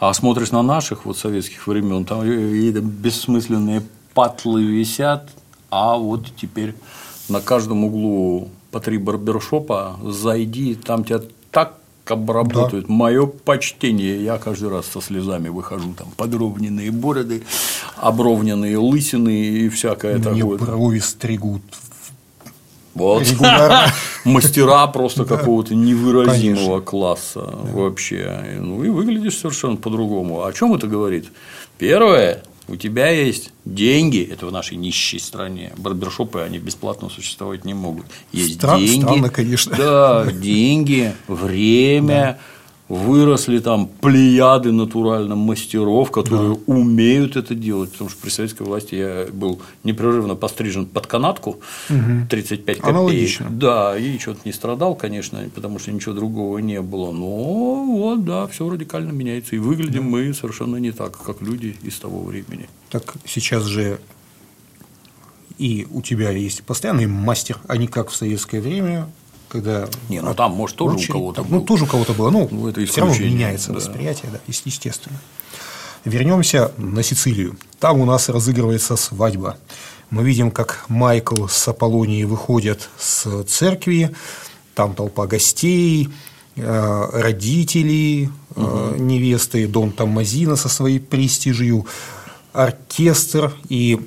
А 0.00 0.14
смотришь 0.14 0.50
на 0.50 0.62
наших 0.62 1.04
вот 1.04 1.18
советских 1.18 1.66
времен, 1.66 2.06
там 2.06 2.22
бессмысленные 2.24 3.82
патлы 4.14 4.62
висят, 4.64 5.28
а 5.68 5.98
вот 5.98 6.24
теперь 6.40 6.74
на 7.28 7.42
каждом 7.42 7.84
углу 7.84 8.48
по 8.70 8.80
три 8.80 8.96
барбершопа, 8.96 9.98
зайди, 10.02 10.74
там 10.74 11.04
тебя 11.04 11.20
так 11.50 11.74
обработают. 12.06 12.86
Да. 12.86 12.92
Мое 12.92 13.26
почтение. 13.26 14.24
Я 14.24 14.38
каждый 14.38 14.70
раз 14.70 14.86
со 14.86 15.02
слезами 15.02 15.48
выхожу. 15.48 15.92
Там 15.92 16.08
подровненные 16.16 16.90
бороды, 16.90 17.42
обровненные 17.96 18.78
лысины 18.78 19.34
и 19.34 19.68
всякое 19.68 20.16
Мне 20.16 20.40
такое. 20.40 20.58
брови 20.58 20.98
стригут. 20.98 21.62
Вот. 22.94 23.26
Мастера 24.24 24.86
просто 24.86 25.24
какого-то 25.24 25.74
невыразимого 25.74 26.80
класса 26.80 27.40
вообще. 27.72 28.58
Ну 28.60 28.84
и 28.84 28.88
выглядишь 28.88 29.38
совершенно 29.38 29.76
по-другому. 29.76 30.44
О 30.44 30.52
чем 30.52 30.74
это 30.74 30.86
говорит? 30.86 31.26
Первое, 31.78 32.42
у 32.66 32.76
тебя 32.76 33.10
есть 33.10 33.50
деньги, 33.64 34.22
это 34.22 34.46
в 34.46 34.52
нашей 34.52 34.76
нищей 34.76 35.18
стране, 35.18 35.72
барбершопы, 35.76 36.40
они 36.40 36.58
бесплатно 36.58 37.10
существовать 37.10 37.64
не 37.64 37.74
могут. 37.74 38.06
Есть 38.32 38.54
Стран, 38.54 38.78
деньги, 38.78 39.02
странно, 39.02 39.28
конечно. 39.28 39.76
Да, 39.76 40.32
деньги, 40.32 41.12
время, 41.28 42.38
выросли 42.88 43.60
там 43.60 43.88
плеяды 43.88 44.70
натурально 44.70 45.36
мастеров, 45.36 46.10
которые 46.10 46.54
да. 46.54 46.60
умеют 46.66 47.36
это 47.36 47.54
делать, 47.54 47.92
потому 47.92 48.10
что 48.10 48.20
при 48.20 48.30
советской 48.30 48.64
власти 48.64 48.94
я 48.94 49.26
был 49.32 49.60
непрерывно 49.84 50.34
пострижен 50.34 50.86
под 50.86 51.06
канатку, 51.06 51.60
угу. 51.88 52.26
35 52.28 52.76
копеек. 52.76 52.84
Аналогично. 52.84 53.46
Да, 53.50 53.96
и 53.96 54.18
что-то 54.18 54.40
не 54.44 54.52
страдал, 54.52 54.94
конечно, 54.94 55.42
потому 55.54 55.78
что 55.78 55.92
ничего 55.92 56.14
другого 56.14 56.58
не 56.58 56.82
было, 56.82 57.10
но 57.10 57.84
вот, 57.84 58.24
да, 58.24 58.46
все 58.48 58.68
радикально 58.68 59.12
меняется, 59.12 59.56
и 59.56 59.58
выглядим 59.58 60.04
да. 60.04 60.08
мы 60.18 60.34
совершенно 60.34 60.76
не 60.76 60.92
так, 60.92 61.16
как 61.16 61.40
люди 61.40 61.76
из 61.82 61.98
того 61.98 62.22
времени. 62.22 62.68
Так 62.90 63.14
сейчас 63.24 63.64
же 63.64 63.98
и 65.56 65.86
у 65.90 66.02
тебя 66.02 66.30
есть 66.30 66.64
постоянный 66.64 67.06
мастер, 67.06 67.58
а 67.68 67.76
не 67.76 67.86
как 67.86 68.10
в 68.10 68.16
советское 68.16 68.60
время, 68.60 69.08
когда 69.54 69.88
не, 70.08 70.20
ну 70.20 70.34
там 70.34 70.52
может 70.52 70.76
тоже 70.76 70.96
очередь, 70.96 71.10
у 71.10 71.12
кого-то 71.12 71.42
было. 71.44 71.60
Ну 71.60 71.64
тоже 71.64 71.84
у 71.84 71.86
кого-то 71.86 72.12
было, 72.12 72.30
ну, 72.30 72.48
ну 72.50 72.68
это 72.68 72.84
все 72.86 73.02
равно 73.02 73.16
меняется 73.16 73.68
да. 73.68 73.74
восприятие, 73.74 74.32
да, 74.32 74.40
естественно. 74.48 75.16
Вернемся 76.04 76.72
на 76.76 77.04
Сицилию. 77.04 77.56
Там 77.78 78.00
у 78.00 78.04
нас 78.04 78.28
разыгрывается 78.28 78.96
свадьба. 78.96 79.56
Мы 80.10 80.24
видим, 80.24 80.50
как 80.50 80.86
Майкл 80.88 81.46
с 81.46 81.68
Аполлонией 81.68 82.24
выходят 82.24 82.90
с 82.98 83.44
церкви, 83.44 84.10
там 84.74 84.96
толпа 84.96 85.28
гостей, 85.28 86.08
э, 86.56 87.08
родители 87.12 88.30
угу. 88.56 88.96
невесты, 88.96 89.68
Дон 89.68 89.92
Тамазина 89.92 90.56
со 90.56 90.68
своей 90.68 90.98
престижью, 90.98 91.86
оркестр 92.52 93.54
и 93.68 94.00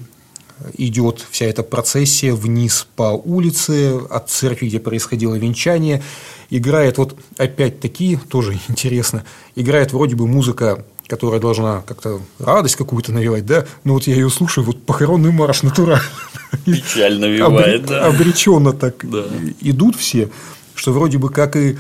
идет 0.78 1.26
вся 1.30 1.46
эта 1.46 1.64
процессия 1.64 2.34
вниз 2.34 2.88
по 2.96 3.12
улице 3.24 4.00
от 4.10 4.30
церкви, 4.30 4.68
где 4.68 4.80
происходило 4.80 5.36
венчание. 5.36 6.04
Играет 6.50 6.98
вот 6.98 7.18
опять-таки, 7.38 8.18
тоже 8.30 8.60
интересно, 8.68 9.24
играет 9.56 9.94
вроде 9.94 10.16
бы 10.16 10.28
музыка 10.28 10.86
которая 11.08 11.40
должна 11.40 11.84
как-то 11.84 12.20
радость 12.38 12.76
какую-то 12.76 13.14
навевать, 13.14 13.46
да, 13.46 13.66
но 13.86 13.94
вот 13.94 14.08
я 14.08 14.16
ее 14.16 14.30
слушаю, 14.30 14.66
вот 14.66 14.84
похоронный 14.84 15.32
марш 15.32 15.64
натурально. 15.64 16.04
Печаль 16.66 17.18
навевает, 17.18 17.84
Обре- 17.84 17.88
да. 17.88 18.08
Обреченно 18.08 18.74
так 18.74 19.10
да. 19.10 19.24
идут 19.62 19.96
все, 19.96 20.30
что 20.76 20.92
вроде 20.92 21.18
бы 21.18 21.30
как 21.30 21.56
и 21.56 21.78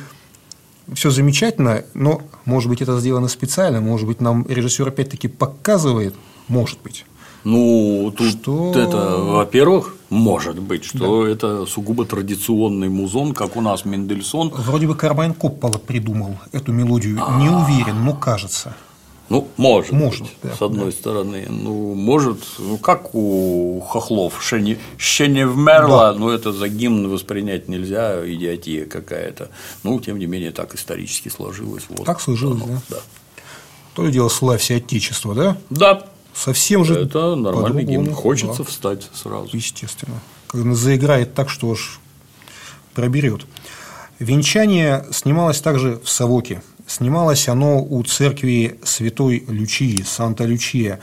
все 0.93 1.09
замечательно, 1.11 1.83
но, 1.93 2.21
может 2.45 2.69
быть, 2.69 2.81
это 2.81 2.97
сделано 2.99 3.27
специально, 3.27 3.81
может 3.81 4.07
быть, 4.07 4.21
нам 4.21 4.45
режиссер 4.47 4.87
опять-таки 4.87 5.27
показывает, 5.27 6.15
может 6.47 6.79
быть, 6.81 7.05
ну, 7.43 8.13
тут 8.17 8.27
что... 8.27 8.73
это, 8.73 9.17
во-первых, 9.17 9.95
может 10.09 10.59
быть, 10.59 10.85
что 10.85 11.25
да. 11.25 11.31
это 11.31 11.65
сугубо 11.65 12.05
традиционный 12.05 12.89
музон, 12.89 13.33
как 13.33 13.55
у 13.55 13.61
нас 13.61 13.85
Мендельсон. 13.85 14.49
Вроде 14.49 14.87
бы 14.87 14.95
Кармайн 14.95 15.33
Коппола 15.33 15.77
придумал 15.77 16.37
эту 16.51 16.71
мелодию, 16.71 17.19
А-а-а. 17.21 17.41
не 17.41 17.49
уверен, 17.49 18.05
но 18.05 18.13
кажется. 18.13 18.75
Ну, 19.29 19.49
может, 19.57 19.91
может 19.91 20.21
быть, 20.21 20.37
да, 20.41 20.55
с 20.55 20.61
одной 20.61 20.85
да. 20.85 20.91
стороны. 20.91 21.47
Ну, 21.49 21.93
может, 21.95 22.39
ну, 22.59 22.77
как 22.77 23.13
у 23.13 23.81
хохлов, 23.85 24.41
Шени, 24.41 24.79
Шеневмерла, 24.97 26.13
да. 26.13 26.19
ну, 26.19 26.29
это 26.29 26.53
за 26.53 26.69
гимн 26.69 27.09
воспринять 27.09 27.67
нельзя, 27.67 28.25
идиотия 28.25 28.85
какая-то. 28.85 29.49
Ну, 29.83 29.99
тем 29.99 30.17
не 30.17 30.27
менее, 30.27 30.51
так 30.51 30.75
исторически 30.75 31.27
сложилось. 31.27 31.83
Вот, 31.89 32.05
так 32.05 32.21
сложилось, 32.21 32.61
да. 32.63 32.81
да. 32.89 32.97
То 33.95 34.05
ли 34.05 34.13
дело 34.13 34.29
славься 34.29 34.75
Отечество, 34.75 35.35
да? 35.35 35.57
Да, 35.69 36.07
совсем 36.37 36.85
же 36.85 36.95
Это 36.95 37.35
нормальный 37.35 37.83
гимн. 37.83 38.13
Хочется 38.13 38.59
да. 38.59 38.63
встать 38.63 39.09
сразу. 39.13 39.49
Естественно. 39.51 40.19
Когда 40.47 40.73
заиграет 40.73 41.33
так, 41.33 41.49
что 41.49 41.71
аж 41.71 41.99
проберет. 42.93 43.45
Венчание 44.19 45.05
снималось 45.11 45.61
также 45.61 45.99
в 46.03 46.09
Савоке. 46.09 46.61
Снималось 46.87 47.47
оно 47.47 47.83
у 47.83 48.01
церкви 48.03 48.79
Святой 48.83 49.43
Лючии, 49.47 50.03
Санта-Лючия. 50.03 50.99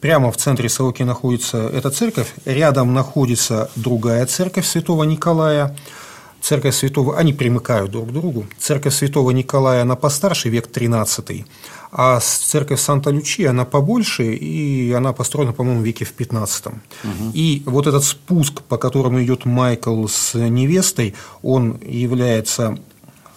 Прямо 0.00 0.32
в 0.32 0.36
центре 0.36 0.68
Савоки 0.68 1.02
находится 1.02 1.68
эта 1.68 1.90
церковь, 1.90 2.32
рядом 2.44 2.94
находится 2.94 3.70
другая 3.76 4.26
церковь 4.26 4.66
Святого 4.66 5.04
Николая, 5.04 5.76
Церковь 6.40 6.74
Святого, 6.74 7.18
они 7.18 7.32
примыкают 7.32 7.90
друг 7.90 8.08
к 8.08 8.12
другу. 8.12 8.46
Церковь 8.58 8.94
Святого 8.94 9.30
Николая, 9.30 9.82
она 9.82 9.94
постарше, 9.94 10.48
век 10.48 10.68
13 10.68 11.44
а 11.92 12.20
церковь 12.20 12.80
Санта-Лючия, 12.80 13.50
она 13.50 13.64
побольше, 13.64 14.34
и 14.34 14.92
она 14.92 15.12
построена, 15.12 15.52
по-моему, 15.52 15.80
в 15.80 15.84
веке 15.84 16.04
в 16.04 16.12
15 16.12 16.66
угу. 16.66 16.74
И 17.34 17.62
вот 17.66 17.86
этот 17.86 18.04
спуск, 18.04 18.62
по 18.62 18.76
которому 18.76 19.22
идет 19.22 19.44
Майкл 19.44 20.06
с 20.06 20.34
невестой, 20.34 21.14
он 21.42 21.80
является 21.84 22.78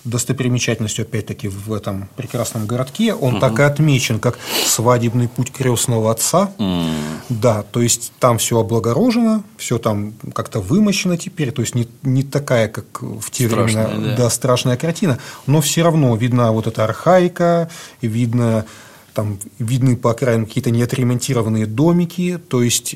достопримечательностью, 0.04 1.04
опять-таки, 1.04 1.48
в 1.48 1.72
этом 1.72 2.10
прекрасном 2.16 2.66
городке. 2.66 3.14
Он 3.14 3.34
угу. 3.34 3.40
так 3.40 3.60
и 3.60 3.64
отмечен, 3.64 4.20
как 4.20 4.38
свадебный 4.66 5.28
путь 5.28 5.52
крестного 5.52 6.12
отца. 6.12 6.52
Угу. 6.58 6.84
Да, 7.30 7.64
то 7.64 7.82
есть 7.82 8.12
там 8.20 8.38
все 8.38 8.60
облагорожено, 8.60 9.44
все 9.58 9.78
там 9.78 10.14
как-то 10.34 10.60
вымощено 10.60 11.18
теперь, 11.18 11.52
то 11.52 11.62
есть 11.62 11.76
не, 11.76 11.88
не 12.02 12.24
такая, 12.24 12.68
как 12.68 13.02
в 13.02 13.32
те 13.32 13.48
страшная, 13.48 13.88
времена, 13.88 14.10
да. 14.10 14.24
да, 14.24 14.30
страшная 14.30 14.78
картина, 14.78 15.20
но 15.48 15.62
все 15.62 15.84
равно 15.84 16.16
видна 16.16 16.52
вот 16.52 16.68
эта 16.68 16.84
архаика, 16.84 17.70
видно 18.02 18.66
там 19.14 19.38
видны 19.60 19.96
по 19.96 20.12
окраинам 20.12 20.48
какие-то 20.48 20.72
неотремонтированные 20.72 21.66
домики, 21.68 22.40
то 22.50 22.64
есть 22.64 22.96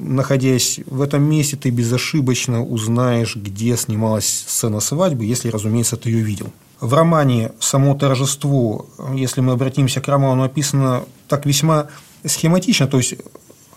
находясь 0.00 0.80
в 0.86 1.00
этом 1.02 1.22
месте, 1.22 1.56
ты 1.56 1.70
безошибочно 1.70 2.64
узнаешь, 2.64 3.36
где 3.36 3.76
снималась 3.76 4.26
сцена 4.26 4.80
свадьбы, 4.80 5.24
если, 5.24 5.50
разумеется, 5.50 5.96
ты 5.96 6.10
ее 6.10 6.22
видел. 6.22 6.52
В 6.80 6.94
романе 6.94 7.52
«Само 7.60 7.94
торжество», 7.94 8.86
если 9.14 9.42
мы 9.42 9.52
обратимся 9.52 10.00
к 10.00 10.08
роману, 10.08 10.42
написано 10.42 11.04
так 11.28 11.44
весьма 11.44 11.88
схематично, 12.24 12.86
то 12.86 12.96
есть 12.96 13.14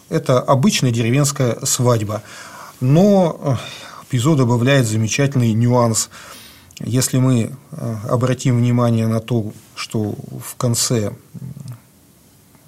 это 0.10 0.40
обычная 0.40 0.92
деревенская 0.92 1.58
свадьба. 1.64 2.24
Но 2.80 3.58
эпизод 4.08 4.38
добавляет 4.38 4.88
замечательный 4.88 5.54
нюанс. 5.54 6.10
Если 6.80 7.18
мы 7.18 7.52
э, 7.72 7.96
обратим 8.10 8.58
внимание 8.58 9.08
на 9.08 9.20
то, 9.20 9.52
что 9.76 10.16
в 10.44 10.56
конце 10.56 11.14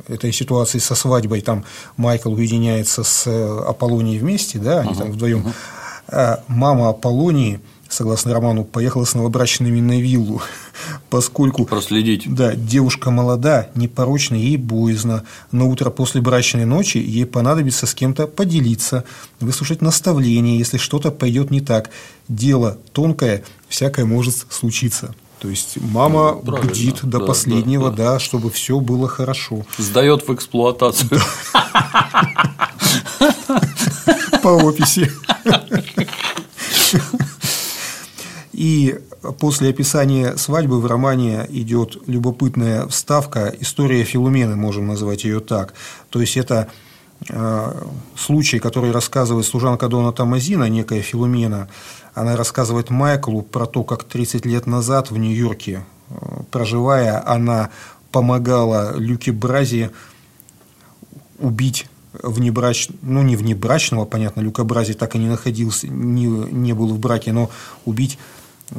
этой 0.08 0.32
ситуации 0.32 0.80
со 0.80 0.96
свадьбой, 0.96 1.42
там 1.42 1.64
Майкл 1.98 2.34
уединяется 2.34 3.04
с 3.04 3.28
э, 3.28 3.64
Аполлонией 3.68 4.20
вместе, 4.20 4.60
да, 4.60 4.82
они 4.82 4.92
uh-huh, 4.92 4.98
там 4.98 5.12
вдвоем. 5.12 5.48
Uh-huh. 5.48 6.40
Мама 6.48 6.90
Аполлонии, 6.90 7.60
согласно 7.90 8.34
роману, 8.34 8.64
поехала 8.64 9.06
с 9.06 9.16
новобрачными 9.16 9.80
на 9.80 10.00
виллу, 10.00 10.42
поскольку 11.10 11.66
проследить. 11.66 12.32
Да, 12.32 12.54
девушка 12.54 13.10
молода, 13.10 13.70
непорочна, 13.76 14.36
ей 14.36 14.58
боязно. 14.58 15.24
На 15.52 15.66
утро 15.66 15.90
после 15.90 16.22
брачной 16.22 16.66
ночи 16.66 16.98
ей 16.98 17.26
понадобится 17.26 17.88
с 17.88 17.96
кем-то 17.96 18.28
поделиться, 18.28 19.04
выслушать 19.40 19.82
наставление, 19.82 20.60
если 20.60 20.78
что-то 20.78 21.12
пойдет 21.12 21.50
не 21.50 21.62
так. 21.62 21.90
Дело 22.28 22.78
тонкое, 22.92 23.44
всякое 23.68 24.06
может 24.06 24.46
случиться. 24.50 25.16
То 25.46 25.52
есть 25.52 25.78
мама 25.80 26.42
ну, 26.42 26.58
бдит 26.58 27.02
до 27.04 27.20
да, 27.20 27.26
последнего, 27.28 27.92
да, 27.92 27.96
да. 27.96 28.14
да, 28.14 28.20
чтобы 28.20 28.50
все 28.50 28.80
было 28.80 29.08
хорошо. 29.08 29.64
Сдает 29.78 30.28
в 30.28 30.34
эксплуатацию. 30.34 31.22
По 34.42 34.48
описи. 34.48 35.12
И 38.54 39.00
после 39.38 39.70
описания 39.70 40.36
свадьбы 40.36 40.82
в 40.82 40.88
романе 40.88 41.46
идет 41.50 41.98
любопытная 42.08 42.88
вставка 42.88 43.54
«История 43.60 44.04
Филумены», 44.04 44.56
можем 44.56 44.88
назвать 44.88 45.26
ее 45.26 45.42
так. 45.42 45.76
То 46.10 46.22
есть, 46.22 46.38
это 46.38 46.72
случай, 48.16 48.60
который 48.60 48.92
рассказывает 48.92 49.46
служанка 49.46 49.88
Дона 49.88 50.12
Тамазина, 50.12 50.70
некая 50.70 51.02
Филумена. 51.02 51.70
Она 52.14 52.38
рассказывает 52.38 52.90
Майклу 52.90 53.42
про 53.42 53.66
то, 53.66 53.84
как 53.84 54.04
30 54.04 54.46
лет 54.46 54.68
назад 54.68 55.12
в 55.12 55.18
Нью-Йорке, 55.18 55.86
э, 56.10 56.16
проживая, 56.52 57.22
она 57.28 57.70
помогала 58.12 58.98
Люке 58.98 59.34
Брази 59.34 59.92
убить 61.40 61.88
внебрач... 62.24 62.88
ну 63.02 63.22
не 63.24 63.36
внебрачного, 63.36 64.06
понятно, 64.06 64.40
Люка 64.40 64.64
Брази 64.64 64.94
так 64.94 65.16
и 65.16 65.18
не 65.18 65.28
находился, 65.28 65.88
не, 65.88 66.26
не 66.28 66.74
был 66.74 66.94
в 66.94 67.00
браке, 67.00 67.34
но 67.34 67.50
убить 67.84 68.18
э, 68.72 68.76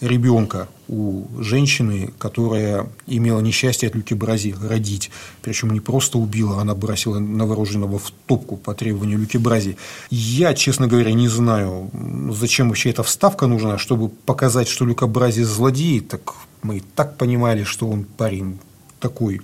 ребенка 0.00 0.68
у 0.88 1.24
женщины, 1.38 2.12
которая 2.18 2.88
имела 3.06 3.40
несчастье 3.40 3.88
от 3.88 3.94
Люки 3.94 4.14
Брази 4.14 4.54
родить. 4.62 5.10
Причем 5.42 5.70
не 5.70 5.80
просто 5.80 6.18
убила, 6.18 6.60
она 6.60 6.74
бросила 6.74 7.18
новорожденного 7.18 7.98
в 7.98 8.10
топку 8.26 8.56
по 8.56 8.74
требованию 8.74 9.18
Люки 9.18 9.36
Брази. 9.36 9.76
Я, 10.10 10.54
честно 10.54 10.86
говоря, 10.86 11.12
не 11.12 11.28
знаю, 11.28 11.90
зачем 12.30 12.68
вообще 12.68 12.90
эта 12.90 13.02
вставка 13.02 13.46
нужна, 13.46 13.78
чтобы 13.78 14.08
показать, 14.08 14.68
что 14.68 14.84
Люка 14.84 15.06
Брази 15.06 15.42
злодей. 15.42 16.00
Так 16.00 16.34
мы 16.62 16.78
и 16.78 16.82
так 16.94 17.16
понимали, 17.16 17.64
что 17.64 17.88
он 17.88 18.04
парень 18.04 18.58
такой 19.00 19.40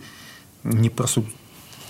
не 0.65 0.89
просто 0.89 1.25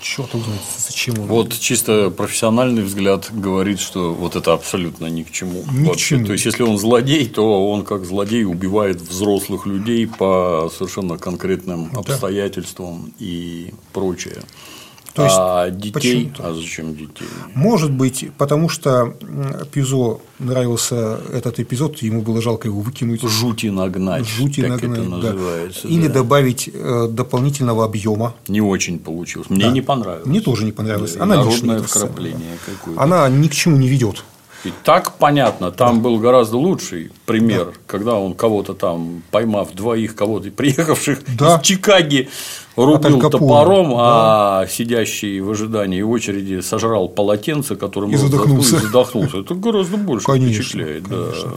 черт 0.04 0.34
узнать, 0.34 0.60
зачем 0.76 1.18
он. 1.18 1.26
Вот 1.26 1.58
чисто 1.58 2.10
профессиональный 2.10 2.82
взгляд 2.82 3.30
говорит, 3.32 3.80
что 3.80 4.12
вот 4.12 4.36
это 4.36 4.52
абсолютно 4.52 5.06
ни 5.06 5.22
к 5.22 5.32
чему. 5.32 5.64
Ни 5.72 5.92
к 5.92 5.96
чему. 5.96 6.26
То 6.26 6.32
есть, 6.32 6.44
если 6.44 6.62
он 6.62 6.78
злодей, 6.78 7.26
то 7.26 7.70
он 7.70 7.84
как 7.84 8.04
злодей 8.04 8.44
убивает 8.44 9.00
взрослых 9.00 9.66
людей 9.66 10.06
по 10.06 10.70
совершенно 10.76 11.16
конкретным 11.16 11.90
да. 11.90 12.00
обстоятельствам 12.00 13.12
и 13.18 13.72
прочее. 13.92 14.42
То 15.14 15.22
есть, 15.22 15.36
а 15.38 15.70
детей? 15.70 16.32
А 16.40 16.52
зачем 16.52 16.96
детей? 16.96 17.28
Может 17.54 17.92
быть, 17.92 18.30
потому 18.36 18.68
что 18.68 19.14
Пизо 19.72 20.18
нравился 20.40 21.20
этот 21.32 21.60
эпизод, 21.60 21.98
ему 22.02 22.22
было 22.22 22.42
жалко 22.42 22.66
его 22.66 22.80
выкинуть. 22.80 23.22
Жути 23.22 23.68
нагнать. 23.68 24.26
Жути 24.26 24.62
как 24.62 24.82
нагнать, 24.82 24.98
это 24.98 25.08
называется. 25.08 25.82
Да. 25.84 25.88
Или 25.88 26.08
да. 26.08 26.14
добавить 26.14 26.68
э, 26.72 27.08
дополнительного 27.08 27.84
объема. 27.84 28.34
Не 28.48 28.60
очень 28.60 28.98
получилось. 28.98 29.48
Мне 29.50 29.66
да. 29.66 29.70
не 29.70 29.82
понравилось. 29.82 30.26
Мне 30.26 30.40
тоже 30.40 30.64
не 30.64 30.72
понравилось. 30.72 31.14
Да, 31.14 31.22
Она 31.22 31.42
вкрапление 31.44 32.58
какое-то. 32.66 33.00
Она 33.00 33.28
ни 33.28 33.46
к 33.46 33.52
чему 33.52 33.76
не 33.76 33.86
ведет. 33.86 34.24
И 34.64 34.72
так 34.82 35.14
понятно, 35.18 35.70
там 35.70 36.00
был 36.00 36.18
гораздо 36.18 36.56
лучший 36.56 37.10
пример, 37.26 37.66
да. 37.66 37.72
когда 37.86 38.14
он 38.14 38.34
кого-то 38.34 38.74
там, 38.74 39.22
поймав 39.30 39.72
двоих 39.74 40.14
кого-то, 40.14 40.50
приехавших 40.56 41.20
да. 41.36 41.56
из 41.56 41.62
Чикаги, 41.62 42.28
рубил 42.76 43.20
топором, 43.30 43.90
да. 43.90 44.60
а 44.60 44.66
сидящий 44.66 45.40
в 45.40 45.50
ожидании 45.50 46.02
очереди 46.02 46.60
сожрал 46.60 47.08
полотенце, 47.08 47.76
которым 47.76 48.10
и 48.10 48.16
задохнулся. 48.16 48.78
задохнулся. 48.78 49.38
Это 49.38 49.54
гораздо 49.54 49.96
больше 49.96 50.26
конечно, 50.26 50.62
впечатляет. 50.62 51.04
Конечно. 51.08 51.50
Да. 51.50 51.56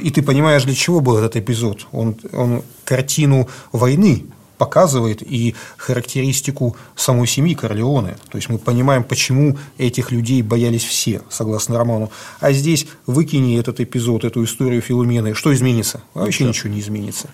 И 0.00 0.10
ты 0.10 0.22
понимаешь, 0.22 0.64
для 0.64 0.74
чего 0.74 1.00
был 1.00 1.16
этот 1.16 1.36
эпизод? 1.36 1.86
Он, 1.90 2.16
он 2.32 2.62
картину 2.84 3.48
войны 3.72 4.26
показывает 4.58 5.22
и 5.22 5.54
характеристику 5.76 6.76
самой 6.94 7.26
семьи 7.26 7.54
Корлеоне. 7.54 8.16
То 8.30 8.38
есть 8.38 8.48
мы 8.48 8.58
понимаем, 8.58 9.04
почему 9.04 9.58
этих 9.78 10.10
людей 10.10 10.42
боялись 10.42 10.84
все, 10.84 11.22
согласно 11.30 11.78
роману. 11.78 12.10
А 12.40 12.52
здесь 12.52 12.86
выкини 13.06 13.58
этот 13.58 13.80
эпизод, 13.80 14.24
эту 14.24 14.44
историю 14.44 14.82
Филумены, 14.82 15.34
что 15.34 15.54
изменится? 15.54 16.02
Вообще 16.14 16.44
да. 16.44 16.50
ничего 16.50 16.72
не 16.72 16.80
изменится. 16.80 17.28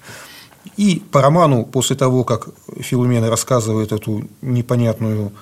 И 0.77 1.03
по 1.11 1.21
роману, 1.21 1.65
после 1.65 1.97
того, 1.97 2.25
как 2.25 2.49
Филумена 2.79 3.29
рассказывает 3.29 3.93
эту 3.93 4.29
непонятную 4.41 5.33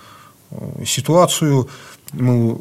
э, 0.50 0.84
ситуацию, 0.86 1.68
мы 2.12 2.60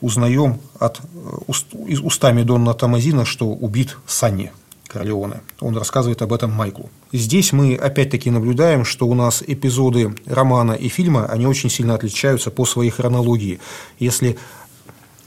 узнаем 0.00 0.60
от, 0.78 1.00
э, 1.00 1.94
устами 2.02 2.42
Донна 2.42 2.74
Тамазина, 2.74 3.24
что 3.24 3.46
убит 3.46 3.96
Санни. 4.06 4.52
Корлеоне. 4.88 5.42
Он 5.60 5.76
рассказывает 5.76 6.22
об 6.22 6.32
этом 6.32 6.50
Майклу. 6.50 6.90
Здесь 7.12 7.52
мы 7.52 7.74
опять-таки 7.74 8.30
наблюдаем, 8.30 8.84
что 8.84 9.06
у 9.06 9.14
нас 9.14 9.42
эпизоды 9.46 10.14
романа 10.26 10.72
и 10.72 10.88
фильма, 10.88 11.26
они 11.26 11.46
очень 11.46 11.70
сильно 11.70 11.94
отличаются 11.94 12.50
по 12.50 12.66
своей 12.66 12.90
хронологии. 12.90 13.60
Если 13.98 14.36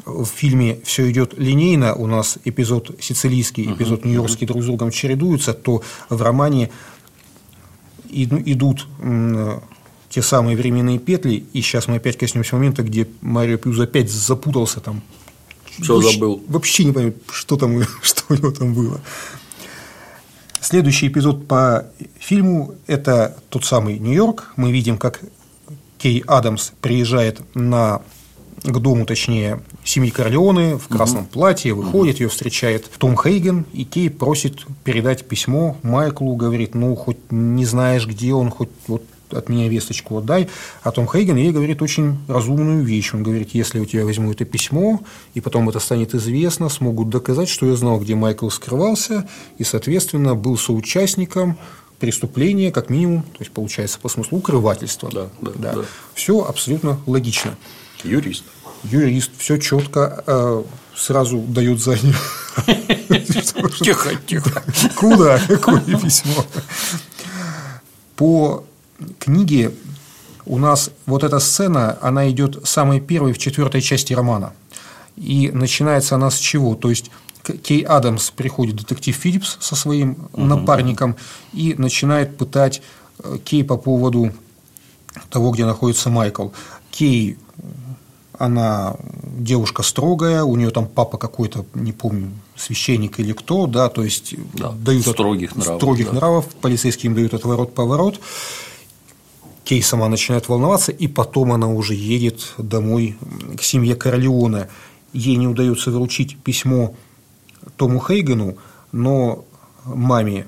в 0.05 0.25
фильме 0.25 0.79
все 0.83 1.09
идет 1.09 1.33
линейно, 1.37 1.95
у 1.95 2.07
нас 2.07 2.37
эпизод 2.43 2.91
сицилийский, 2.99 3.71
эпизод 3.71 4.05
нью-йоркский 4.05 4.45
друг 4.47 4.61
с 4.61 4.65
другом 4.65 4.91
чередуются, 4.91 5.53
то 5.53 5.81
в 6.09 6.21
романе 6.21 6.69
идут 8.09 8.87
те 10.09 10.21
самые 10.21 10.57
временные 10.57 10.99
петли, 10.99 11.45
и 11.53 11.61
сейчас 11.61 11.87
мы 11.87 11.95
опять 11.95 12.17
коснемся 12.17 12.55
момента, 12.55 12.83
где 12.83 13.07
Марио 13.21 13.57
Пьюз 13.57 13.79
опять 13.79 14.11
запутался 14.11 14.81
там. 14.81 15.01
Что 15.81 16.01
забыл? 16.01 16.43
Вообще 16.47 16.83
не 16.83 16.91
понимаю, 16.91 17.15
что 17.31 17.55
там, 17.55 17.81
что 18.01 18.23
у 18.29 18.33
него 18.33 18.51
там 18.51 18.73
было. 18.73 18.99
Следующий 20.61 21.07
эпизод 21.07 21.47
по 21.47 21.87
фильму– 22.19 22.75
это 22.87 23.35
тот 23.49 23.65
самый 23.65 23.97
Нью-Йорк. 23.97 24.53
Мы 24.57 24.71
видим, 24.71 24.99
как 24.99 25.19
Кей 25.97 26.23
Адамс 26.27 26.73
приезжает 26.81 27.41
на 27.55 28.03
к 28.63 28.77
дому, 28.77 29.07
точнее, 29.07 29.59
семьи 29.83 30.11
Корлеоне 30.11 30.77
в 30.77 30.87
красном 30.87 31.23
угу. 31.23 31.31
платье, 31.31 31.73
выходит, 31.73 32.15
угу. 32.15 32.23
ее 32.23 32.29
встречает 32.29 32.87
Том 32.99 33.17
Хейген, 33.17 33.65
и 33.73 33.85
Кей 33.85 34.11
просит 34.11 34.67
передать 34.83 35.27
письмо 35.27 35.77
Майклу, 35.81 36.35
говорит, 36.35 36.75
ну, 36.75 36.95
хоть 36.95 37.17
не 37.31 37.65
знаешь, 37.65 38.05
где 38.05 38.33
он, 38.33 38.51
хоть 38.51 38.69
вот 38.85 39.03
от 39.33 39.49
меня 39.49 39.67
весточку 39.67 40.17
отдай. 40.17 40.49
А 40.83 40.91
Том 40.91 41.07
Хейген 41.07 41.35
ей 41.35 41.51
говорит 41.51 41.81
очень 41.81 42.17
разумную 42.27 42.83
вещь. 42.83 43.13
Он 43.13 43.23
говорит, 43.23 43.49
если 43.53 43.79
у 43.79 43.85
тебя 43.85 44.05
возьму 44.05 44.31
это 44.31 44.45
письмо, 44.45 45.01
и 45.33 45.41
потом 45.41 45.69
это 45.69 45.79
станет 45.79 46.13
известно, 46.15 46.69
смогут 46.69 47.09
доказать, 47.09 47.49
что 47.49 47.65
я 47.65 47.75
знал, 47.75 47.99
где 47.99 48.15
Майкл 48.15 48.49
скрывался, 48.49 49.27
и, 49.57 49.63
соответственно, 49.63 50.35
был 50.35 50.57
соучастником 50.57 51.57
преступления, 51.99 52.71
как 52.71 52.89
минимум, 52.89 53.21
то 53.21 53.37
есть 53.39 53.51
получается 53.51 53.99
по 53.99 54.09
смыслу 54.09 54.39
укрывательства. 54.39 55.09
Да, 55.11 55.29
да, 55.39 55.51
да. 55.55 55.73
да. 55.73 55.81
Все 56.15 56.43
абсолютно 56.43 56.99
логично. 57.05 57.55
Юрист. 58.03 58.43
Юрист, 58.83 59.31
все 59.37 59.57
четко, 59.57 60.23
э, 60.25 60.63
сразу 60.95 61.37
дает 61.39 61.79
заднюю. 61.79 62.15
Тихо, 63.79 64.15
тихо. 64.27 64.63
Куда? 64.95 65.39
Какое 65.47 65.79
письмо? 65.81 66.45
По 68.15 68.65
книге 69.19 69.71
у 70.45 70.57
нас 70.57 70.91
вот 71.05 71.23
эта 71.23 71.39
сцена, 71.39 71.97
она 72.01 72.29
идет 72.29 72.67
самой 72.67 72.99
первой 72.99 73.33
в 73.33 73.37
четвертой 73.37 73.81
части 73.81 74.13
романа. 74.13 74.53
И 75.15 75.51
начинается 75.53 76.15
она 76.15 76.31
с 76.31 76.37
чего? 76.37 76.75
То 76.75 76.89
есть 76.89 77.11
Кей 77.63 77.81
Адамс 77.81 78.31
приходит 78.31 78.75
детектив 78.75 79.15
Филлипс 79.15 79.57
со 79.59 79.75
своим 79.75 80.29
угу. 80.33 80.43
напарником 80.43 81.15
и 81.53 81.75
начинает 81.77 82.37
пытать 82.37 82.81
э, 83.23 83.37
Кей 83.43 83.63
по 83.63 83.77
поводу 83.77 84.31
того, 85.29 85.51
где 85.51 85.65
находится 85.65 86.09
Майкл. 86.09 86.49
Кей, 86.91 87.37
она 88.37 88.95
девушка 89.23 89.83
строгая, 89.83 90.43
у 90.43 90.55
нее 90.55 90.71
там 90.71 90.87
папа 90.87 91.17
какой-то, 91.17 91.65
не 91.73 91.91
помню, 91.91 92.31
священник 92.55 93.19
или 93.19 93.33
кто, 93.33 93.67
да, 93.67 93.89
то 93.89 94.03
есть 94.03 94.35
да, 94.53 94.71
дают 94.71 95.05
строгих 95.05 95.55
нравов, 95.55 95.81
строгих 95.81 96.07
да. 96.07 96.13
нравов, 96.13 96.45
полицейским 96.61 97.13
дают 97.13 97.33
отворот-поворот. 97.33 98.19
Кей 99.71 99.81
сама 99.81 100.09
начинает 100.09 100.49
волноваться, 100.49 100.91
и 100.91 101.07
потом 101.07 101.53
она 101.53 101.69
уже 101.69 101.95
едет 101.95 102.55
домой 102.57 103.15
к 103.57 103.63
семье 103.63 103.95
Корлеона. 103.95 104.67
Ей 105.13 105.37
не 105.37 105.47
удается 105.47 105.91
вручить 105.91 106.37
письмо 106.37 106.93
Тому 107.77 108.01
Хейгену, 108.01 108.57
но 108.91 109.45
маме 109.85 110.47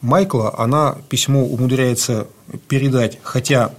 Майкла 0.00 0.56
она 0.56 0.96
письмо 1.08 1.44
умудряется 1.44 2.28
передать, 2.68 3.18
хотя 3.24 3.74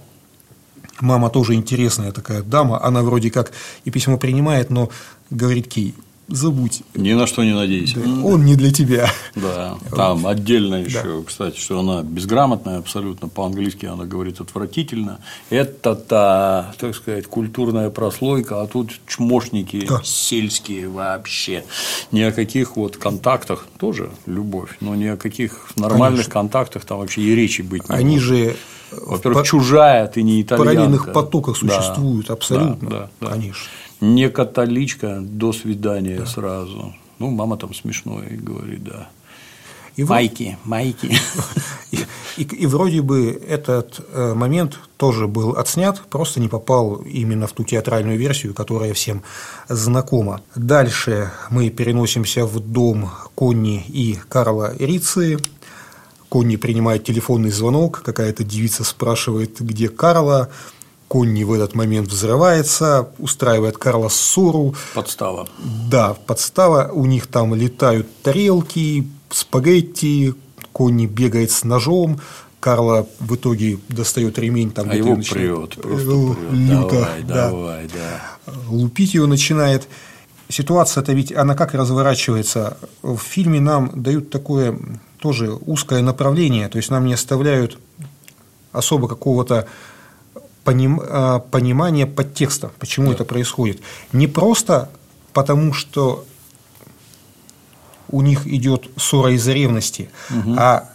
мама 1.00 1.30
тоже 1.30 1.54
интересная 1.54 2.12
такая 2.12 2.42
дама, 2.42 2.84
она 2.84 3.02
вроде 3.02 3.30
как 3.30 3.52
и 3.86 3.90
письмо 3.90 4.18
принимает, 4.18 4.68
но 4.68 4.90
говорит 5.30 5.68
Кей, 5.68 5.94
забудь. 6.28 6.82
Ни 6.94 7.12
на 7.12 7.26
что 7.26 7.42
не 7.42 7.54
надейся. 7.54 8.00
Да, 8.00 8.24
он 8.24 8.44
не 8.44 8.54
для 8.54 8.72
тебя. 8.72 9.10
Да, 9.34 9.76
там 9.94 10.26
отдельно 10.26 10.76
еще, 10.76 11.20
да. 11.20 11.24
кстати, 11.26 11.58
что 11.58 11.80
она 11.80 12.02
безграмотная 12.02 12.78
абсолютно, 12.78 13.28
по-английски 13.28 13.86
она 13.86 14.04
говорит 14.04 14.40
отвратительно. 14.40 15.20
Это 15.50 15.94
та, 15.94 16.74
так 16.78 16.94
сказать, 16.94 17.26
культурная 17.26 17.90
прослойка, 17.90 18.62
а 18.62 18.66
тут 18.66 18.92
чмошники 19.06 19.86
да. 19.86 20.00
сельские 20.04 20.88
вообще. 20.88 21.64
Ни 22.12 22.20
о 22.20 22.32
каких 22.32 22.76
вот 22.76 22.96
контактах, 22.96 23.66
тоже 23.78 24.10
любовь, 24.26 24.76
но 24.80 24.94
ни 24.94 25.06
о 25.06 25.16
каких 25.16 25.70
нормальных 25.76 26.26
Конечно. 26.26 26.32
контактах 26.32 26.84
там 26.84 26.98
вообще 26.98 27.22
и 27.22 27.34
речи 27.34 27.62
быть 27.62 27.88
не 27.88 27.94
Они 27.94 28.14
может. 28.16 28.28
же 28.28 28.56
во-первых, 28.90 29.42
по... 29.42 29.46
чужая, 29.46 30.06
ты 30.06 30.22
не 30.22 30.40
итальянка. 30.40 30.70
В 30.70 30.74
параллельных 30.74 31.12
потоках 31.12 31.56
существуют, 31.56 32.26
да, 32.26 32.32
абсолютно. 32.32 32.88
Да, 32.88 32.98
да, 32.98 33.10
да. 33.20 33.30
Конечно 33.32 33.68
не 34.00 34.30
католичка, 34.30 35.20
до 35.20 35.52
свидания 35.52 36.18
да. 36.18 36.26
сразу. 36.26 36.94
Ну, 37.18 37.30
мама 37.30 37.56
там 37.56 37.74
смешное 37.74 38.28
говорит, 38.30 38.84
да. 38.84 39.08
И 39.96 40.04
майки, 40.04 40.56
майки. 40.64 41.10
И, 41.90 42.04
и, 42.36 42.42
и 42.42 42.66
вроде 42.66 43.00
бы 43.00 43.30
этот 43.30 44.00
э, 44.12 44.34
момент 44.34 44.78
тоже 44.98 45.26
был 45.26 45.56
отснят, 45.56 45.98
просто 46.10 46.38
не 46.38 46.48
попал 46.48 46.96
именно 46.96 47.46
в 47.46 47.52
ту 47.52 47.64
театральную 47.64 48.18
версию, 48.18 48.52
которая 48.52 48.92
всем 48.92 49.22
знакома. 49.68 50.42
Дальше 50.54 51.32
мы 51.48 51.70
переносимся 51.70 52.44
в 52.44 52.60
дом 52.60 53.10
Конни 53.34 53.82
и 53.88 54.18
Карла 54.28 54.74
Рицы. 54.78 55.38
Конни 56.28 56.56
принимает 56.56 57.04
телефонный 57.04 57.50
звонок, 57.50 58.02
какая-то 58.04 58.44
девица 58.44 58.84
спрашивает, 58.84 59.60
где 59.60 59.88
Карла. 59.88 60.50
Конни 61.08 61.42
в 61.42 61.52
этот 61.52 61.74
момент 61.74 62.08
взрывается, 62.08 63.08
устраивает 63.18 63.78
Карла 63.78 64.08
ссору. 64.08 64.74
Подстава. 64.94 65.48
Да, 65.90 66.14
подстава. 66.14 66.90
У 66.92 67.06
них 67.06 67.26
там 67.26 67.54
летают 67.54 68.06
тарелки, 68.22 69.08
спагетти, 69.30 70.34
Конни 70.72 71.06
бегает 71.06 71.50
с 71.50 71.64
ножом, 71.64 72.20
Карла 72.60 73.08
в 73.20 73.34
итоге 73.34 73.78
достает 73.88 74.38
ремень, 74.38 74.70
там 74.70 74.90
а 74.90 74.94
его 74.94 75.16
прет, 75.16 75.76
просто 75.76 75.78
э, 75.78 76.34
прет. 76.34 76.52
Люто, 76.52 76.90
давай, 76.90 77.22
да, 77.22 77.50
давай, 77.50 77.88
да. 77.88 78.52
Лупить 78.68 79.14
его 79.14 79.26
начинает. 79.26 79.88
Ситуация-то 80.48 81.12
ведь, 81.12 81.32
она 81.32 81.54
как 81.54 81.74
разворачивается? 81.74 82.78
В 83.02 83.18
фильме 83.18 83.60
нам 83.60 83.90
дают 83.94 84.30
такое 84.30 84.78
тоже 85.20 85.52
узкое 85.52 86.02
направление, 86.02 86.68
то 86.68 86.78
есть 86.78 86.90
нам 86.90 87.06
не 87.06 87.14
оставляют 87.14 87.78
особо 88.72 89.08
какого-то 89.08 89.66
поним, 90.68 91.00
а, 91.02 91.38
понимания 91.38 92.06
подтекста, 92.06 92.70
почему 92.78 93.06
да. 93.06 93.14
это 93.14 93.24
происходит. 93.24 93.80
Не 94.12 94.26
просто 94.26 94.90
потому, 95.32 95.72
что 95.72 96.26
у 98.10 98.20
них 98.20 98.46
идет 98.46 98.90
ссора 98.98 99.32
из-за 99.32 99.54
ревности, 99.54 100.10
угу. 100.28 100.56
а 100.58 100.90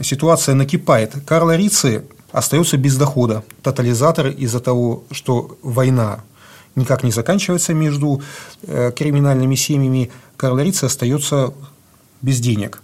ситуация 0.00 0.54
накипает. 0.54 1.14
Карла 1.26 1.54
Рицци 1.54 2.04
остается 2.32 2.78
без 2.78 2.96
дохода, 2.96 3.44
тотализатор 3.62 4.28
из-за 4.28 4.60
того, 4.60 5.04
что 5.10 5.58
война 5.62 6.20
никак 6.74 7.02
не 7.02 7.10
заканчивается 7.10 7.74
между 7.74 8.22
э, 8.62 8.90
криминальными 8.96 9.54
семьями, 9.54 10.10
Карл 10.38 10.58
Рицци 10.58 10.86
остается 10.86 11.52
без 12.22 12.40
денег. 12.40 12.82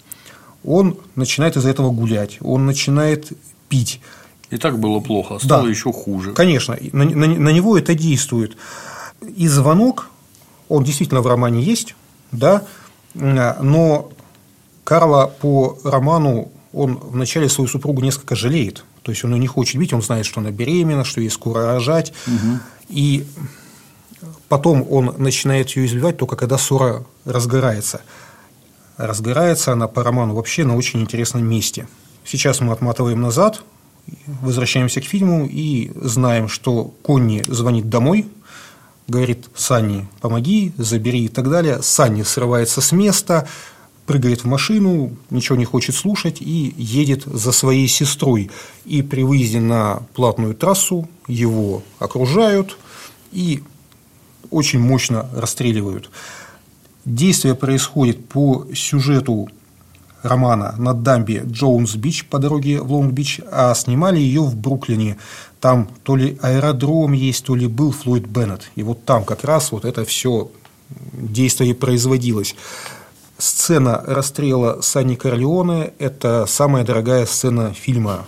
Он 0.64 0.98
начинает 1.14 1.56
из-за 1.56 1.70
этого 1.70 1.90
гулять, 1.92 2.36
он 2.42 2.66
начинает 2.66 3.32
пить. 3.70 4.02
И 4.50 4.56
так 4.56 4.78
было 4.78 5.00
плохо, 5.00 5.36
а 5.36 5.40
стало 5.40 5.64
да, 5.64 5.68
еще 5.68 5.92
хуже. 5.92 6.32
Конечно, 6.32 6.76
на, 6.92 7.04
на, 7.04 7.26
на 7.26 7.48
него 7.50 7.76
это 7.76 7.94
действует. 7.94 8.56
И 9.36 9.46
звонок, 9.48 10.08
он 10.68 10.84
действительно 10.84 11.20
в 11.20 11.26
романе 11.26 11.62
есть, 11.62 11.94
да, 12.32 12.64
но 13.14 14.10
Карла 14.84 15.26
по 15.40 15.78
роману 15.84 16.50
он 16.72 16.96
вначале 16.96 17.48
свою 17.48 17.68
супругу 17.68 18.02
несколько 18.02 18.36
жалеет. 18.36 18.84
То 19.02 19.12
есть 19.12 19.24
он 19.24 19.32
ее 19.32 19.38
не 19.38 19.46
хочет 19.46 19.74
видеть, 19.74 19.92
он 19.94 20.02
знает, 20.02 20.26
что 20.26 20.40
она 20.40 20.50
беременна, 20.50 21.04
что 21.04 21.20
ей 21.20 21.30
скоро 21.30 21.64
рожать. 21.64 22.12
Угу. 22.26 22.58
И 22.90 23.26
потом 24.48 24.86
он 24.90 25.14
начинает 25.18 25.70
ее 25.70 25.86
избивать 25.86 26.16
только 26.16 26.36
когда 26.36 26.58
ссора 26.58 27.04
разгорается. 27.24 28.02
Разгорается 28.96 29.72
она 29.72 29.88
по 29.88 30.02
роману 30.02 30.34
вообще 30.34 30.64
на 30.64 30.76
очень 30.76 31.00
интересном 31.00 31.46
месте. 31.46 31.88
Сейчас 32.24 32.60
мы 32.60 32.72
отматываем 32.72 33.20
назад, 33.20 33.62
возвращаемся 34.42 35.00
к 35.00 35.04
фильму 35.04 35.46
и 35.50 35.90
знаем, 35.94 36.48
что 36.48 36.94
Конни 37.02 37.42
звонит 37.46 37.88
домой, 37.88 38.26
говорит 39.06 39.48
Санни, 39.54 40.06
помоги, 40.20 40.72
забери 40.76 41.24
и 41.24 41.28
так 41.28 41.50
далее. 41.50 41.82
Санни 41.82 42.22
срывается 42.22 42.80
с 42.80 42.92
места, 42.92 43.48
прыгает 44.06 44.44
в 44.44 44.46
машину, 44.46 45.16
ничего 45.30 45.56
не 45.56 45.64
хочет 45.64 45.94
слушать 45.94 46.40
и 46.40 46.74
едет 46.76 47.24
за 47.24 47.52
своей 47.52 47.88
сестрой. 47.88 48.50
И 48.84 49.02
при 49.02 49.22
выезде 49.22 49.60
на 49.60 50.02
платную 50.14 50.54
трассу 50.54 51.08
его 51.26 51.82
окружают 51.98 52.78
и 53.32 53.62
очень 54.50 54.80
мощно 54.80 55.28
расстреливают. 55.34 56.10
Действие 57.04 57.54
происходит 57.54 58.28
по 58.28 58.66
сюжету 58.74 59.48
романа 60.22 60.74
на 60.78 60.94
дамбе 60.94 61.44
Джоунс-Бич 61.46 62.26
по 62.26 62.38
дороге 62.38 62.80
в 62.80 62.92
Лонг-Бич, 62.92 63.40
а 63.50 63.74
снимали 63.74 64.18
ее 64.18 64.42
в 64.42 64.56
Бруклине. 64.56 65.16
Там 65.60 65.88
то 66.02 66.16
ли 66.16 66.38
аэродром 66.42 67.12
есть, 67.12 67.44
то 67.44 67.54
ли 67.54 67.66
был 67.66 67.92
Флойд 67.92 68.26
Беннет. 68.26 68.70
И 68.76 68.82
вот 68.82 69.04
там 69.04 69.24
как 69.24 69.44
раз 69.44 69.72
вот 69.72 69.84
это 69.84 70.04
все 70.04 70.50
действие 71.12 71.74
производилось. 71.74 72.54
Сцена 73.38 74.02
расстрела 74.06 74.80
Санни 74.82 75.14
Корлеоне– 75.14 75.92
это 75.98 76.46
самая 76.46 76.84
дорогая 76.84 77.24
сцена 77.24 77.72
фильма 77.72 78.26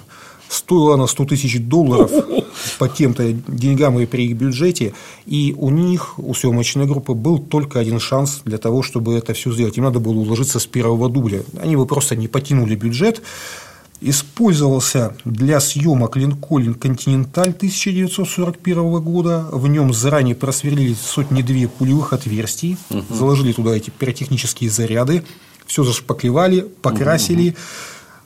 стоила 0.51 0.95
она 0.95 1.07
100 1.07 1.25
тысяч 1.27 1.61
долларов 1.61 2.11
по 2.79 2.89
тем-то 2.89 3.33
деньгам 3.33 3.99
и 4.01 4.07
при 4.07 4.27
их 4.27 4.37
бюджете, 4.37 4.93
и 5.25 5.55
у 5.57 5.71
них, 5.71 6.19
у 6.19 6.35
съемочной 6.35 6.87
группы, 6.87 7.15
был 7.15 7.39
только 7.39 7.79
один 7.79 8.01
шанс 8.01 8.43
для 8.45 8.59
того, 8.59 8.83
чтобы 8.83 9.15
это 9.15 9.33
все 9.33 9.53
сделать. 9.53 9.79
Им 9.79 9.85
надо 9.85 10.01
было 10.01 10.19
уложиться 10.19 10.59
с 10.59 10.67
первого 10.67 11.09
дубля. 11.09 11.43
Они 11.63 11.77
бы 11.77 11.87
просто 11.87 12.17
не 12.17 12.29
потянули 12.29 12.75
бюджет. 12.75 13.23
Использовался 14.03 15.15
для 15.27 15.61
съемок 15.61 16.17
Линкольн 16.17 16.75
Континенталь 16.75 17.51
1941 17.51 19.01
года. 19.01 19.47
В 19.53 19.69
нем 19.69 19.93
заранее 19.93 20.35
просверлили 20.35 20.95
сотни-две 20.95 21.69
пулевых 21.69 22.15
отверстий, 22.15 22.79
угу. 22.89 23.05
заложили 23.15 23.53
туда 23.53 23.77
эти 23.77 23.91
пиротехнические 23.91 24.71
заряды, 24.71 25.23
все 25.67 25.85
зашпаклевали, 25.85 26.61
покрасили, 26.83 27.51
угу. 27.51 27.57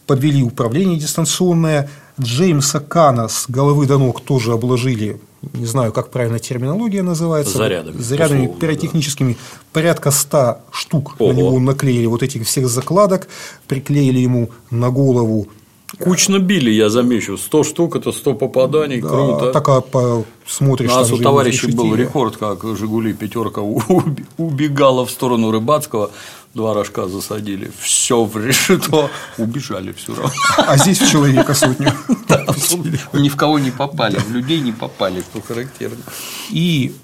подвели 0.06 0.44
управление 0.44 0.96
дистанционное, 0.96 1.90
Джеймса 2.20 2.80
Кана 2.80 3.28
с 3.28 3.46
головы 3.48 3.86
до 3.86 3.98
ног 3.98 4.20
тоже 4.20 4.52
обложили, 4.52 5.20
не 5.52 5.66
знаю, 5.66 5.92
как 5.92 6.10
правильно 6.10 6.38
терминология 6.38 7.02
называется. 7.02 7.58
Зарядами. 7.58 8.00
Зарядами 8.00 8.42
условно, 8.42 8.60
пиротехническими. 8.60 9.32
Да. 9.32 9.38
Порядка 9.72 10.10
100 10.10 10.58
штук 10.70 11.16
Ого. 11.18 11.32
на 11.32 11.36
него 11.36 11.58
наклеили 11.58 12.06
вот 12.06 12.22
этих 12.22 12.46
всех 12.46 12.68
закладок, 12.68 13.28
приклеили 13.66 14.18
ему 14.18 14.50
на 14.70 14.90
голову 14.90 15.48
Кучно 15.98 16.38
били, 16.38 16.70
я 16.70 16.88
замечу. 16.88 17.36
100 17.36 17.64
штук– 17.64 17.96
это 17.96 18.12
100 18.12 18.34
попаданий, 18.34 19.00
да, 19.00 19.08
круто. 19.08 19.52
Так 19.52 19.68
а 19.68 19.80
посмотришь. 19.80 20.90
У 20.90 20.94
нас 20.94 21.12
у 21.12 21.18
товарищей 21.18 21.70
был 21.72 21.94
рекорд, 21.94 22.36
как 22.36 22.64
«Жигули» 22.76 23.12
пятерка 23.12 23.60
убегала 24.38 25.04
в 25.04 25.10
сторону 25.10 25.50
Рыбацкого 25.50 26.10
два 26.54 26.72
рожка 26.72 27.08
засадили, 27.08 27.70
все 27.80 28.24
в 28.24 28.36
решето, 28.36 29.10
убежали 29.38 29.92
все 29.92 30.14
равно. 30.14 30.32
А 30.56 30.76
здесь 30.76 31.00
в 31.00 31.10
человека 31.10 31.54
сотню. 31.54 31.92
Ни 33.12 33.28
в 33.28 33.36
кого 33.36 33.58
не 33.58 33.70
попали, 33.70 34.16
в 34.16 34.30
людей 34.30 34.60
не 34.60 34.72
попали, 34.72 35.20
что 35.20 35.40
характерно. 35.40 36.02
И 36.50 36.94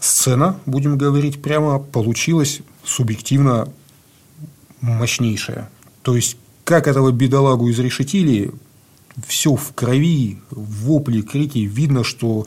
сцена, 0.00 0.58
будем 0.66 0.98
говорить 0.98 1.40
прямо, 1.40 1.78
получилась 1.78 2.60
субъективно 2.84 3.68
мощнейшая. 4.80 5.70
То 6.02 6.16
есть, 6.16 6.36
как 6.64 6.88
этого 6.88 7.12
бедолагу 7.12 7.70
изрешетили, 7.70 8.52
все 9.26 9.54
в 9.54 9.72
крови, 9.74 10.38
вопли, 10.50 11.20
крики, 11.20 11.58
видно, 11.58 12.04
что 12.04 12.46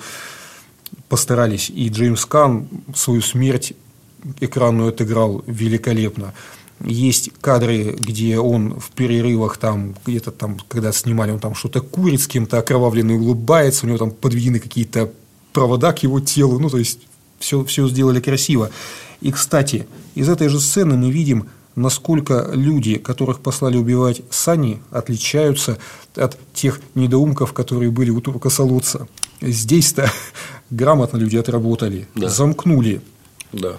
постарались. 1.07 1.69
И 1.69 1.89
Джеймс 1.89 2.25
Кан 2.25 2.67
свою 2.95 3.21
смерть 3.21 3.73
экранную 4.39 4.89
отыграл 4.89 5.43
великолепно. 5.47 6.33
Есть 6.83 7.31
кадры, 7.39 7.95
где 7.97 8.39
он 8.39 8.79
в 8.79 8.91
перерывах 8.91 9.57
там, 9.57 9.95
где-то 10.05 10.31
там, 10.31 10.57
когда 10.67 10.91
снимали, 10.91 11.31
он 11.31 11.39
там 11.39 11.55
что-то 11.55 11.81
курит, 11.81 12.21
с 12.21 12.27
кем-то 12.27 12.59
окровавленный 12.59 13.15
улыбается, 13.15 13.85
у 13.85 13.89
него 13.89 13.97
там 13.97 14.11
подведены 14.11 14.59
какие-то 14.59 15.11
провода 15.53 15.93
к 15.93 16.03
его 16.03 16.19
телу, 16.19 16.59
ну, 16.59 16.69
то 16.69 16.77
есть, 16.77 16.99
все, 17.39 17.63
все 17.63 17.87
сделали 17.87 18.19
красиво. 18.19 18.69
И, 19.21 19.31
кстати, 19.31 19.87
из 20.15 20.27
этой 20.27 20.49
же 20.49 20.59
сцены 20.59 20.97
мы 20.97 21.11
видим, 21.11 21.49
насколько 21.75 22.49
люди, 22.53 22.97
которых 22.97 23.39
послали 23.39 23.77
убивать 23.77 24.21
Сани, 24.29 24.81
отличаются 24.91 25.77
от 26.15 26.37
тех 26.53 26.81
недоумков, 26.95 27.53
которые 27.53 27.91
были 27.91 28.09
у 28.09 28.19
турка 28.19 28.49
Солоца. 28.49 29.07
Здесь-то 29.41 30.11
грамотно 30.69 31.17
люди 31.17 31.37
отработали, 31.37 32.07
да. 32.15 32.29
замкнули 32.29 33.01
да. 33.53 33.77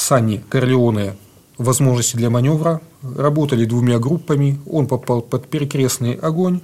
Санни 0.00 0.42
Корлеоне 0.48 1.14
возможности 1.58 2.16
для 2.16 2.30
маневра, 2.30 2.80
работали 3.02 3.66
двумя 3.66 3.98
группами, 3.98 4.58
он 4.66 4.86
попал 4.86 5.20
под 5.20 5.46
перекрестный 5.46 6.14
огонь, 6.14 6.60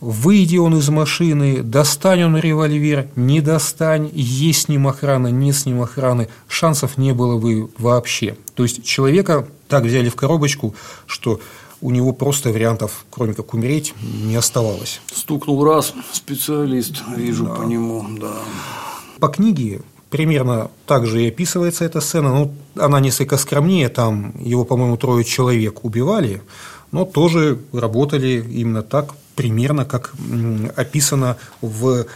выйди 0.00 0.56
он 0.56 0.78
из 0.78 0.88
машины, 0.88 1.62
достань 1.62 2.24
он 2.24 2.38
револьвер, 2.38 3.08
не 3.14 3.42
достань, 3.42 4.10
есть 4.14 4.62
с 4.62 4.68
ним 4.68 4.88
охрана, 4.88 5.28
нет 5.28 5.54
с 5.54 5.66
ним 5.66 5.82
охраны, 5.82 6.28
шансов 6.48 6.96
не 6.96 7.12
было 7.12 7.38
бы 7.38 7.68
вообще. 7.76 8.36
То 8.54 8.62
есть 8.62 8.82
человека 8.84 9.46
так 9.68 9.84
взяли 9.84 10.08
в 10.08 10.16
коробочку, 10.16 10.74
что 11.06 11.40
у 11.82 11.90
него 11.90 12.14
просто 12.14 12.48
вариантов, 12.48 13.04
кроме 13.10 13.34
как 13.34 13.52
умереть, 13.52 13.92
не 14.00 14.36
оставалось. 14.36 15.02
Стукнул 15.12 15.62
раз, 15.62 15.92
специалист, 16.10 17.02
вижу 17.14 17.44
да. 17.44 17.54
по 17.56 17.62
нему, 17.64 18.06
да. 18.18 18.32
По 19.18 19.28
книге 19.28 19.82
примерно 20.14 20.70
так 20.86 21.08
же 21.08 21.24
и 21.24 21.28
описывается 21.28 21.84
эта 21.84 22.00
сцена, 22.00 22.28
но 22.28 22.52
она 22.76 23.00
несколько 23.00 23.36
скромнее, 23.36 23.88
там 23.88 24.32
его, 24.38 24.64
по-моему, 24.64 24.96
трое 24.96 25.24
человек 25.24 25.84
убивали, 25.84 26.40
но 26.92 27.04
тоже 27.04 27.58
работали 27.72 28.46
именно 28.48 28.84
так, 28.84 29.14
примерно 29.34 29.84
как 29.84 30.14
описано 30.76 31.36
в, 31.60 32.06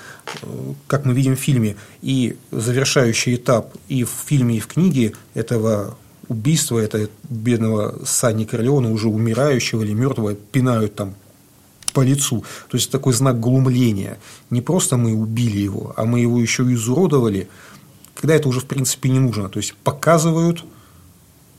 как 0.86 1.06
мы 1.06 1.12
видим 1.12 1.34
в 1.34 1.40
фильме. 1.40 1.74
И 2.00 2.36
завершающий 2.52 3.34
этап 3.34 3.74
и 3.88 4.04
в 4.04 4.10
фильме, 4.26 4.58
и 4.58 4.60
в 4.60 4.68
книге 4.68 5.14
этого 5.34 5.96
убийства, 6.28 6.78
это 6.78 7.08
бедного 7.28 7.98
Санни 8.04 8.44
Корлеона, 8.44 8.92
уже 8.92 9.08
умирающего 9.08 9.82
или 9.82 9.92
мертвого, 9.92 10.36
пинают 10.36 10.94
там 10.94 11.14
по 11.92 12.02
лицу. 12.02 12.44
То 12.70 12.76
есть 12.76 12.92
такой 12.92 13.12
знак 13.12 13.40
глумления. 13.40 14.18
Не 14.50 14.60
просто 14.60 14.96
мы 14.96 15.14
убили 15.14 15.58
его, 15.58 15.94
а 15.96 16.04
мы 16.04 16.20
его 16.20 16.38
еще 16.38 16.62
изуродовали, 16.62 17.48
когда 18.20 18.34
это 18.34 18.48
уже 18.48 18.60
в 18.60 18.66
принципе 18.66 19.08
не 19.10 19.20
нужно. 19.20 19.48
То 19.48 19.58
есть 19.58 19.74
показывают, 19.84 20.64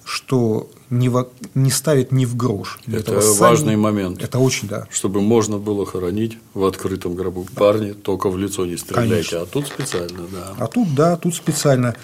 что 0.03 0.70
не, 0.89 1.07
в, 1.07 1.30
не 1.55 1.72
ставит 1.72 2.12
ни 2.12 2.26
в 2.26 2.36
грош. 2.36 2.80
Это 2.88 3.22
важный 3.38 3.78
момент. 3.78 4.22
Это 4.22 4.39
очень, 4.39 4.68
да. 4.68 4.88
Чтобы 4.91 5.22
можно 5.22 5.57
было 5.57 5.86
хоронить 5.86 6.38
в 6.53 6.66
открытом 6.66 7.16
гробу. 7.16 7.45
Да. 7.51 7.60
Парни, 7.60 7.93
только 7.93 8.30
в 8.30 8.38
лицо 8.38 8.66
не 8.66 8.76
стреляйте, 8.76 9.10
Конечно. 9.10 9.41
а 9.41 9.45
тут 9.45 9.68
специально, 9.68 10.24
да. 10.32 10.55
А 10.57 10.68
тут, 10.68 10.93
да, 10.95 11.16
тут 11.16 11.36
специально. 11.36 11.95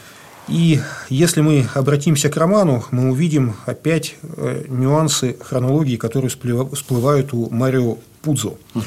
И 0.47 0.79
если 1.09 1.41
мы 1.41 1.67
обратимся 1.73 2.29
к 2.29 2.37
роману, 2.37 2.85
мы 2.91 3.09
увидим 3.09 3.55
опять 3.65 4.15
э, 4.21 4.65
нюансы 4.69 5.37
хронологии, 5.41 5.97
которые 5.97 6.29
всплывают 6.29 7.33
у 7.33 7.49
Марио 7.49 7.97
Пудзо. 8.21 8.53
Угу. 8.75 8.83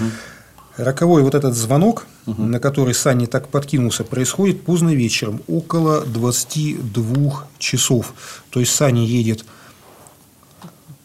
Роковой 0.78 1.22
вот 1.22 1.34
этот 1.34 1.54
звонок, 1.56 2.06
угу. 2.24 2.40
на 2.40 2.60
который 2.60 2.94
Санни 2.94 3.26
так 3.26 3.48
подкинулся, 3.48 4.04
происходит 4.04 4.62
поздно 4.62 4.94
вечером, 4.94 5.42
около 5.48 6.02
22 6.02 7.48
часов. 7.58 8.14
То 8.50 8.60
есть 8.60 8.72
Санни 8.72 9.00
едет 9.00 9.44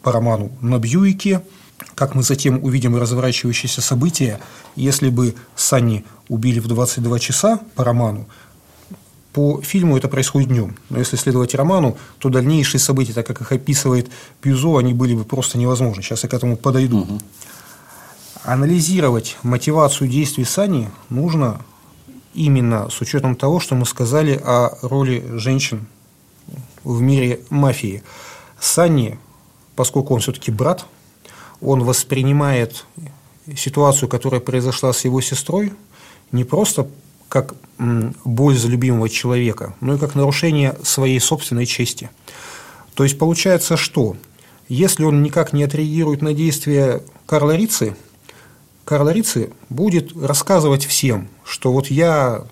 по 0.04 0.12
роману 0.12 0.52
на 0.62 0.78
Бьюике, 0.78 1.42
как 1.96 2.14
мы 2.14 2.22
затем 2.22 2.64
увидим 2.64 2.96
разворачивающиеся 2.96 3.82
события, 3.82 4.40
если 4.76 5.10
бы 5.10 5.34
Санни 5.56 6.06
убили 6.30 6.60
в 6.60 6.68
22 6.68 7.20
часа 7.20 7.60
по 7.74 7.84
роману, 7.84 8.28
по 9.34 9.60
фильму 9.62 9.98
это 9.98 10.08
происходит 10.08 10.50
днем, 10.50 10.78
но 10.90 11.00
если 11.00 11.16
следовать 11.16 11.56
роману, 11.56 11.98
то 12.20 12.30
дальнейшие 12.30 12.80
события, 12.80 13.14
так 13.14 13.26
как 13.26 13.42
их 13.42 13.52
описывает 13.52 14.10
Пьюзо, 14.42 14.78
они 14.78 14.94
были 14.94 15.16
бы 15.16 15.24
просто 15.24 15.58
невозможны. 15.58 16.04
Сейчас 16.04 16.22
я 16.22 16.30
к 16.30 16.34
этому 16.36 16.56
подойду. 16.56 17.00
Угу. 17.00 17.20
Анализировать 18.44 19.38
мотивацию 19.44 20.10
действий 20.10 20.44
Сани 20.44 20.90
нужно 21.10 21.62
именно 22.34 22.90
с 22.90 23.00
учетом 23.00 23.38
того, 23.38 23.62
что 23.62 23.74
мы 23.76 23.86
сказали 23.86 24.34
о 24.44 24.78
роли 24.82 25.24
женщин 25.38 25.86
в 26.84 27.00
мире 27.00 27.40
мафии. 27.50 28.04
Санни, 28.60 29.18
поскольку 29.78 30.14
он 30.14 30.20
все-таки 30.20 30.52
брат, 30.52 30.86
он 31.62 31.86
воспринимает 31.86 32.86
ситуацию, 33.56 34.10
которая 34.10 34.42
произошла 34.42 34.92
с 34.92 35.06
его 35.06 35.22
сестрой, 35.22 35.72
не 36.34 36.44
просто 36.44 36.90
как 37.30 37.56
боль 37.78 38.58
за 38.58 38.68
любимого 38.68 39.08
человека, 39.08 39.74
но 39.80 39.96
и 39.96 39.98
как 39.98 40.16
нарушение 40.16 40.76
своей 40.84 41.22
собственной 41.22 41.66
чести. 41.66 42.10
То 42.94 43.06
есть 43.06 43.18
получается, 43.18 43.78
что 43.78 44.18
если 44.68 45.06
он 45.06 45.24
никак 45.24 45.54
не 45.54 45.64
отреагирует 45.64 46.22
на 46.22 46.34
действия 46.34 47.02
Карла 47.26 47.56
Рицы, 47.56 47.96
Карл 48.86 49.10
Рицы 49.10 49.52
будет 49.70 50.16
рассказывать 50.16 50.86
всем, 50.86 51.30
что 51.46 51.72
вот 51.72 51.88
я, 51.88 52.44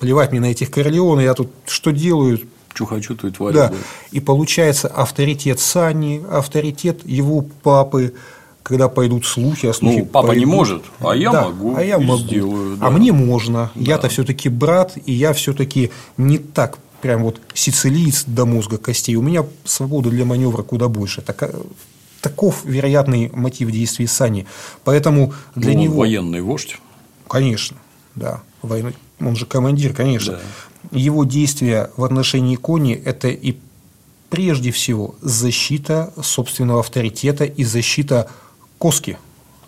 плевать 0.00 0.32
мне 0.32 0.40
на 0.40 0.46
этих 0.46 0.70
Корлеоны, 0.70 1.20
я 1.20 1.34
тут 1.34 1.50
что 1.66 1.92
делаю, 1.92 2.40
что 2.74 2.86
хочу, 2.86 3.14
то 3.14 3.28
и 3.28 3.30
творю. 3.30 3.54
Да. 3.54 3.72
И 4.10 4.20
получается 4.20 4.88
авторитет 4.88 5.60
Сани, 5.60 6.24
авторитет 6.30 7.06
его 7.06 7.42
папы, 7.62 8.14
когда 8.62 8.88
пойдут 8.88 9.26
слухи, 9.26 9.66
а 9.66 9.72
слухи 9.72 9.98
ну, 9.98 10.06
папа 10.06 10.28
пойдут. 10.28 10.46
не 10.46 10.50
может, 10.50 10.82
а 11.00 11.14
я 11.14 11.30
да, 11.30 11.42
могу, 11.42 11.76
а 11.76 11.82
я 11.82 11.98
могу. 11.98 12.22
сделаю. 12.22 12.76
Да. 12.76 12.86
А 12.86 12.90
мне 12.90 13.12
можно. 13.12 13.70
Да. 13.74 13.80
Я-то 13.80 14.08
все-таки 14.08 14.48
брат, 14.48 14.96
и 15.04 15.12
я 15.12 15.32
все-таки 15.32 15.90
не 16.16 16.38
так 16.38 16.78
прям 17.00 17.24
вот 17.24 17.40
сицилиец 17.52 18.24
до 18.26 18.46
мозга 18.46 18.78
костей. 18.78 19.16
У 19.16 19.22
меня 19.22 19.44
свободы 19.64 20.10
для 20.10 20.24
маневра 20.24 20.62
куда 20.62 20.88
больше. 20.88 21.20
Так, 21.20 21.42
э, 21.42 21.52
таков 22.22 22.64
вероятный 22.64 23.30
мотив 23.34 23.70
действий 23.70 24.06
Сани. 24.06 24.46
Поэтому 24.84 25.34
для 25.54 25.74
ну, 25.74 25.80
него... 25.80 25.98
военный 25.98 26.40
вождь. 26.40 26.78
Конечно, 27.28 27.76
да. 28.14 28.40
Войны... 28.62 28.94
Он 29.20 29.36
же 29.36 29.44
командир, 29.44 29.92
конечно. 29.92 30.38
Да. 30.90 30.98
Его 30.98 31.24
действия 31.24 31.90
в 31.96 32.04
отношении 32.04 32.56
Кони– 32.56 32.94
это 33.04 33.28
и 33.28 33.56
прежде 34.30 34.70
всего 34.70 35.14
защита 35.20 36.12
собственного 36.22 36.80
авторитета 36.80 37.44
и 37.44 37.64
защита 37.64 38.30
коски, 38.78 39.18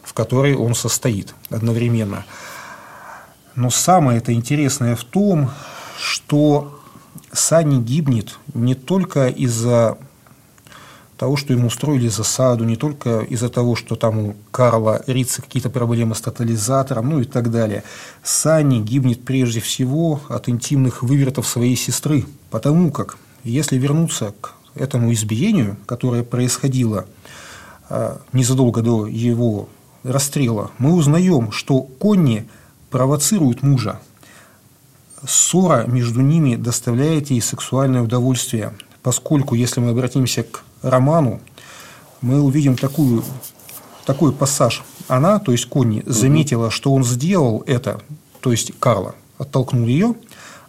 в 0.02 0.14
которой 0.14 0.54
он 0.54 0.74
состоит 0.74 1.34
одновременно. 1.50 2.24
Но 3.54 3.70
самое 3.70 4.18
это 4.18 4.32
интересное 4.32 4.96
в 4.96 5.04
том, 5.04 5.50
что 5.98 6.80
Сани 7.32 7.80
гибнет 7.80 8.38
не 8.54 8.74
только 8.74 9.28
из-за 9.28 9.98
того, 11.24 11.38
что 11.38 11.54
ему 11.54 11.68
устроили 11.68 12.08
засаду, 12.08 12.64
не 12.64 12.76
только 12.76 13.20
из-за 13.20 13.48
того, 13.48 13.76
что 13.76 13.96
там 13.96 14.18
у 14.18 14.36
Карла 14.50 15.02
Рица 15.06 15.40
какие-то 15.40 15.70
проблемы 15.70 16.14
с 16.14 16.20
тотализатором, 16.20 17.08
ну 17.08 17.20
и 17.20 17.24
так 17.24 17.50
далее. 17.50 17.82
Сани 18.22 18.80
гибнет 18.80 19.24
прежде 19.24 19.60
всего 19.60 20.20
от 20.28 20.50
интимных 20.50 21.02
вывертов 21.02 21.46
своей 21.46 21.76
сестры, 21.76 22.26
потому 22.50 22.90
как, 22.90 23.16
если 23.42 23.78
вернуться 23.78 24.34
к 24.38 24.52
этому 24.74 25.14
избиению, 25.14 25.78
которое 25.86 26.24
происходило 26.24 27.06
а, 27.88 28.20
незадолго 28.34 28.82
до 28.82 29.06
его 29.06 29.70
расстрела, 30.02 30.72
мы 30.76 30.92
узнаем, 30.92 31.52
что 31.52 31.80
Конни 31.80 32.46
провоцирует 32.90 33.62
мужа. 33.62 33.98
Ссора 35.26 35.86
между 35.86 36.20
ними 36.20 36.56
доставляет 36.56 37.30
ей 37.30 37.40
сексуальное 37.40 38.02
удовольствие, 38.02 38.74
поскольку, 39.02 39.54
если 39.54 39.80
мы 39.80 39.92
обратимся 39.92 40.42
к 40.42 40.64
роману, 40.84 41.40
мы 42.20 42.40
увидим 42.40 42.76
такую, 42.76 43.24
такой 44.04 44.32
пассаж. 44.32 44.84
Она, 45.08 45.38
то 45.38 45.52
есть 45.52 45.66
Конни, 45.66 46.02
заметила, 46.06 46.70
что 46.70 46.92
он 46.92 47.04
сделал 47.04 47.62
это, 47.66 48.00
то 48.40 48.50
есть 48.52 48.72
Карла, 48.78 49.14
оттолкнул 49.38 49.86
ее, 49.86 50.14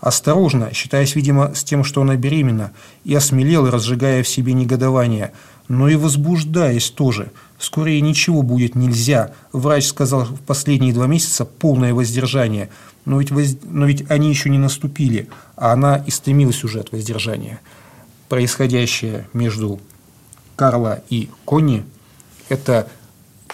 осторожно, 0.02 0.74
считаясь, 0.74 1.16
видимо, 1.16 1.54
с 1.54 1.64
тем, 1.64 1.84
что 1.84 2.02
она 2.02 2.16
беременна, 2.16 2.72
и 3.04 3.14
осмелел, 3.14 3.70
разжигая 3.70 4.24
в 4.24 4.28
себе 4.28 4.54
негодование– 4.54 5.32
но 5.68 5.90
и 5.90 5.96
возбуждаясь 5.96 6.90
тоже. 6.90 7.32
Скоро 7.58 7.90
ей 7.90 8.02
ничего 8.02 8.42
будет 8.42 8.76
нельзя. 8.76 9.34
Врач 9.52 9.88
сказал 9.88 10.26
в 10.26 10.40
последние 10.42 10.94
два 10.94 11.08
месяца 11.08 11.46
полное 11.46 11.94
воздержание. 11.94 12.70
Но 13.06 13.20
ведь, 13.20 13.32
воз... 13.32 13.58
но 13.64 13.86
ведь 13.86 14.10
они 14.10 14.30
еще 14.30 14.50
не 14.50 14.58
наступили, 14.58 15.30
а 15.56 15.74
она 15.74 15.98
и 15.98 16.12
стремилась 16.12 16.64
уже 16.64 16.80
от 16.80 16.92
воздержания. 16.92 17.60
Происходящее 18.30 19.28
между 19.34 19.80
Карла 20.56 21.04
и 21.10 21.30
Конни– 21.46 21.84
это 22.50 22.90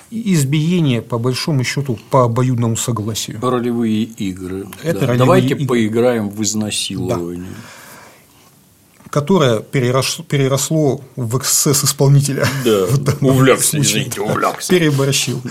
избиение, 0.09 1.01
по 1.01 1.17
большому 1.17 1.63
счету, 1.63 1.97
по 2.09 2.25
обоюдному 2.25 2.75
согласию. 2.75 3.39
Ролевые 3.41 4.03
игры. 4.03 4.67
Это 4.83 5.01
да. 5.01 5.07
ролевые 5.07 5.17
Давайте 5.17 5.53
игры. 5.55 5.67
поиграем 5.67 6.29
в 6.29 6.41
изнасилование. 6.43 7.49
Да 7.49 7.57
которое 9.11 9.59
переросло, 9.59 10.23
переросло 10.23 11.01
в 11.17 11.37
эксцесс 11.37 11.83
исполнителя. 11.83 12.47
Да, 12.63 12.87
увлекся, 13.27 13.77
извините, 13.77 14.21
увлекся. 14.21 14.69
Переборщил. 14.69 15.41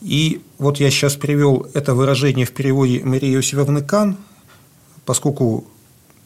И 0.00 0.40
вот 0.58 0.78
я 0.78 0.90
сейчас 0.90 1.16
перевел 1.16 1.66
это 1.74 1.94
выражение 1.94 2.46
в 2.46 2.52
переводе 2.52 3.02
Марии 3.04 3.34
Иосифовны 3.34 3.82
Кан, 3.82 4.16
поскольку 5.04 5.66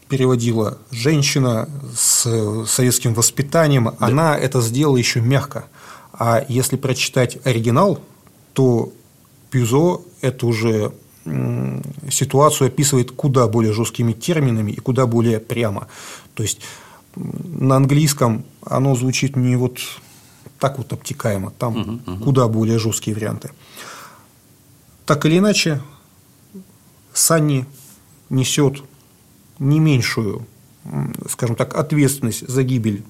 переводила 0.09 0.79
женщина 0.91 1.69
с 1.95 2.65
советским 2.67 3.15
воспитанием, 3.15 3.85
да. 3.85 4.07
она 4.07 4.37
это 4.37 4.61
сделала 4.61 4.97
еще 4.97 5.21
мягко. 5.21 5.67
А 6.13 6.45
если 6.49 6.77
прочитать 6.77 7.39
оригинал, 7.45 8.01
то 8.55 8.93
Пюзо 9.51 10.03
это 10.21 10.47
уже 10.47 10.93
ситуацию 12.11 12.69
описывает 12.69 13.13
куда 13.13 13.47
более 13.49 13.73
жесткими 13.73 14.13
терминами 14.13 14.73
и 14.73 14.81
куда 14.81 15.07
более 15.07 15.41
прямо. 15.41 15.89
То 16.35 16.43
есть 16.43 16.61
на 17.15 17.77
английском 17.77 18.45
оно 18.65 18.95
звучит 18.95 19.37
не 19.37 19.57
вот 19.57 19.79
так 20.59 20.79
вот 20.79 20.93
обтекаемо, 20.93 21.51
там 21.51 21.77
угу, 21.77 22.13
угу. 22.13 22.25
куда 22.25 22.49
более 22.49 22.79
жесткие 22.79 23.15
варианты. 23.15 23.51
Так 25.07 25.25
или 25.25 25.39
иначе, 25.39 25.81
Санни 27.13 27.67
несет 28.31 28.83
не 29.59 29.81
меньшую, 29.81 30.47
скажем 31.29 31.57
так, 31.57 31.75
ответственность 31.75 32.47
за 32.49 32.63
гибель, 32.63 33.03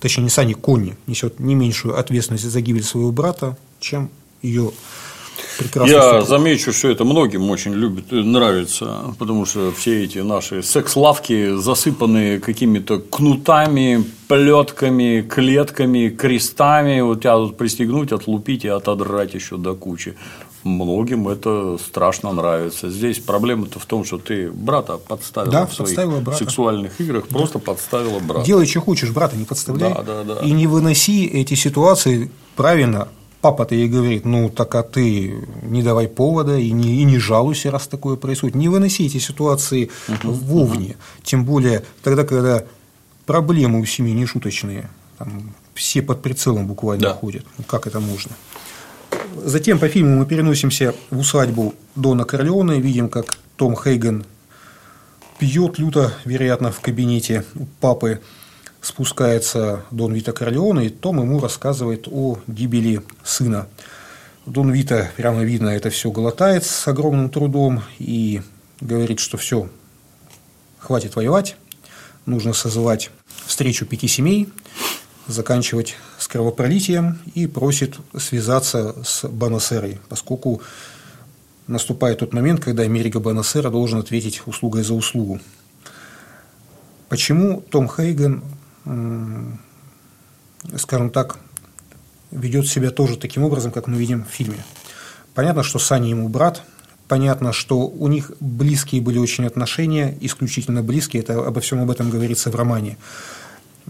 точнее, 0.00 0.24
не 0.24 0.30
Санни, 0.30 0.52
Конни 0.54 0.96
несет 1.06 1.40
не 1.40 1.54
меньшую 1.54 1.98
ответственность 1.98 2.44
за 2.44 2.60
гибель 2.60 2.84
своего 2.84 3.12
брата, 3.12 3.56
чем 3.80 4.10
ее 4.42 4.72
прекрасный 5.58 5.94
Я 5.94 6.02
супруг. 6.02 6.28
замечу, 6.28 6.72
что 6.72 6.88
это 6.88 7.04
многим 7.04 7.50
очень 7.50 7.72
любит, 7.72 8.12
э, 8.12 8.16
нравится, 8.16 9.14
потому 9.18 9.46
что 9.46 9.72
все 9.72 10.04
эти 10.04 10.18
наши 10.18 10.62
секс-лавки 10.62 11.56
засыпаны 11.56 12.38
какими-то 12.38 12.98
кнутами, 12.98 14.04
плетками, 14.28 15.22
клетками, 15.22 16.08
крестами. 16.10 17.00
Вот 17.00 17.20
тебя 17.20 17.36
тут 17.36 17.56
пристегнуть, 17.56 18.12
отлупить 18.12 18.64
и 18.64 18.68
отодрать 18.68 19.34
еще 19.34 19.56
до 19.56 19.74
кучи. 19.74 20.14
Многим 20.64 21.28
это 21.28 21.78
страшно 21.78 22.32
нравится. 22.32 22.90
Здесь 22.90 23.18
проблема-то 23.18 23.78
в 23.78 23.86
том, 23.86 24.04
что 24.04 24.18
ты 24.18 24.50
брата 24.50 24.98
подставила 24.98 25.52
да, 25.52 25.66
в 25.66 25.74
своих 25.74 26.22
брата. 26.22 26.38
сексуальных 26.38 27.00
играх, 27.00 27.24
да. 27.28 27.36
просто 27.36 27.58
подставила 27.58 28.18
брата. 28.18 28.44
Делай, 28.44 28.66
что 28.66 28.80
хочешь, 28.80 29.10
брата 29.10 29.36
не 29.36 29.44
подставляй. 29.44 29.94
Да, 29.94 30.02
да, 30.02 30.24
да. 30.24 30.40
И 30.40 30.50
не 30.50 30.66
выноси 30.66 31.26
эти 31.26 31.54
ситуации 31.54 32.30
правильно 32.56 33.08
папа-то 33.40 33.74
ей 33.74 33.88
говорит, 33.88 34.24
ну 34.24 34.48
так 34.48 34.74
а 34.74 34.82
ты 34.82 35.46
не 35.62 35.82
давай 35.82 36.08
повода 36.08 36.56
и 36.56 36.72
не, 36.72 37.02
и 37.02 37.04
не 37.04 37.18
жалуйся, 37.18 37.70
раз 37.70 37.86
такое 37.86 38.16
происходит. 38.16 38.56
Не 38.56 38.68
выноси 38.68 39.06
эти 39.06 39.18
ситуации 39.18 39.90
uh-huh, 40.08 40.32
вовне, 40.32 40.90
uh-huh. 40.90 41.22
тем 41.22 41.44
более 41.44 41.84
тогда, 42.02 42.24
когда 42.24 42.64
проблемы 43.26 43.80
у 43.80 43.84
семьи 43.84 44.12
не 44.12 44.26
шуточные, 44.26 44.90
там, 45.18 45.54
все 45.74 46.02
под 46.02 46.22
прицелом 46.22 46.66
буквально 46.66 47.02
да. 47.02 47.14
ходят. 47.14 47.44
Ну, 47.56 47.64
как 47.64 47.86
это 47.86 48.00
можно? 48.00 48.32
Затем 49.44 49.78
по 49.78 49.88
фильму 49.88 50.16
мы 50.16 50.26
переносимся 50.26 50.94
в 51.10 51.18
усадьбу 51.18 51.74
Дона 51.94 52.24
Корлеоне, 52.24 52.80
видим, 52.80 53.08
как 53.08 53.36
Том 53.56 53.76
Хейген 53.76 54.24
пьет 55.38 55.78
люто, 55.78 56.12
вероятно, 56.24 56.72
в 56.72 56.80
кабинете 56.80 57.44
у 57.54 57.66
папы 57.80 58.20
спускается 58.80 59.84
Дон 59.90 60.12
Вита 60.12 60.32
Корлеоне, 60.32 60.86
и 60.86 60.90
Том 60.90 61.20
ему 61.20 61.40
рассказывает 61.40 62.08
о 62.10 62.38
гибели 62.46 63.02
сына. 63.22 63.68
Дон 64.46 64.72
Вита, 64.72 65.10
прямо 65.16 65.44
видно, 65.44 65.68
это 65.68 65.90
все 65.90 66.10
глотает 66.10 66.64
с 66.64 66.88
огромным 66.88 67.30
трудом 67.30 67.82
и 67.98 68.42
говорит, 68.80 69.20
что 69.20 69.36
все, 69.36 69.68
хватит 70.78 71.16
воевать, 71.16 71.56
нужно 72.26 72.52
созывать 72.52 73.10
встречу 73.46 73.86
пяти 73.86 74.08
семей, 74.08 74.48
заканчивать 75.26 75.96
с 76.28 76.30
кровопролитием 76.30 77.18
и 77.34 77.46
просит 77.46 77.96
связаться 78.18 78.94
с 79.02 79.26
Банасерой, 79.26 79.98
поскольку 80.10 80.60
наступает 81.66 82.18
тот 82.18 82.34
момент, 82.34 82.62
когда 82.62 82.82
Америка 82.82 83.18
Банасера 83.18 83.70
должен 83.70 83.98
ответить 83.98 84.42
услугой 84.46 84.82
за 84.82 84.92
услугу. 84.92 85.40
Почему 87.08 87.62
Том 87.62 87.88
Хейген 87.88 88.42
скажем 90.76 91.10
так, 91.10 91.38
ведет 92.30 92.66
себя 92.66 92.90
тоже 92.90 93.16
таким 93.16 93.44
образом, 93.44 93.72
как 93.72 93.86
мы 93.86 93.96
видим 93.96 94.24
в 94.24 94.28
фильме. 94.28 94.64
Понятно, 95.34 95.62
что 95.62 95.78
Саня 95.78 96.10
ему 96.10 96.28
брат, 96.28 96.62
понятно, 97.06 97.52
что 97.52 97.86
у 97.86 98.08
них 98.08 98.32
близкие 98.40 99.00
были 99.00 99.18
очень 99.18 99.46
отношения, 99.46 100.16
исключительно 100.20 100.82
близкие, 100.82 101.22
это 101.22 101.46
обо 101.46 101.60
всем 101.60 101.80
об 101.80 101.90
этом 101.90 102.10
говорится 102.10 102.50
в 102.50 102.56
романе. 102.56 102.98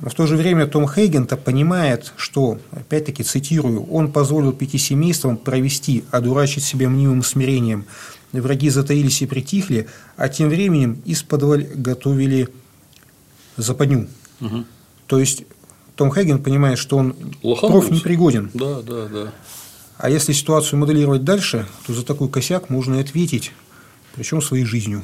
Но 0.00 0.10
в 0.10 0.14
то 0.14 0.26
же 0.26 0.36
время 0.36 0.66
Том 0.66 0.88
Хейген-то 0.88 1.36
понимает, 1.36 2.12
что, 2.16 2.58
опять-таки 2.70 3.22
цитирую, 3.22 3.84
он 3.84 4.12
позволил 4.12 4.52
пяти 4.52 4.78
семействам 4.78 5.36
провести, 5.36 6.04
одурачить 6.10 6.64
себя 6.64 6.88
мнимым 6.88 7.22
смирением. 7.22 7.84
Враги 8.32 8.70
затаились 8.70 9.22
и 9.22 9.26
притихли, 9.26 9.88
а 10.16 10.28
тем 10.28 10.50
временем 10.50 11.00
из-под 11.04 11.42
готовили 11.80 12.48
западню. 13.56 14.08
Угу. 14.40 14.64
То 15.06 15.18
есть 15.18 15.44
Том 15.96 16.12
Хейген 16.14 16.42
понимает, 16.42 16.78
что 16.78 16.98
он 16.98 17.16
проф 17.42 17.90
непригоден. 17.90 18.50
Да, 18.54 18.82
да, 18.82 19.06
да. 19.06 19.32
А 19.96 20.10
если 20.10 20.32
ситуацию 20.32 20.78
моделировать 20.78 21.24
дальше, 21.24 21.66
то 21.86 21.92
за 21.92 22.04
такой 22.04 22.28
косяк 22.28 22.70
можно 22.70 22.96
и 22.96 23.00
ответить, 23.00 23.52
причем 24.14 24.40
своей 24.40 24.64
жизнью. 24.64 25.02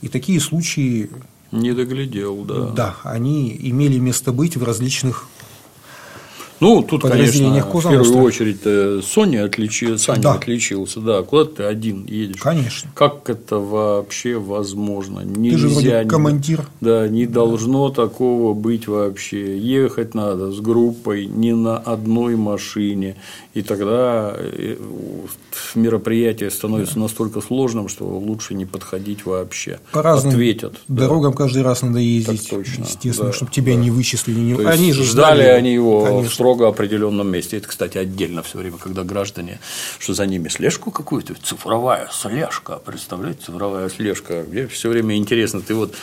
И 0.00 0.08
такие 0.08 0.38
случаи 0.40 1.10
не 1.52 1.72
доглядел, 1.72 2.44
да. 2.44 2.68
Да, 2.68 2.96
они 3.04 3.56
имели 3.58 3.98
место 3.98 4.32
быть 4.32 4.56
в 4.56 4.64
различных 4.64 5.26
ну, 6.60 6.82
тут, 6.82 7.02
конечно, 7.02 7.48
в 7.48 7.82
первую 7.82 8.22
очередь 8.22 9.04
Соня 9.04 9.44
отличи... 9.44 9.96
Саня 9.96 10.22
да. 10.22 10.34
отличился, 10.34 11.00
да. 11.00 11.22
Куда 11.22 11.44
ты 11.44 11.62
один 11.64 12.04
едешь? 12.06 12.40
Конечно. 12.40 12.90
Как 12.94 13.28
это 13.28 13.58
вообще 13.58 14.38
возможно? 14.38 15.20
Нельзя. 15.20 15.56
Ты 15.56 15.58
же 15.58 15.68
вроде 15.68 16.04
командир. 16.04 16.66
Да, 16.80 17.08
не 17.08 17.26
должно 17.26 17.90
такого 17.90 18.54
быть 18.54 18.88
вообще. 18.88 19.58
Ехать 19.58 20.14
надо 20.14 20.52
с 20.52 20.60
группой 20.60 21.26
не 21.26 21.54
на 21.54 21.76
одной 21.78 22.36
машине. 22.36 23.16
И 23.54 23.62
тогда 23.62 24.34
э, 24.36 24.76
мероприятие 25.74 26.50
становится 26.50 26.94
да. 26.94 27.00
настолько 27.00 27.40
сложным, 27.40 27.88
что 27.88 28.04
лучше 28.04 28.54
не 28.54 28.66
подходить 28.66 29.24
вообще. 29.24 29.80
По 29.92 30.02
разным 30.02 30.34
Ответят. 30.34 30.74
Дорогам 30.88 31.32
да. 31.32 31.38
каждый 31.38 31.62
раз 31.62 31.82
надо 31.82 31.98
ездить. 31.98 32.48
Так 32.48 32.58
точно. 32.58 32.82
Естественно, 32.82 33.30
да. 33.30 33.34
чтобы 33.34 33.50
тебя 33.50 33.74
да. 33.74 33.80
не 33.80 33.90
вычислили. 33.90 34.38
Не... 34.38 34.64
Они 34.64 34.92
же 34.92 35.04
ждали, 35.04 35.42
ждали 35.42 35.50
они 35.50 35.72
его 35.72 36.04
конечно. 36.04 36.30
Строго 36.46 36.68
определенном 36.68 37.28
месте. 37.28 37.56
Это, 37.56 37.66
кстати, 37.66 37.98
отдельно 37.98 38.40
все 38.44 38.58
время, 38.58 38.78
когда 38.78 39.02
граждане, 39.02 39.58
что 39.98 40.14
за 40.14 40.26
ними 40.26 40.46
слежку 40.46 40.92
какую-то, 40.92 41.34
цифровая 41.42 42.08
слежка, 42.12 42.76
представляете, 42.76 43.40
цифровая 43.46 43.88
слежка. 43.88 44.44
Мне 44.48 44.68
все 44.68 44.88
время 44.88 45.16
интересно, 45.16 45.60
ты 45.60 45.74
вот 45.74 45.96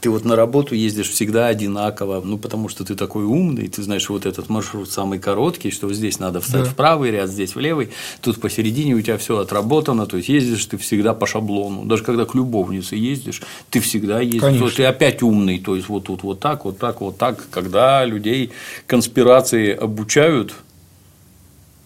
ты 0.00 0.10
вот 0.10 0.24
на 0.24 0.36
работу 0.36 0.74
ездишь 0.74 1.10
всегда 1.10 1.46
одинаково, 1.46 2.22
ну, 2.24 2.38
потому 2.38 2.68
что 2.68 2.84
ты 2.84 2.94
такой 2.94 3.24
умный, 3.24 3.68
ты 3.68 3.82
знаешь, 3.82 4.08
вот 4.08 4.26
этот 4.26 4.48
маршрут 4.48 4.90
самый 4.90 5.18
короткий, 5.18 5.70
что 5.70 5.92
здесь 5.92 6.18
надо 6.18 6.40
встать 6.40 6.64
да. 6.64 6.70
в 6.70 6.74
правый 6.74 7.10
ряд, 7.10 7.28
здесь 7.28 7.54
в 7.54 7.60
левый, 7.60 7.90
тут 8.20 8.40
посередине 8.40 8.94
у 8.94 9.00
тебя 9.00 9.18
все 9.18 9.38
отработано, 9.38 10.06
то 10.06 10.16
есть 10.16 10.28
ездишь 10.28 10.64
ты 10.66 10.78
всегда 10.78 11.14
по 11.14 11.26
шаблону. 11.26 11.84
Даже 11.84 12.02
когда 12.02 12.24
к 12.24 12.34
любовнице 12.34 12.96
ездишь, 12.96 13.42
ты 13.70 13.80
всегда 13.80 14.20
ездишь, 14.20 14.40
Конечно. 14.40 14.68
то 14.68 14.76
ты 14.76 14.84
опять 14.84 15.22
умный, 15.22 15.58
то 15.58 15.76
есть 15.76 15.88
вот 15.88 16.04
тут 16.04 16.22
вот 16.22 16.40
так, 16.40 16.64
вот 16.64 16.78
так, 16.78 17.00
вот 17.00 17.18
так, 17.18 17.46
когда 17.50 18.04
людей 18.04 18.50
конспирации 18.86 19.74
обучают, 19.74 20.54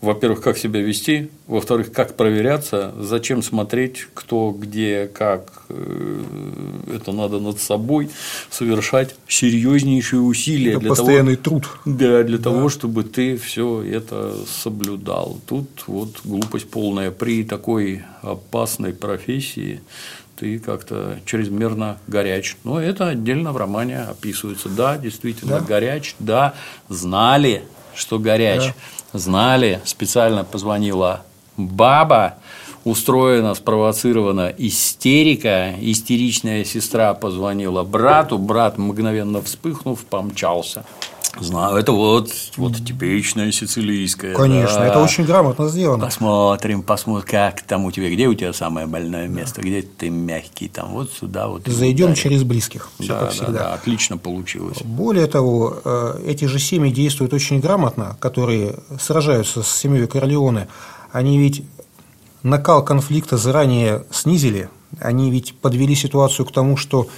во-первых, 0.04 0.40
как 0.40 0.58
себя 0.58 0.80
вести, 0.80 1.30
во-вторых, 1.46 1.92
как 1.92 2.16
проверяться, 2.16 2.94
зачем 2.98 3.42
смотреть, 3.42 4.06
кто, 4.14 4.50
где, 4.56 5.10
как. 5.12 5.64
Э, 5.68 6.22
это 6.94 7.12
надо 7.12 7.40
над 7.40 7.60
собой 7.60 8.10
совершать 8.50 9.16
серьезнейшие 9.26 10.20
усилия. 10.20 10.72
Это 10.72 10.80
для 10.80 10.88
постоянный 10.90 11.36
того, 11.36 11.60
труд. 11.60 11.78
Да, 11.84 12.22
для 12.22 12.38
да. 12.38 12.44
того, 12.44 12.68
чтобы 12.68 13.04
ты 13.04 13.36
все 13.36 13.82
это 13.82 14.36
соблюдал. 14.46 15.40
Тут 15.46 15.68
вот 15.86 16.20
глупость 16.24 16.68
полная. 16.70 17.10
При 17.10 17.44
такой 17.44 18.02
опасной 18.22 18.92
профессии 18.92 19.80
ты 20.36 20.58
как-то 20.58 21.18
чрезмерно 21.24 21.98
горяч. 22.06 22.56
Но 22.64 22.80
это 22.80 23.08
отдельно 23.08 23.52
в 23.52 23.56
романе 23.56 24.00
описывается. 24.00 24.68
Да, 24.68 24.98
действительно, 24.98 25.60
да. 25.60 25.66
горяч, 25.66 26.14
да, 26.18 26.54
знали, 26.88 27.62
что 27.94 28.18
горяч. 28.18 28.66
Да 28.66 28.74
знали, 29.14 29.80
специально 29.84 30.44
позвонила 30.44 31.22
баба, 31.56 32.34
устроена, 32.84 33.54
спровоцирована 33.54 34.52
истерика, 34.58 35.74
истеричная 35.80 36.64
сестра 36.64 37.14
позвонила 37.14 37.82
брату, 37.84 38.36
брат, 38.36 38.76
мгновенно 38.76 39.40
вспыхнув, 39.40 40.04
помчался. 40.04 40.84
Знаю, 41.40 41.76
это 41.76 41.92
вот, 41.92 42.30
вот 42.56 42.76
типичная 42.76 43.50
сицилийская. 43.50 44.34
Конечно, 44.34 44.78
да. 44.78 44.86
это 44.86 45.02
очень 45.02 45.24
грамотно 45.24 45.68
сделано. 45.68 46.04
Посмотрим, 46.04 46.82
посмотрим, 46.82 47.26
как 47.28 47.62
там 47.62 47.84
у 47.84 47.92
тебя, 47.92 48.10
где 48.10 48.26
у 48.26 48.34
тебя 48.34 48.52
самое 48.52 48.86
больное 48.86 49.26
место, 49.28 49.60
да. 49.60 49.68
где 49.68 49.82
ты 49.82 50.10
мягкий, 50.10 50.68
там 50.68 50.92
вот 50.92 51.12
сюда 51.12 51.48
вот. 51.48 51.66
Зайдем 51.66 52.08
вот 52.08 52.18
через 52.18 52.44
близких, 52.44 52.88
все 52.98 53.08
да, 53.08 53.20
как 53.20 53.30
всегда. 53.32 53.52
Да, 53.52 53.58
да, 53.58 53.74
отлично 53.74 54.18
получилось. 54.18 54.78
Более 54.82 55.26
того, 55.26 55.78
э, 55.84 56.22
эти 56.26 56.44
же 56.44 56.58
семьи 56.58 56.92
действуют 56.92 57.32
очень 57.32 57.60
грамотно, 57.60 58.16
которые 58.20 58.76
сражаются 59.00 59.62
с 59.62 59.68
семьей 59.68 60.06
Корлеоне. 60.06 60.68
Они 61.12 61.38
ведь 61.38 61.64
накал 62.42 62.84
конфликта 62.84 63.36
заранее 63.36 64.04
снизили, 64.10 64.68
они 65.00 65.30
ведь 65.30 65.54
подвели 65.58 65.94
ситуацию 65.94 66.46
к 66.46 66.52
тому, 66.52 66.76
что 66.76 67.08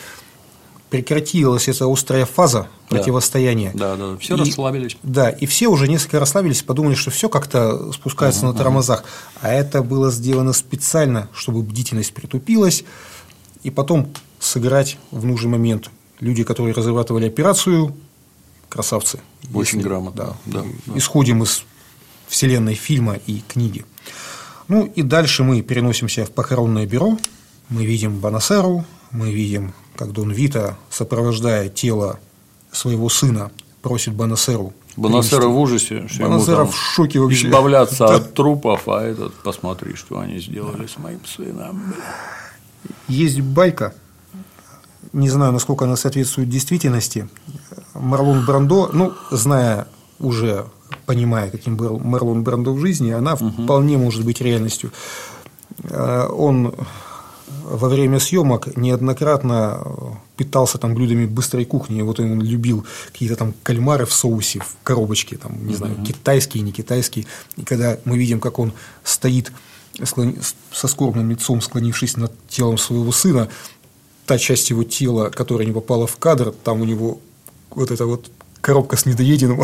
прекратилась 0.90 1.68
эта 1.68 1.90
острая 1.90 2.26
фаза 2.26 2.68
противостояния. 2.88 3.72
Да, 3.74 3.96
да, 3.96 4.16
все 4.18 4.36
и, 4.36 4.38
расслабились. 4.38 4.96
Да, 5.02 5.30
и 5.30 5.46
все 5.46 5.68
уже 5.68 5.88
несколько 5.88 6.20
расслабились, 6.20 6.62
подумали, 6.62 6.94
что 6.94 7.10
все 7.10 7.28
как-то 7.28 7.92
спускается 7.92 8.42
uh-huh, 8.42 8.52
на 8.52 8.54
тормозах. 8.54 9.00
Uh-huh. 9.00 9.38
А 9.42 9.52
это 9.52 9.82
было 9.82 10.10
сделано 10.10 10.52
специально, 10.52 11.28
чтобы 11.34 11.62
бдительность 11.62 12.14
притупилась, 12.14 12.84
и 13.62 13.70
потом 13.70 14.12
сыграть 14.38 14.98
в 15.10 15.24
нужный 15.24 15.50
момент. 15.50 15.90
Люди, 16.20 16.44
которые 16.44 16.74
разрабатывали 16.74 17.26
операцию, 17.26 17.94
красавцы. 18.68 19.20
Очень 19.52 19.78
если, 19.78 19.88
грамотно. 19.88 20.36
Да, 20.46 20.62
да, 20.62 20.64
да. 20.86 20.98
Исходим 20.98 21.42
из 21.42 21.64
вселенной 22.28 22.74
фильма 22.74 23.18
и 23.26 23.42
книги. 23.48 23.84
Ну 24.68 24.84
и 24.86 25.02
дальше 25.02 25.42
мы 25.42 25.62
переносимся 25.62 26.24
в 26.24 26.30
похоронное 26.30 26.86
бюро. 26.86 27.18
Мы 27.68 27.84
видим 27.84 28.18
Банасеру, 28.18 28.84
мы 29.10 29.32
видим 29.32 29.74
как 29.96 30.12
Дон 30.12 30.30
Вита, 30.30 30.76
сопровождая 30.90 31.68
тело 31.68 32.18
своего 32.70 33.08
сына, 33.08 33.50
просит 33.82 34.14
Банасеру 34.14 34.72
Бонасера 34.96 35.46
в 35.46 35.58
ужасе, 35.58 36.08
что 36.08 36.22
ему 36.22 36.34
Бонасера 36.34 36.56
там 36.56 36.68
в 36.68 36.76
шоке 36.76 37.20
вообще. 37.20 37.46
избавляться 37.46 38.06
от 38.06 38.32
трупов, 38.32 38.88
а 38.88 39.02
этот, 39.02 39.34
посмотри, 39.34 39.94
что 39.94 40.18
они 40.18 40.40
сделали 40.40 40.86
с 40.86 40.96
моим 40.96 41.20
сыном. 41.26 41.94
Есть 43.06 43.40
байка, 43.40 43.94
не 45.12 45.28
знаю, 45.28 45.52
насколько 45.52 45.84
она 45.84 45.96
соответствует 45.96 46.48
действительности. 46.48 47.28
Марлон 47.94 48.46
Брандо, 48.46 48.88
ну, 48.92 49.12
зная 49.30 49.86
уже, 50.18 50.66
понимая, 51.04 51.50
каким 51.50 51.76
был 51.76 51.98
Марлон 51.98 52.42
Брандо 52.42 52.72
в 52.72 52.80
жизни, 52.80 53.10
она 53.10 53.36
вполне 53.36 53.98
может 53.98 54.24
быть 54.24 54.40
реальностью. 54.40 54.92
Э, 55.84 56.26
Он 56.30 56.74
во 57.68 57.88
время 57.88 58.18
съемок 58.20 58.76
неоднократно 58.76 60.18
питался 60.36 60.78
там 60.78 60.94
блюдами 60.94 61.26
быстрой 61.26 61.64
кухни. 61.64 62.02
Вот 62.02 62.20
он 62.20 62.40
любил 62.40 62.86
какие-то 63.12 63.36
там 63.36 63.54
кальмары 63.62 64.06
в 64.06 64.12
соусе, 64.12 64.60
в 64.60 64.76
коробочке, 64.84 65.36
там, 65.36 65.66
не 65.66 65.74
знаю, 65.74 65.96
китайские, 66.06 66.62
не 66.62 66.72
китайские. 66.72 67.26
И 67.56 67.62
когда 67.62 67.98
мы 68.04 68.18
видим, 68.18 68.40
как 68.40 68.58
он 68.58 68.72
стоит 69.04 69.52
склон- 69.98 70.38
со 70.72 70.88
скорбным 70.88 71.30
лицом, 71.30 71.60
склонившись 71.60 72.16
над 72.16 72.32
телом 72.48 72.78
своего 72.78 73.10
сына, 73.12 73.48
та 74.26 74.38
часть 74.38 74.70
его 74.70 74.84
тела, 74.84 75.30
которая 75.30 75.66
не 75.66 75.72
попала 75.72 76.06
в 76.06 76.16
кадр, 76.16 76.52
там 76.64 76.80
у 76.80 76.84
него 76.84 77.18
вот 77.70 77.90
эта 77.90 78.06
вот 78.06 78.30
коробка 78.60 78.96
с 78.96 79.06
недоеденным 79.06 79.62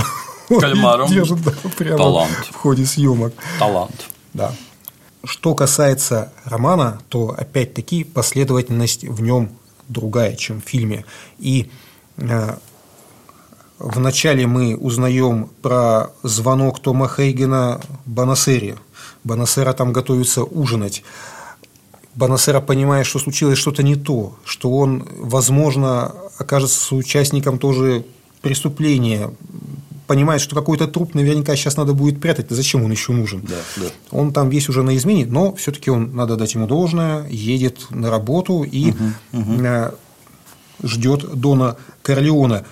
Кальмаром. 0.48 1.08
держит 1.10 1.42
да, 1.42 1.52
прямо 1.76 1.98
Талант. 1.98 2.50
в 2.50 2.56
ходе 2.56 2.86
съемок. 2.86 3.32
Талант. 3.58 4.08
Да. 4.34 4.54
Что 5.24 5.54
касается 5.54 6.32
романа, 6.44 7.00
то 7.08 7.34
опять-таки 7.36 8.04
последовательность 8.04 9.04
в 9.04 9.22
нем 9.22 9.50
другая, 9.88 10.34
чем 10.34 10.60
в 10.60 10.64
фильме. 10.64 11.04
И 11.38 11.70
э, 12.16 12.56
вначале 13.78 14.46
мы 14.46 14.76
узнаем 14.76 15.50
про 15.62 16.10
звонок 16.22 16.80
Тома 16.80 17.08
Хейгена 17.08 17.80
Бонасере. 18.04 18.76
Бонасера 19.22 19.72
там 19.72 19.92
готовится 19.92 20.42
ужинать. 20.42 21.04
Бонасера 22.14 22.60
понимает, 22.60 23.06
что 23.06 23.18
случилось 23.18 23.58
что-то 23.58 23.82
не 23.82 23.96
то, 23.96 24.36
что 24.44 24.70
он, 24.70 25.08
возможно, 25.16 26.14
окажется 26.38 26.94
участником 26.94 27.58
тоже 27.58 28.04
преступления, 28.42 29.30
понимает, 30.06 30.40
что 30.40 30.54
какой-то 30.54 30.86
труп 30.88 31.14
наверняка 31.14 31.56
сейчас 31.56 31.76
надо 31.76 31.94
будет 31.94 32.20
прятать, 32.20 32.46
зачем 32.50 32.84
он 32.84 32.90
еще 32.90 33.12
нужен? 33.12 33.40
Да, 33.42 33.56
да. 33.76 33.86
Он 34.10 34.32
там 34.32 34.48
весь 34.50 34.68
уже 34.68 34.82
на 34.82 34.96
измене, 34.96 35.26
но 35.26 35.54
все-таки 35.54 35.90
он, 35.90 36.14
надо 36.14 36.36
дать 36.36 36.54
ему 36.54 36.66
должное, 36.66 37.26
едет 37.28 37.86
на 37.90 38.10
работу 38.10 38.62
и 38.64 38.94
э, 39.32 39.92
ждет 40.82 41.34
Дона 41.34 41.76
Корлеона. 42.02 42.64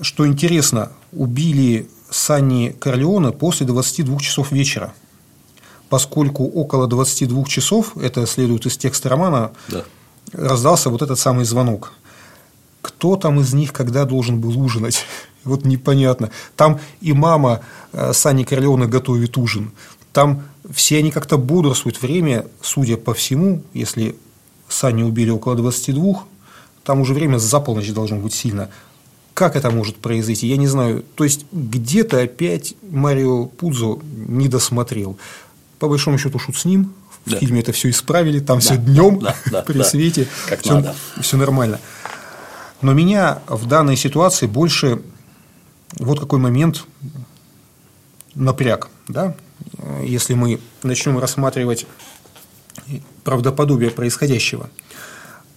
Что 0.00 0.26
интересно, 0.26 0.92
убили 1.12 1.88
Санни 2.10 2.74
Корлеона 2.78 3.32
после 3.32 3.66
22 3.66 4.18
часов 4.20 4.52
вечера. 4.52 4.94
Поскольку 5.88 6.44
около 6.44 6.86
22 6.86 7.44
часов, 7.44 7.96
это 7.96 8.26
следует 8.26 8.66
из 8.66 8.76
текста 8.76 9.08
романа, 9.08 9.52
Да. 9.68 9.84
раздался 10.32 10.90
вот 10.90 11.02
этот 11.02 11.18
самый 11.18 11.44
звонок. 11.44 11.92
Кто 12.82 13.16
там 13.16 13.40
из 13.40 13.52
них 13.54 13.72
когда 13.72 14.04
должен 14.04 14.40
был 14.40 14.58
ужинать? 14.60 15.04
Вот 15.44 15.64
непонятно. 15.64 16.30
Там 16.56 16.80
и 17.00 17.12
мама 17.12 17.60
э, 17.92 18.12
Сани 18.12 18.44
Корлеона 18.44 18.86
готовит 18.86 19.36
ужин. 19.38 19.70
Там 20.12 20.42
все 20.70 20.98
они 20.98 21.10
как-то 21.10 21.36
бодрствуют. 21.38 22.02
Время, 22.02 22.46
судя 22.62 22.96
по 22.96 23.14
всему, 23.14 23.62
если 23.72 24.16
Сани 24.68 25.02
убили 25.02 25.30
около 25.30 25.54
22, 25.54 26.24
там 26.84 27.00
уже 27.00 27.14
время 27.14 27.38
за 27.38 27.60
полночь 27.60 27.90
должно 27.92 28.16
быть 28.18 28.34
сильно. 28.34 28.68
Как 29.34 29.54
это 29.56 29.70
может 29.70 29.96
произойти, 29.96 30.46
я 30.48 30.56
не 30.56 30.66
знаю. 30.66 31.04
То 31.14 31.24
есть, 31.24 31.46
где-то 31.52 32.20
опять 32.20 32.74
Марио 32.90 33.46
Пудзо 33.46 33.98
не 34.26 34.48
досмотрел. 34.48 35.16
По 35.78 35.88
большому 35.88 36.18
счету, 36.18 36.38
шут 36.38 36.56
с 36.56 36.64
ним. 36.64 36.92
В 37.24 37.30
Да. 37.30 37.38
фильме 37.38 37.60
это 37.60 37.72
все 37.72 37.90
исправили, 37.90 38.40
там 38.40 38.58
все 38.60 38.76
Да, 38.76 38.82
днем, 38.82 39.18
да, 39.20 39.36
да, 39.50 39.62
при 39.66 39.78
да. 39.78 39.84
свете. 39.84 40.26
Как 40.48 40.60
все, 40.62 40.74
надо. 40.74 40.94
все 41.20 41.36
нормально. 41.36 41.78
Но 42.80 42.92
меня 42.92 43.40
в 43.46 43.66
данной 43.66 43.96
ситуации 43.96 44.46
больше 44.46 45.02
вот 45.96 46.20
какой 46.20 46.38
момент 46.38 46.84
напряг. 48.34 48.88
Да? 49.08 49.34
Если 50.02 50.34
мы 50.34 50.60
начнем 50.82 51.18
рассматривать 51.18 51.86
правдоподобие 53.24 53.90
происходящего. 53.90 54.70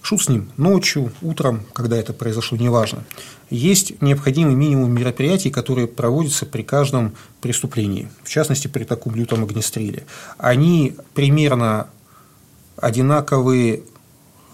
Шут 0.02 0.22
с 0.22 0.28
ним 0.28 0.50
ночью, 0.56 1.12
утром, 1.22 1.64
когда 1.72 1.96
это 1.96 2.12
произошло, 2.12 2.58
неважно. 2.58 3.04
Есть 3.50 4.02
необходимый 4.02 4.54
минимум 4.54 4.92
мероприятий, 4.92 5.50
которые 5.50 5.86
проводятся 5.86 6.44
при 6.44 6.62
каждом 6.62 7.14
преступлении, 7.40 8.10
в 8.24 8.28
частности, 8.28 8.66
при 8.66 8.82
таком 8.82 9.14
лютом 9.14 9.44
огнестреле. 9.44 10.04
Они 10.38 10.96
примерно 11.14 11.86
одинаковые 12.76 13.84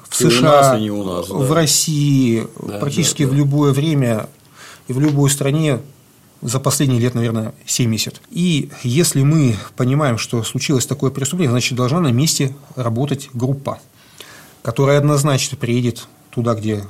в 0.08 0.20
И 0.20 0.26
у 0.26 0.30
США, 0.30 0.72
нас, 0.72 0.82
и 0.82 0.90
у 0.90 1.04
нас, 1.04 1.28
да. 1.28 1.34
в 1.34 1.52
России, 1.52 2.46
Да, 2.62 2.78
практически 2.78 3.22
да, 3.22 3.30
да. 3.30 3.34
в 3.34 3.38
любое 3.38 3.72
время 3.72 4.28
и 4.88 4.92
в 4.92 5.00
любой 5.00 5.30
стране 5.30 5.80
за 6.40 6.60
последние 6.60 7.00
лет, 7.00 7.14
наверное, 7.14 7.52
70. 7.66 8.20
И 8.30 8.70
если 8.82 9.22
мы 9.22 9.56
понимаем, 9.76 10.18
что 10.18 10.42
случилось 10.44 10.86
такое 10.86 11.10
преступление, 11.10 11.50
значит, 11.50 11.76
должна 11.76 12.00
на 12.00 12.12
месте 12.12 12.54
работать 12.76 13.28
группа, 13.34 13.80
которая 14.62 14.98
однозначно 14.98 15.56
приедет 15.56 16.06
туда, 16.30 16.54
где 16.54 16.84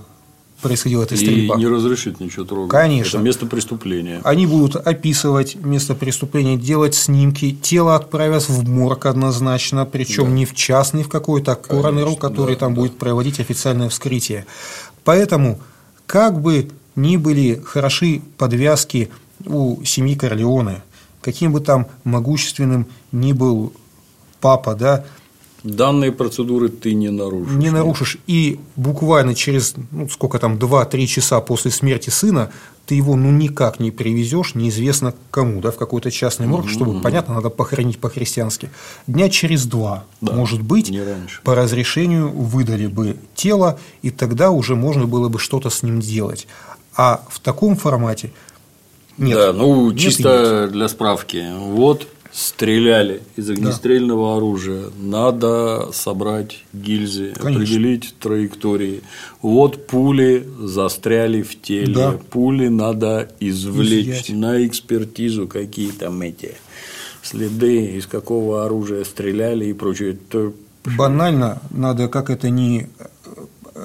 происходила 0.61 1.05
эта 1.05 1.15
И 1.15 1.19
стрельба. 1.19 1.57
не 1.57 1.67
разрешит 1.67 2.19
ничего 2.21 2.45
трогать. 2.45 2.71
Конечно. 2.71 3.19
Это 3.19 3.25
место 3.25 3.47
преступления. 3.47 4.21
Они 4.25 4.45
будут 4.47 4.75
описывать 4.77 5.55
место 5.55 5.95
преступления, 5.95 6.57
делать 6.57 6.95
снимки, 6.97 7.53
тело 7.53 7.95
отправят 7.95 8.49
в 8.49 8.69
морг 8.69 9.07
однозначно, 9.07 9.87
причем 9.87 10.25
Да. 10.25 10.31
не 10.31 10.45
в 10.47 10.55
частный 10.55 11.05
в 11.05 11.09
какой-то, 11.09 11.53
а 11.53 11.57
коронеру, 11.57 12.07
Конечно, 12.17 12.21
который 12.29 12.55
да, 12.57 12.61
там 12.61 12.75
да. 12.75 12.81
будет 12.81 12.99
проводить 12.99 13.39
официальное 13.41 13.89
вскрытие. 13.89 14.47
Поэтому, 15.05 15.61
как 16.07 16.41
бы 16.41 16.69
ни 16.99 17.17
были 17.17 17.63
хороши 17.65 18.21
подвязки 18.37 19.09
у 19.47 19.83
семьи 19.85 20.15
Корлеоне, 20.17 20.83
каким 21.21 21.53
бы 21.53 21.61
там 21.61 21.87
могущественным 22.05 22.87
ни 23.13 23.33
был 23.33 23.73
папа, 24.41 24.75
да, 24.75 25.05
Данные 25.65 26.13
процедуры 26.13 26.69
ты 26.69 26.95
не 26.95 27.11
нарушишь. 27.11 27.55
не 27.57 27.71
нарушишь, 27.71 28.19
и 28.29 28.61
буквально 28.77 29.35
через, 29.35 29.75
ну, 29.91 30.09
сколько 30.09 30.39
там, 30.39 30.55
2-3 30.55 31.07
часа 31.07 31.41
после 31.41 31.73
смерти 31.73 32.11
сына 32.11 32.53
ты 32.87 32.95
его 32.95 33.17
ну 33.17 33.31
никак 33.31 33.81
не 33.81 33.91
привезешь, 33.91 34.55
неизвестно 34.55 35.15
кому, 35.31 35.61
да, 35.61 35.73
в 35.73 35.77
какой-то 35.77 36.11
частный 36.11 36.47
морг, 36.47 36.69
чтобы, 36.71 37.01
понятно, 37.03 37.35
надо 37.35 37.51
похоронить 37.51 37.99
по-христиански. 37.99 38.71
Дня 39.07 39.29
через 39.29 39.67
два, 39.67 40.05
Да, 40.21 40.33
может 40.33 40.63
быть, 40.63 40.89
не 40.91 41.03
раньше. 41.03 41.41
по 41.43 41.55
разрешению 41.55 42.31
выдали 42.31 42.87
бы 42.87 43.17
тело, 43.35 43.79
и 44.01 44.11
тогда 44.11 44.53
уже 44.53 44.75
можно 44.77 45.07
было 45.07 45.29
бы 45.29 45.39
что-то 45.39 45.69
с 45.71 45.83
ним 45.83 46.01
делать. 46.01 46.47
А 46.99 47.25
в 47.31 47.39
таком 47.39 47.77
формате 47.77 48.33
нет. 49.19 49.39
Да, 49.39 49.53
ну 49.53 49.91
Нет 49.91 50.01
чисто 50.01 50.69
для 50.69 50.89
справки. 50.89 51.47
Вот 51.57 52.09
стреляли 52.33 53.23
из 53.37 53.49
огнестрельного 53.51 54.37
оружия. 54.37 54.87
Надо 55.01 55.91
собрать 55.93 56.65
гильзы, 56.73 57.33
Конечно. 57.35 57.63
определить 57.63 58.15
траектории. 58.19 59.03
Вот 59.43 59.87
пули 59.87 60.47
застряли 60.61 61.43
в 61.43 61.61
теле. 61.61 61.95
Да. 61.95 62.19
Пули 62.31 62.69
надо 62.69 63.31
извлечь 63.41 64.25
Изъять. 64.27 64.29
на 64.31 64.67
экспертизу, 64.67 65.47
какие 65.47 65.93
там 65.93 66.21
эти 66.23 66.57
следы, 67.23 67.93
из 67.97 68.07
какого 68.07 68.65
оружия 68.65 69.05
стреляли 69.05 69.67
и 69.67 69.73
прочее. 69.73 70.13
Это 70.13 70.53
Банально 70.97 71.61
надо, 71.71 72.09
как 72.09 72.31
это 72.31 72.51
не 72.51 72.89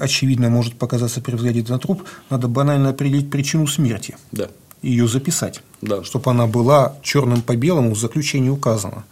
очевидно 0.02 0.50
может 0.50 0.76
показаться 0.78 1.22
при 1.22 1.36
взгляде 1.36 1.64
на 1.68 1.80
труп, 1.80 2.04
надо 2.30 2.48
банально 2.48 2.90
определить 2.90 3.30
причину 3.30 3.68
смерти, 3.68 4.16
Да. 4.32 4.50
ее 4.82 5.08
записать, 5.08 5.62
Да. 5.82 6.04
чтобы 6.04 6.32
она 6.32 6.48
была 6.48 6.96
черным 7.04 7.42
по 7.42 7.56
белому 7.56 7.94
в 7.96 8.00
заключении 8.00 8.50
указана. 8.50 9.04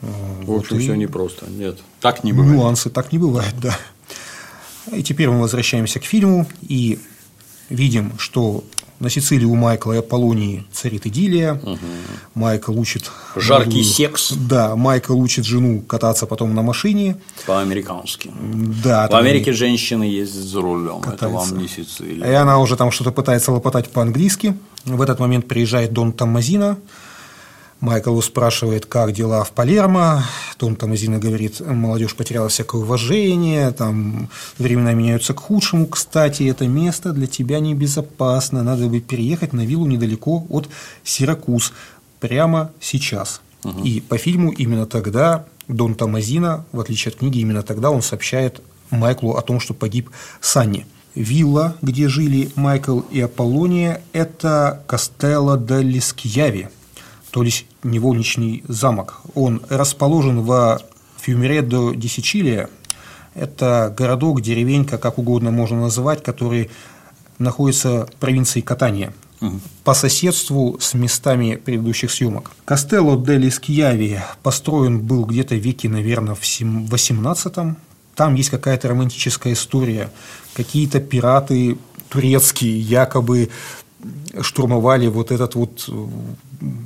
В 0.00 0.04
общем, 0.04 0.46
Вот 0.46 0.72
и 0.72 0.78
все 0.78 0.94
непросто. 0.94 1.46
Нет, 1.50 1.78
так 2.00 2.24
не 2.24 2.32
бывает. 2.32 2.56
Нюансы 2.56 2.88
так 2.90 3.12
не 3.12 3.18
бывает, 3.18 3.54
да. 3.60 3.76
И 4.92 5.02
теперь 5.02 5.28
мы 5.28 5.40
возвращаемся 5.40 6.00
к 6.00 6.04
фильму 6.04 6.46
и 6.62 6.98
видим, 7.68 8.12
что 8.18 8.64
на 9.00 9.08
Сицилии 9.10 9.46
у 9.46 9.54
Майкла 9.54 9.94
и 9.94 9.98
Аполлонии 9.98 10.64
царит 10.72 11.06
идиллия. 11.06 11.60
Майкл 12.34 12.78
учит 12.78 13.10
Жаркий 13.34 13.64
молодую- 13.70 13.84
секс. 13.84 14.32
Да, 14.32 14.76
Майкл 14.76 15.18
учит 15.18 15.44
жену 15.44 15.80
кататься 15.82 16.26
потом 16.26 16.54
на 16.54 16.62
машине. 16.62 17.16
По-американски. 17.46 18.30
Да, 18.84 19.08
В 19.08 19.14
Америке 19.14 19.52
женщины 19.52 20.04
ездят 20.04 20.44
за 20.44 20.60
рулем. 20.60 20.98
Это 21.00 21.10
катаются. 21.12 21.50
вам 21.54 21.58
не 21.58 21.64
И 21.64 21.68
Сицилия. 21.68 22.42
она 22.42 22.58
уже 22.58 22.76
там 22.76 22.90
что-то 22.90 23.10
пытается 23.12 23.52
лопотать 23.52 23.90
по-английски. 23.90 24.54
В 24.84 25.00
этот 25.02 25.18
момент 25.18 25.48
приезжает 25.48 25.92
Дон 25.92 26.12
Томмазино, 26.12 26.78
Майкл 27.80 28.20
спрашивает, 28.20 28.84
как 28.84 29.12
дела 29.12 29.42
в 29.42 29.52
Палермо. 29.52 30.24
Том 30.58 30.76
Тамазина 30.76 31.18
говорит, 31.18 31.60
молодежь 31.60 32.14
потеряла 32.14 32.50
всякое 32.50 32.82
уважение, 32.82 33.70
там 33.72 34.28
времена 34.58 34.92
меняются 34.92 35.32
к 35.32 35.40
худшему. 35.40 35.86
Кстати, 35.86 36.42
это 36.42 36.68
место 36.68 37.12
для 37.12 37.26
тебя 37.26 37.58
небезопасно, 37.58 38.62
надо 38.62 38.88
бы 38.88 39.00
переехать 39.00 39.54
на 39.54 39.64
виллу 39.64 39.86
недалеко 39.86 40.46
от 40.50 40.68
Сиракуз, 41.04 41.72
прямо 42.20 42.70
сейчас. 42.80 43.40
Угу. 43.64 43.82
И 43.82 44.00
по 44.00 44.18
фильму 44.18 44.50
именно 44.50 44.84
тогда 44.84 45.46
Дон 45.66 45.94
Тамазина, 45.94 46.66
в 46.72 46.80
отличие 46.80 47.12
от 47.12 47.18
книги, 47.18 47.38
именно 47.38 47.62
тогда 47.62 47.90
он 47.90 48.02
сообщает 48.02 48.60
Майклу 48.90 49.36
о 49.36 49.42
том, 49.42 49.58
что 49.58 49.72
погиб 49.72 50.10
Санни. 50.42 50.86
Вилла, 51.14 51.76
где 51.80 52.08
жили 52.08 52.50
Майкл 52.56 53.00
и 53.10 53.20
Аполлония, 53.20 54.02
это 54.12 54.84
Кастелло 54.86 55.56
де 55.56 55.80
Лискьяви– 55.80 56.68
то 57.30 57.42
есть 57.42 57.66
невольничный 57.82 58.64
замок. 58.68 59.20
Он 59.34 59.62
расположен 59.68 60.42
во 60.42 60.80
Фьюмередо 61.20 61.94
ди 61.94 62.08
Сичилия. 62.08 62.68
Это 63.34 63.94
городок, 63.96 64.40
деревенька, 64.40 64.98
как 64.98 65.18
угодно 65.18 65.50
можно 65.50 65.80
называть, 65.80 66.22
который 66.22 66.70
находится 67.38 68.06
в 68.06 68.16
провинции 68.16 68.60
Катания 68.60 69.12
угу. 69.40 69.60
по 69.84 69.94
соседству 69.94 70.78
с 70.80 70.94
местами 70.94 71.56
предыдущих 71.56 72.10
съемок. 72.10 72.52
Кастелло 72.64 73.16
де 73.16 73.50
Скьяви 73.50 74.20
построен 74.42 75.00
был 75.00 75.24
где-то 75.24 75.54
в 75.54 75.58
веке, 75.58 75.88
наверное, 75.88 76.34
в 76.34 76.40
18 76.40 77.54
Там 78.14 78.34
есть 78.34 78.50
какая-то 78.50 78.88
романтическая 78.88 79.54
история. 79.54 80.10
Какие-то 80.54 81.00
пираты 81.00 81.78
турецкие 82.08 82.78
якобы 82.78 83.50
штурмовали 84.40 85.06
вот 85.06 85.30
этот 85.30 85.54
вот 85.54 85.84
э, 85.88 85.92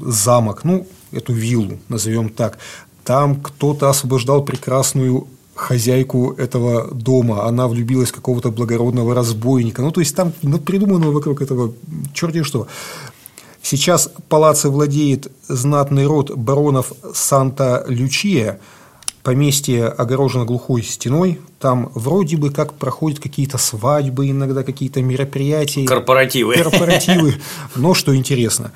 замок, 0.00 0.64
ну, 0.64 0.86
эту 1.12 1.32
виллу, 1.32 1.78
назовем 1.88 2.28
так. 2.28 2.58
Там 3.04 3.36
кто-то 3.36 3.88
освобождал 3.88 4.44
прекрасную 4.44 5.26
хозяйку 5.54 6.32
этого 6.32 6.92
дома, 6.92 7.46
она 7.46 7.68
влюбилась 7.68 8.10
в 8.10 8.14
какого-то 8.14 8.50
благородного 8.50 9.14
разбойника. 9.14 9.82
Ну, 9.82 9.90
то 9.92 10.00
есть 10.00 10.16
там 10.16 10.32
ну, 10.42 10.58
придумано 10.58 11.10
вокруг 11.10 11.42
этого 11.42 11.72
черти 12.12 12.42
что. 12.42 12.66
Сейчас 13.62 14.10
палаццо 14.28 14.68
владеет 14.68 15.32
знатный 15.48 16.06
род 16.06 16.36
баронов 16.36 16.92
Санта-Лючия– 17.14 18.58
поместье 19.24 19.86
огорожено 19.86 20.44
глухой 20.44 20.82
стеной, 20.82 21.40
там 21.58 21.90
вроде 21.94 22.36
бы 22.36 22.50
как 22.50 22.74
проходят 22.74 23.18
какие-то 23.18 23.56
свадьбы, 23.56 24.30
иногда 24.30 24.62
какие-то 24.62 25.02
мероприятия. 25.02 25.86
Корпоративы. 25.86 26.54
Корпоративы. 26.56 27.34
Но 27.74 27.94
что 27.94 28.14
интересно, 28.14 28.70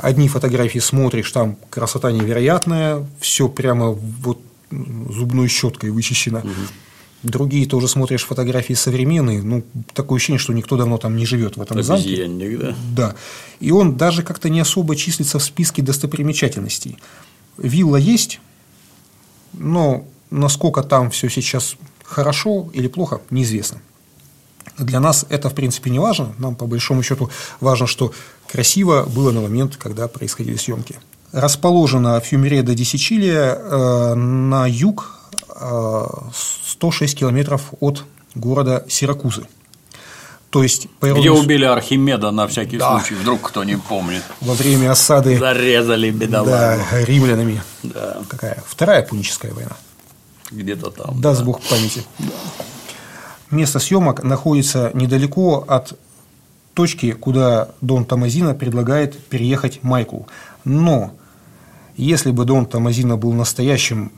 одни 0.00 0.28
фотографии 0.28 0.78
смотришь, 0.78 1.30
там 1.30 1.56
красота 1.70 2.12
невероятная, 2.12 3.06
все 3.20 3.48
прямо 3.48 3.90
вот 3.90 4.40
зубной 4.70 5.48
щеткой 5.48 5.90
вычищено. 5.90 6.38
Угу. 6.38 6.50
Другие 7.24 7.66
тоже 7.66 7.88
смотришь 7.88 8.24
фотографии 8.24 8.74
современные, 8.74 9.42
ну, 9.42 9.64
такое 9.92 10.18
ощущение, 10.18 10.38
что 10.38 10.52
никто 10.52 10.76
давно 10.76 10.98
там 10.98 11.16
не 11.16 11.26
живет 11.26 11.56
в 11.56 11.62
этом 11.62 11.82
замке. 11.82 12.28
да? 12.58 12.76
Да. 12.96 13.14
И 13.58 13.72
он 13.72 13.96
даже 13.96 14.22
как-то 14.22 14.48
не 14.48 14.60
особо 14.60 14.94
числится 14.94 15.40
в 15.40 15.42
списке 15.42 15.82
достопримечательностей. 15.82 16.96
Вилла 17.56 17.96
есть, 17.96 18.40
но 19.52 20.04
насколько 20.30 20.84
там 20.84 21.10
все 21.10 21.28
сейчас 21.28 21.76
хорошо 22.04 22.70
или 22.72 22.86
плохо, 22.86 23.20
неизвестно. 23.30 23.80
Для 24.76 25.00
нас 25.00 25.26
это, 25.28 25.48
в 25.48 25.54
принципе, 25.54 25.90
не 25.90 25.98
важно. 25.98 26.34
Нам, 26.38 26.54
по 26.54 26.66
большому 26.66 27.02
счету, 27.02 27.30
важно, 27.60 27.86
что 27.86 28.12
красиво 28.50 29.04
было 29.04 29.32
на 29.32 29.40
момент, 29.40 29.76
когда 29.76 30.08
происходили 30.08 30.56
съемки. 30.56 30.96
Расположена 31.32 32.20
Фьюмереда 32.20 32.76
Сичилия 32.84 33.54
э, 33.54 34.14
на 34.14 34.66
юг 34.66 35.14
э, 35.54 36.06
106 36.64 37.18
километров 37.18 37.74
от 37.80 38.04
города 38.34 38.84
Сиракузы. 38.88 39.46
То 40.50 40.62
есть, 40.62 40.88
по 40.98 41.12
Где 41.12 41.30
убили 41.30 41.64
Архимеда 41.64 42.30
на 42.30 42.46
всякий 42.46 42.78
да. 42.78 42.92
случай, 42.92 43.14
вдруг 43.14 43.42
кто 43.42 43.64
не 43.64 43.76
помнит. 43.76 44.22
Во 44.40 44.54
время 44.54 44.92
осады. 44.92 45.38
Зарезали 45.38 46.10
бедолагу. 46.10 46.50
Да, 46.50 47.04
римлянами. 47.04 47.62
Да. 47.82 48.18
Какая? 48.28 48.62
Вторая 48.66 49.02
пуническая 49.02 49.52
война. 49.52 49.76
Где-то 50.50 50.90
там. 50.90 51.20
Даст 51.20 51.40
да. 51.40 51.44
Бог 51.44 51.60
памяти. 51.60 52.02
Да. 52.18 52.26
Место 53.50 53.78
съемок 53.78 54.22
находится 54.22 54.90
недалеко 54.94 55.64
от 55.66 55.98
точки, 56.74 57.12
куда 57.12 57.70
Дон 57.80 58.04
Тамазина 58.04 58.54
предлагает 58.54 59.18
переехать 59.26 59.82
Майклу. 59.82 60.28
Но 60.64 61.12
если 61.96 62.30
бы 62.30 62.44
Дон 62.44 62.66
Тамазина 62.66 63.16
был 63.16 63.32
настоящим 63.32 64.12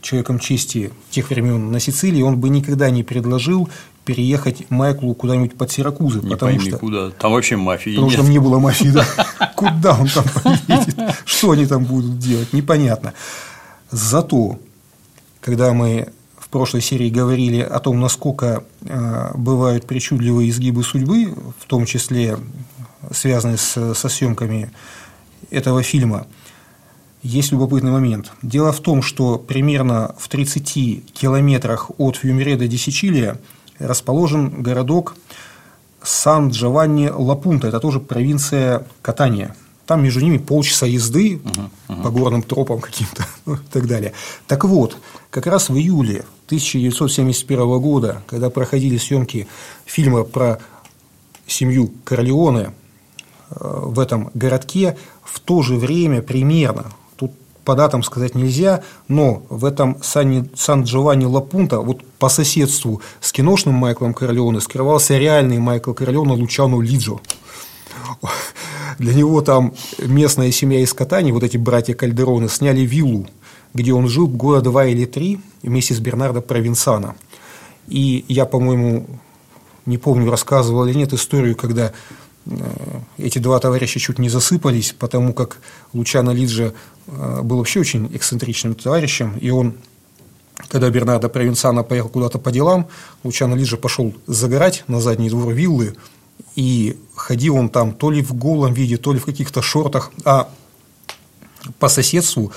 человеком 0.00 0.38
чести 0.38 0.92
тех 1.10 1.30
времен 1.30 1.72
на 1.72 1.80
Сицилии, 1.80 2.22
он 2.22 2.38
бы 2.38 2.50
никогда 2.50 2.90
не 2.90 3.02
предложил 3.02 3.68
переехать 4.04 4.70
Майклу 4.70 5.14
куда-нибудь 5.14 5.56
под 5.56 5.70
Сиракузы. 5.70 6.20
Не 6.20 6.30
потому 6.30 6.52
пойми, 6.52 6.68
что, 6.70 6.78
куда. 6.78 7.10
Там 7.10 7.32
вообще 7.32 7.56
мафии 7.56 7.90
Потому 7.90 8.06
нет. 8.06 8.14
что 8.14 8.22
там 8.22 8.30
не 8.30 8.38
было 8.38 8.58
мафии, 8.58 8.88
да. 8.88 9.04
Куда 9.56 9.98
он 9.98 10.08
там 10.08 10.24
поедет? 10.42 10.96
Что 11.24 11.50
они 11.50 11.66
там 11.66 11.84
будут 11.84 12.18
делать? 12.18 12.52
Непонятно. 12.52 13.12
Зато, 13.90 14.58
когда 15.40 15.72
мы 15.72 16.08
в 16.48 16.50
прошлой 16.50 16.80
серии 16.80 17.10
говорили 17.10 17.60
о 17.60 17.78
том, 17.78 18.00
насколько 18.00 18.64
э, 18.80 19.32
бывают 19.34 19.86
причудливые 19.86 20.48
изгибы 20.48 20.82
судьбы, 20.82 21.34
в 21.58 21.66
том 21.66 21.84
числе 21.84 22.38
связанные 23.10 23.58
с, 23.58 23.94
со 23.94 24.08
съемками 24.08 24.70
этого 25.50 25.82
фильма, 25.82 26.26
есть 27.22 27.52
любопытный 27.52 27.90
момент. 27.90 28.32
Дело 28.40 28.72
в 28.72 28.80
том, 28.80 29.02
что 29.02 29.38
примерно 29.38 30.14
в 30.16 30.28
30 30.28 31.12
километрах 31.12 31.90
от 31.98 32.16
Фьюмереда 32.16 32.66
ди 32.66 32.78
Сичилия 32.78 33.38
расположен 33.78 34.62
городок 34.62 35.16
Сан-Джованни-Лапунта, 36.02 37.68
это 37.68 37.78
тоже 37.78 38.00
провинция 38.00 38.86
Катания. 39.02 39.54
Там 39.88 40.04
между 40.04 40.20
ними 40.20 40.36
полчаса 40.36 40.84
езды 40.84 41.36
uh-huh, 41.36 41.70
uh-huh. 41.88 42.02
по 42.02 42.10
горным 42.10 42.42
тропам 42.42 42.78
каким-то 42.78 43.24
ну, 43.46 43.54
и 43.54 43.58
так 43.72 43.86
далее. 43.86 44.12
Так 44.46 44.64
вот, 44.64 44.98
как 45.30 45.46
раз 45.46 45.70
в 45.70 45.76
июле 45.76 46.26
1971 46.44 47.80
года, 47.80 48.22
когда 48.26 48.50
проходили 48.50 48.98
съемки 48.98 49.48
фильма 49.86 50.24
про 50.24 50.58
семью 51.46 51.90
Корлеоне 52.04 52.74
э, 53.50 53.54
в 53.58 53.98
этом 53.98 54.30
городке, 54.34 54.98
в 55.24 55.40
то 55.40 55.62
же 55.62 55.76
время 55.76 56.20
примерно 56.20 56.92
по 57.68 57.74
датам 57.74 58.02
сказать 58.02 58.34
нельзя, 58.34 58.82
но 59.08 59.42
в 59.50 59.66
этом 59.66 59.98
Сан-Джованни 60.02 61.26
Лапунта, 61.26 61.80
вот 61.80 62.02
по 62.18 62.30
соседству 62.30 63.02
с 63.20 63.30
киношным 63.30 63.74
Майклом 63.74 64.14
Корлеоне, 64.14 64.62
скрывался 64.62 65.18
реальный 65.18 65.58
Майкл 65.58 65.92
Корлеоне 65.92 66.32
Лучано 66.32 66.80
Лиджо. 66.80 67.20
Для 68.98 69.14
него 69.14 69.40
там 69.42 69.74
местная 69.98 70.50
семья 70.50 70.80
из 70.80 70.92
Катани, 70.92 71.32
вот 71.32 71.42
эти 71.42 71.56
братья 71.56 71.94
Кальдероны, 71.94 72.48
сняли 72.48 72.80
виллу, 72.80 73.26
где 73.74 73.92
он 73.92 74.08
жил 74.08 74.26
года 74.26 74.60
два 74.60 74.86
или 74.86 75.04
три 75.04 75.40
вместе 75.62 75.94
с 75.94 76.00
Бернардо 76.00 76.40
Провинсано. 76.40 77.14
И 77.86 78.24
я, 78.28 78.44
по-моему, 78.44 79.06
не 79.86 79.98
помню, 79.98 80.30
рассказывал 80.30 80.86
или 80.86 80.96
нет 80.96 81.12
историю, 81.12 81.56
когда 81.56 81.92
Э, 82.48 83.00
эти 83.18 83.38
два 83.38 83.58
товарища 83.58 84.00
чуть 84.00 84.18
не 84.18 84.28
засыпались, 84.28 84.94
потому 84.98 85.32
как 85.32 85.58
Лучано 85.92 86.30
Лиджа 86.30 86.72
э, 87.06 87.42
был 87.42 87.58
вообще 87.58 87.80
очень 87.80 88.08
эксцентричным 88.14 88.74
товарищем, 88.74 89.36
и 89.38 89.50
он, 89.50 89.74
когда 90.68 90.88
Бернардо 90.90 91.28
Провинцано 91.28 91.82
поехал 91.82 92.08
куда-то 92.08 92.38
по 92.38 92.50
делам, 92.50 92.88
Лучано 93.22 93.54
Лиджа 93.54 93.76
пошел 93.76 94.14
загорать 94.26 94.84
на 94.88 95.00
задний 95.00 95.28
двор 95.28 95.52
виллы, 95.52 95.94
и 96.58 96.96
ходил 97.14 97.54
он 97.54 97.68
там 97.68 97.92
то 97.92 98.10
ли 98.10 98.20
в 98.20 98.34
голом 98.34 98.74
виде, 98.74 98.96
то 98.96 99.12
ли 99.12 99.20
в 99.20 99.24
каких-то 99.24 99.62
шортах, 99.62 100.10
а 100.24 100.48
по 101.78 101.88
соседству 101.88 102.50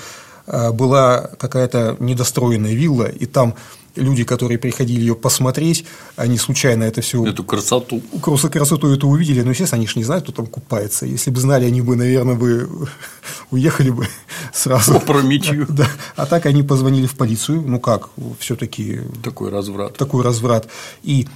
э, 0.48 0.72
была 0.72 1.30
какая-то 1.38 1.96
недостроенная 2.00 2.74
вилла, 2.74 3.04
и 3.04 3.26
там 3.26 3.54
люди, 3.94 4.24
которые 4.24 4.58
приходили 4.58 5.02
ее 5.02 5.14
посмотреть, 5.14 5.84
они 6.16 6.36
случайно 6.36 6.82
это 6.82 7.00
все... 7.00 7.24
Эту 7.24 7.44
красоту. 7.44 8.02
Красоту, 8.20 8.52
красоту 8.52 8.92
эту 8.92 9.06
увидели, 9.06 9.42
но, 9.42 9.50
естественно, 9.50 9.78
они 9.78 9.86
же 9.86 10.00
не 10.00 10.04
знают, 10.04 10.24
кто 10.24 10.32
там 10.32 10.46
купается. 10.46 11.06
Если 11.06 11.30
бы 11.30 11.38
знали, 11.38 11.66
они 11.66 11.80
бы, 11.80 11.94
наверное, 11.94 12.34
бы 12.34 12.68
уехали 13.52 13.90
бы 13.90 14.08
сразу. 14.52 14.96
Опрометью. 14.96 15.68
Да. 15.72 15.86
А 16.16 16.26
так 16.26 16.46
они 16.46 16.64
позвонили 16.64 17.06
в 17.06 17.14
полицию, 17.14 17.62
ну 17.64 17.78
как, 17.78 18.08
все 18.40 18.56
таки 18.56 19.02
Такой 19.22 19.50
разврат. 19.50 19.96
Такой 19.96 20.24
разврат. 20.24 20.66
И 21.04 21.28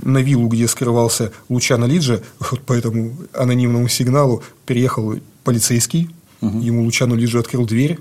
на 0.00 0.18
виллу, 0.18 0.48
где 0.48 0.68
скрывался 0.68 1.32
Лучано 1.48 1.84
Лиджа, 1.84 2.20
вот 2.38 2.60
по 2.60 2.72
этому 2.72 3.16
анонимному 3.32 3.88
сигналу 3.88 4.42
приехал 4.66 5.14
полицейский, 5.44 6.10
угу. 6.40 6.58
ему 6.60 6.82
Лучано 6.84 7.14
Лиджа 7.14 7.40
открыл 7.40 7.66
дверь, 7.66 7.98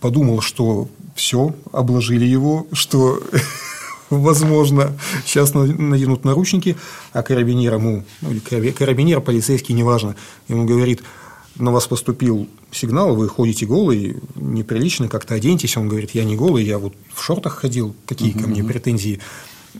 подумал, 0.00 0.40
что 0.40 0.88
все, 1.14 1.54
обложили 1.72 2.24
его, 2.24 2.66
что 2.72 3.22
возможно, 4.10 4.92
сейчас 5.24 5.54
наденут 5.54 6.24
наручники, 6.24 6.76
а 7.12 7.22
карабинер 7.22 7.74
ему, 7.74 8.04
ну, 8.20 8.30
или 8.30 8.70
карабинер, 8.70 9.20
полицейский, 9.20 9.74
неважно, 9.74 10.16
ему 10.48 10.64
говорит, 10.64 11.02
на 11.58 11.72
вас 11.72 11.86
поступил 11.86 12.48
сигнал, 12.70 13.14
вы 13.16 13.28
ходите 13.28 13.66
голый, 13.66 14.16
неприлично, 14.34 15.08
как-то 15.08 15.34
оденьтесь. 15.34 15.76
Он 15.76 15.88
говорит, 15.88 16.10
я 16.12 16.24
не 16.24 16.36
голый, 16.36 16.64
я 16.64 16.78
вот 16.78 16.94
в 17.14 17.22
шортах 17.22 17.54
ходил, 17.54 17.94
какие 18.06 18.32
ко 18.32 18.46
мне 18.46 18.62
претензии. 18.62 19.20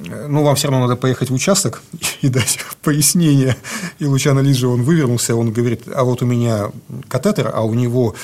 Ну, 0.04 0.42
вам 0.42 0.54
все 0.56 0.68
равно 0.68 0.86
надо 0.86 0.96
поехать 0.96 1.30
в 1.30 1.34
участок 1.34 1.82
и 2.20 2.28
дать 2.28 2.58
пояснение. 2.82 3.56
И 3.98 4.06
Лучано 4.06 4.40
Лиджи, 4.40 4.66
он 4.66 4.82
вывернулся, 4.82 5.34
он 5.34 5.52
говорит, 5.52 5.82
а 5.94 6.04
вот 6.04 6.22
у 6.22 6.26
меня 6.26 6.70
катетер, 7.08 7.50
а 7.54 7.62
у 7.62 7.74
него 7.74 8.14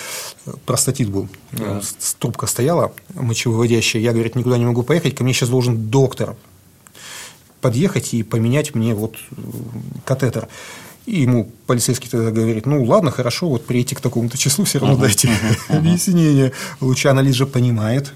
простатит 0.67 1.09
был, 1.09 1.29
да. 1.53 1.81
трубка 2.19 2.47
стояла 2.47 2.93
мочевыводящая. 3.15 4.03
Я, 4.03 4.13
говорит, 4.13 4.35
никуда 4.35 4.59
не 4.59 4.65
могу 4.65 4.83
поехать, 4.83 5.15
ко 5.15 5.25
мне 5.25 5.33
сейчас 5.33 5.49
должен 5.49 5.89
доктор 5.89 6.37
подъехать 7.61 8.13
и 8.13 8.23
поменять 8.23 8.75
мне 8.75 8.95
вот 8.95 9.17
катетер. 10.05 10.49
И 11.07 11.23
ему 11.23 11.51
полицейский 11.67 12.09
тогда 12.09 12.31
говорит, 12.31 12.67
ну 12.67 12.85
ладно, 12.85 13.11
хорошо, 13.11 13.49
вот 13.49 13.67
прийти 13.67 13.95
к 13.95 14.01
такому-то 14.01 14.39
числу, 14.39 14.65
все 14.65 14.79
равно 14.79 14.97
дайте 14.97 15.31
объяснение. 15.69 16.53
Лучано 16.81 17.21
Лиджа 17.21 17.47
понимает, 17.47 18.13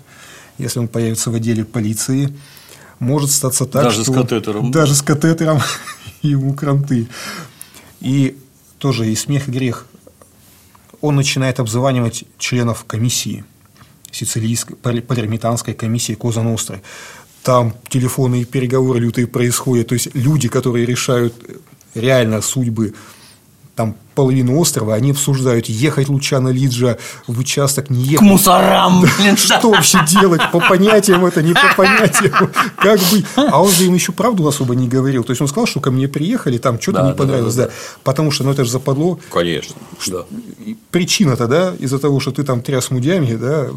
если 0.58 0.78
он 0.78 0.88
появится 0.88 1.30
в 1.30 1.34
отделе 1.34 1.64
полиции, 1.64 2.32
может 2.98 3.31
статься 3.31 3.66
так, 3.66 3.85
даже 3.85 4.02
что... 4.02 4.12
Даже 4.12 4.23
с 4.23 4.28
катетером. 4.28 4.70
Даже 4.70 4.94
с 4.94 5.02
катетером 5.02 5.60
ему 6.23 6.55
кранты. 6.55 7.09
И 8.01 8.36
тоже 8.78 9.10
и 9.10 9.16
смех, 9.16 9.48
и 9.48 9.51
грех. 9.51 9.86
Он 11.01 11.16
начинает 11.16 11.60
обзванивать 11.60 12.24
членов 12.39 12.85
комиссии, 12.85 13.44
сицилийской, 14.10 14.77
палермитанской 14.77 15.74
комиссии 15.74 16.14
Коза 16.14 16.43
Ностры. 16.43 16.82
Там 17.43 17.74
телефонные 17.89 18.44
переговоры 18.44 18.98
лютые 19.01 19.27
происходят. 19.27 19.89
То 19.89 19.94
есть, 19.94 20.14
люди, 20.14 20.48
которые 20.48 20.86
решают 20.86 21.35
реально 21.94 22.40
судьбы 22.40 22.94
там 23.76 23.94
половину 24.14 24.58
острова, 24.58 24.94
они 24.94 25.10
обсуждают, 25.10 25.66
ехать 25.66 26.08
Лучана 26.08 26.48
Лиджа 26.48 26.96
в 27.26 27.38
участок, 27.38 27.90
не 27.90 28.02
ехать. 28.02 28.20
К 28.20 28.22
мусорам! 28.22 29.04
Блин, 29.18 29.36
что 29.36 29.68
вообще 29.70 30.00
делать? 30.08 30.40
По 30.50 30.60
понятиям 30.60 31.26
это, 31.26 31.42
не 31.42 31.52
по 31.52 31.74
понятиям. 31.76 32.50
Как 32.76 32.98
быть? 33.12 33.26
А 33.36 33.62
он 33.62 33.70
же 33.70 33.84
им 33.84 33.94
еще 33.94 34.12
правду 34.12 34.48
особо 34.48 34.74
не 34.74 34.88
говорил. 34.88 35.22
То 35.22 35.32
есть, 35.32 35.42
он 35.42 35.48
сказал, 35.48 35.66
что 35.66 35.80
ко 35.80 35.90
мне 35.90 36.08
приехали, 36.08 36.56
там 36.56 36.80
что-то 36.80 37.02
да, 37.02 37.08
не 37.08 37.14
понравилось. 37.14 37.54
Да, 37.54 37.64
да, 37.64 37.68
да. 37.68 37.74
Потому 38.02 38.30
что, 38.30 38.44
ну, 38.44 38.52
это 38.52 38.64
же 38.64 38.70
западло. 38.70 39.20
Конечно. 39.30 39.74
Да. 40.06 40.24
Причина-то, 40.90 41.46
да, 41.46 41.74
из-за 41.78 41.98
того, 41.98 42.18
что 42.18 42.32
ты 42.32 42.42
там 42.42 42.62
тряс 42.62 42.90
мудями, 42.90 43.34
да, 43.34 43.68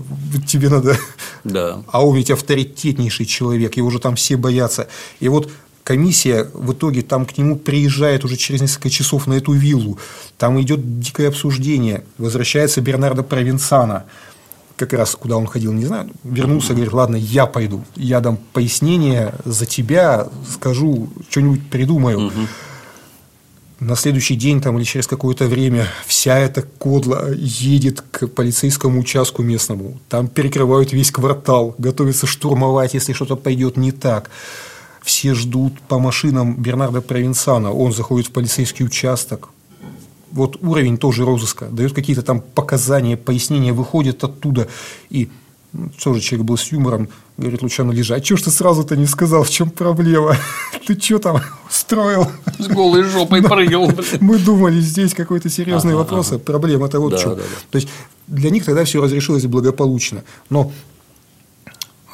тебе 0.48 0.70
надо. 0.70 0.98
Да. 1.44 1.82
А 1.92 2.06
он 2.06 2.16
ведь 2.16 2.32
авторитетнейший 2.32 3.26
человек, 3.26 3.76
его 3.76 3.90
же 3.90 4.00
там 4.00 4.16
все 4.16 4.38
боятся. 4.38 4.88
И 5.20 5.28
вот 5.28 5.52
комиссия 5.90 6.48
в 6.54 6.74
итоге 6.74 7.02
там 7.02 7.26
к 7.26 7.36
нему 7.40 7.56
приезжает 7.56 8.24
уже 8.24 8.36
через 8.36 8.62
несколько 8.62 8.92
часов 8.92 9.26
на 9.26 9.34
эту 9.34 9.54
виллу, 9.54 9.98
там 10.38 10.62
идет 10.62 11.00
дикое 11.00 11.30
обсуждение, 11.30 12.04
возвращается 12.20 12.80
Бернардо 12.80 13.24
Провинсана, 13.24 14.06
как 14.76 14.94
раз 14.94 15.16
куда 15.16 15.36
он 15.36 15.48
ходил, 15.48 15.74
не 15.74 15.86
знаю, 15.86 16.12
вернулся, 16.24 16.74
говорит, 16.74 16.94
ладно, 16.94 17.16
я 17.16 17.48
пойду, 17.48 17.84
я 17.96 18.20
дам 18.20 18.38
пояснение 18.54 19.34
за 19.46 19.66
тебя, 19.66 20.28
скажу, 20.54 21.10
что-нибудь 21.28 21.68
придумаю. 21.72 22.28
Угу. 22.28 22.42
На 23.80 23.96
следующий 23.96 24.36
день 24.36 24.62
там, 24.62 24.78
или 24.78 24.84
через 24.84 25.08
какое-то 25.08 25.46
время 25.46 25.88
вся 26.06 26.38
эта 26.38 26.62
кодла 26.62 27.32
едет 27.34 28.04
к 28.12 28.28
полицейскому 28.28 29.00
участку 29.00 29.42
местному. 29.42 30.00
Там 30.08 30.28
перекрывают 30.28 30.94
весь 30.94 31.10
квартал, 31.10 31.74
готовятся 31.80 32.28
штурмовать, 32.28 32.94
если 32.94 33.14
что-то 33.14 33.36
пойдет 33.36 33.76
не 33.76 33.92
так 33.92 34.30
все 35.02 35.34
ждут 35.34 35.80
по 35.82 36.00
машинам 36.00 36.56
Бернарда 36.56 37.02
Провинсана, 37.02 37.72
он 37.72 37.94
заходит 37.94 38.28
в 38.28 38.32
полицейский 38.32 38.86
участок, 38.86 39.50
вот 40.32 40.58
уровень 40.62 40.98
тоже 40.98 41.26
розыска, 41.26 41.66
дает 41.66 41.94
какие-то 41.94 42.22
там 42.22 42.42
показания, 42.42 43.18
пояснения, 43.18 43.74
выходит 43.74 44.24
оттуда 44.24 44.68
и 45.10 45.30
тоже 46.02 46.20
человек 46.20 46.48
был 46.48 46.58
с 46.58 46.72
юмором, 46.72 47.10
говорит 47.38 47.62
Лучано 47.62 47.92
Лежа, 47.92 48.16
а 48.16 48.24
что 48.24 48.38
ж 48.38 48.44
ты 48.44 48.52
сразу-то 48.52 48.96
не 48.96 49.06
сказал, 49.06 49.44
в 49.44 49.50
чем 49.50 49.70
проблема? 49.70 50.36
Ты 50.88 51.00
что 51.00 51.20
там 51.20 51.42
устроил? 51.70 52.28
С 52.58 52.68
голой 52.68 53.04
жопой 53.04 53.44
прыгал. 53.48 53.92
Мы 54.20 54.40
думали, 54.40 54.80
здесь 54.80 55.14
какой-то 55.14 55.50
серьезный 55.50 55.94
вопрос, 55.94 56.32
а 56.32 56.40
проблема-то 56.40 57.00
вот 57.00 57.14
в 57.14 57.22
чем. 57.22 57.36
То 57.36 57.76
есть, 57.76 57.88
для 58.28 58.50
них 58.50 58.66
тогда 58.66 58.84
все 58.84 59.02
разрешилось 59.02 59.46
благополучно. 59.46 60.24
Но 60.50 60.72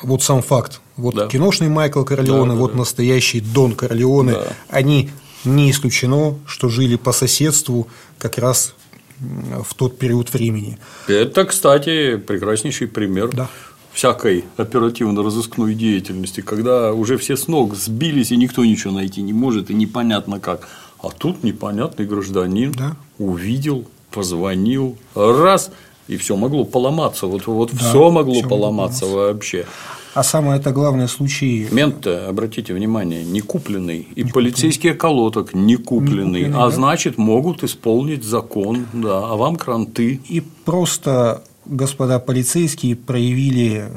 вот 0.03 0.23
сам 0.23 0.41
факт. 0.41 0.81
Вот 0.97 1.15
да. 1.15 1.27
киношный 1.27 1.69
Майкл 1.69 2.03
Корлеоне, 2.03 2.53
да, 2.53 2.57
вот 2.57 2.72
да. 2.72 2.80
настоящий 2.80 3.41
Дон 3.41 3.73
Корлеоне, 3.73 4.34
да. 4.34 4.47
они 4.69 5.09
не 5.43 5.69
исключено, 5.72 6.38
что 6.47 6.69
жили 6.69 6.95
по 6.95 7.11
соседству 7.11 7.88
как 8.17 8.38
раз 8.38 8.76
в 9.19 9.73
тот 9.76 9.97
период 9.97 10.34
времени. 10.34 10.77
Это, 11.07 11.45
кстати, 11.45 12.17
прекраснейший 12.17 12.88
пример 12.88 13.30
да. 13.34 13.49
всякой 13.93 14.45
оперативно-розыскной 14.57 15.73
деятельности, 15.73 16.41
когда 16.41 16.93
уже 16.93 17.17
все 17.17 17.38
с 17.38 17.47
ног 17.47 17.76
сбились, 17.76 18.31
и 18.31 18.38
никто 18.38 18.65
ничего 18.65 18.93
найти 18.93 19.22
не 19.22 19.34
может, 19.34 19.69
и 19.69 19.73
непонятно 19.73 20.39
как. 20.39 20.67
А 21.01 21.09
тут 21.09 21.43
непонятный 21.43 22.05
гражданин 22.05 22.72
да. 22.72 22.95
увидел, 23.17 23.85
позвонил, 24.11 24.97
раз– 25.13 25.72
и 26.07 26.18
все 26.18 26.36
могло 26.36 26.65
поломаться. 26.65 27.27
Вот, 27.27 27.48
вот 27.48 27.72
да, 27.72 27.77
все 27.77 28.10
могло 28.11 28.36
все 28.36 28.48
поломаться 28.48 29.06
могло 29.06 29.22
вообще. 29.22 29.65
А 30.14 30.23
самое 30.23 30.60
это 30.61 30.72
главное 30.72 31.07
случай. 31.07 31.68
Мент, 31.72 32.07
обратите 32.07 32.73
внимание, 32.73 33.23
не 33.26 33.41
купленный. 33.41 34.07
И 34.15 34.23
не 34.23 34.32
полицейский 34.32 34.91
околоток 34.91 35.53
не 35.53 35.76
купленный. 35.76 36.40
Не 36.40 36.45
купленный 36.45 36.64
а 36.64 36.69
да? 36.69 36.76
значит, 36.76 37.18
могут 37.18 37.64
исполнить 37.64 38.23
закон, 38.23 38.86
да, 38.94 39.30
а 39.30 39.36
вам 39.36 39.57
кранты. 39.57 40.22
И 40.30 40.40
просто 40.41 41.44
господа 41.65 42.19
полицейские 42.19 42.95
проявили 42.95 43.91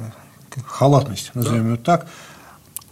халатность, 0.67 1.31
назовем 1.35 1.65
да. 1.65 1.71
ее 1.71 1.77
так. 1.77 2.09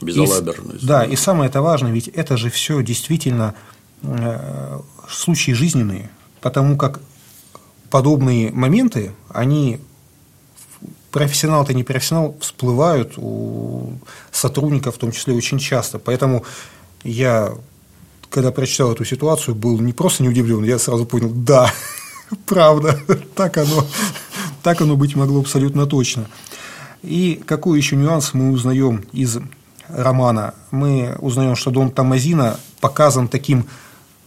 Безалаберность. 0.01 0.85
И, 0.85 0.87
да, 0.87 1.05
и 1.05 1.17
самое 1.17 1.49
это 1.49 1.63
важное, 1.63 1.91
ведь 1.91 2.09
это 2.09 2.37
же 2.37 2.51
все 2.51 2.83
действительно 2.83 3.55
э, 4.03 4.79
случаи 5.09 5.53
жизненные, 5.53 6.11
потому 6.43 6.77
как 6.77 7.01
подобные 7.97 8.53
моменты, 8.53 9.13
они 9.31 9.81
профессионал-то 11.11 11.73
не 11.73 11.83
профессионал, 11.83 12.37
всплывают 12.43 13.15
у 13.17 13.95
сотрудников 14.31 14.97
в 14.97 14.99
том 14.99 15.13
числе 15.13 15.33
очень 15.33 15.59
часто. 15.59 15.99
Поэтому 15.99 16.45
я, 17.05 17.55
когда 18.29 18.53
прочитал 18.53 18.93
эту 18.93 19.07
ситуацию, 19.07 19.55
был 19.55 19.81
не 19.81 19.95
просто 19.95 20.23
не 20.23 20.29
удивлен, 20.29 20.63
я 20.65 20.79
сразу 20.79 21.07
понял, 21.07 21.31
да, 21.31 21.73
правда, 22.45 23.01
так 23.35 23.57
оно, 23.57 23.87
так 24.63 24.83
оно 24.83 24.95
быть 24.95 25.17
могло 25.17 25.41
абсолютно 25.41 25.87
точно. 25.87 26.27
И 27.03 27.43
какой 27.47 27.79
еще 27.79 27.97
нюанс 27.97 28.35
мы 28.35 28.51
узнаем 28.51 29.07
из 29.15 29.39
романа? 29.89 30.53
Мы 30.71 31.17
узнаем, 31.19 31.57
что 31.57 31.71
Дон 31.71 31.91
Тамазина 31.91 32.61
показан 32.79 33.29
таким 33.29 33.65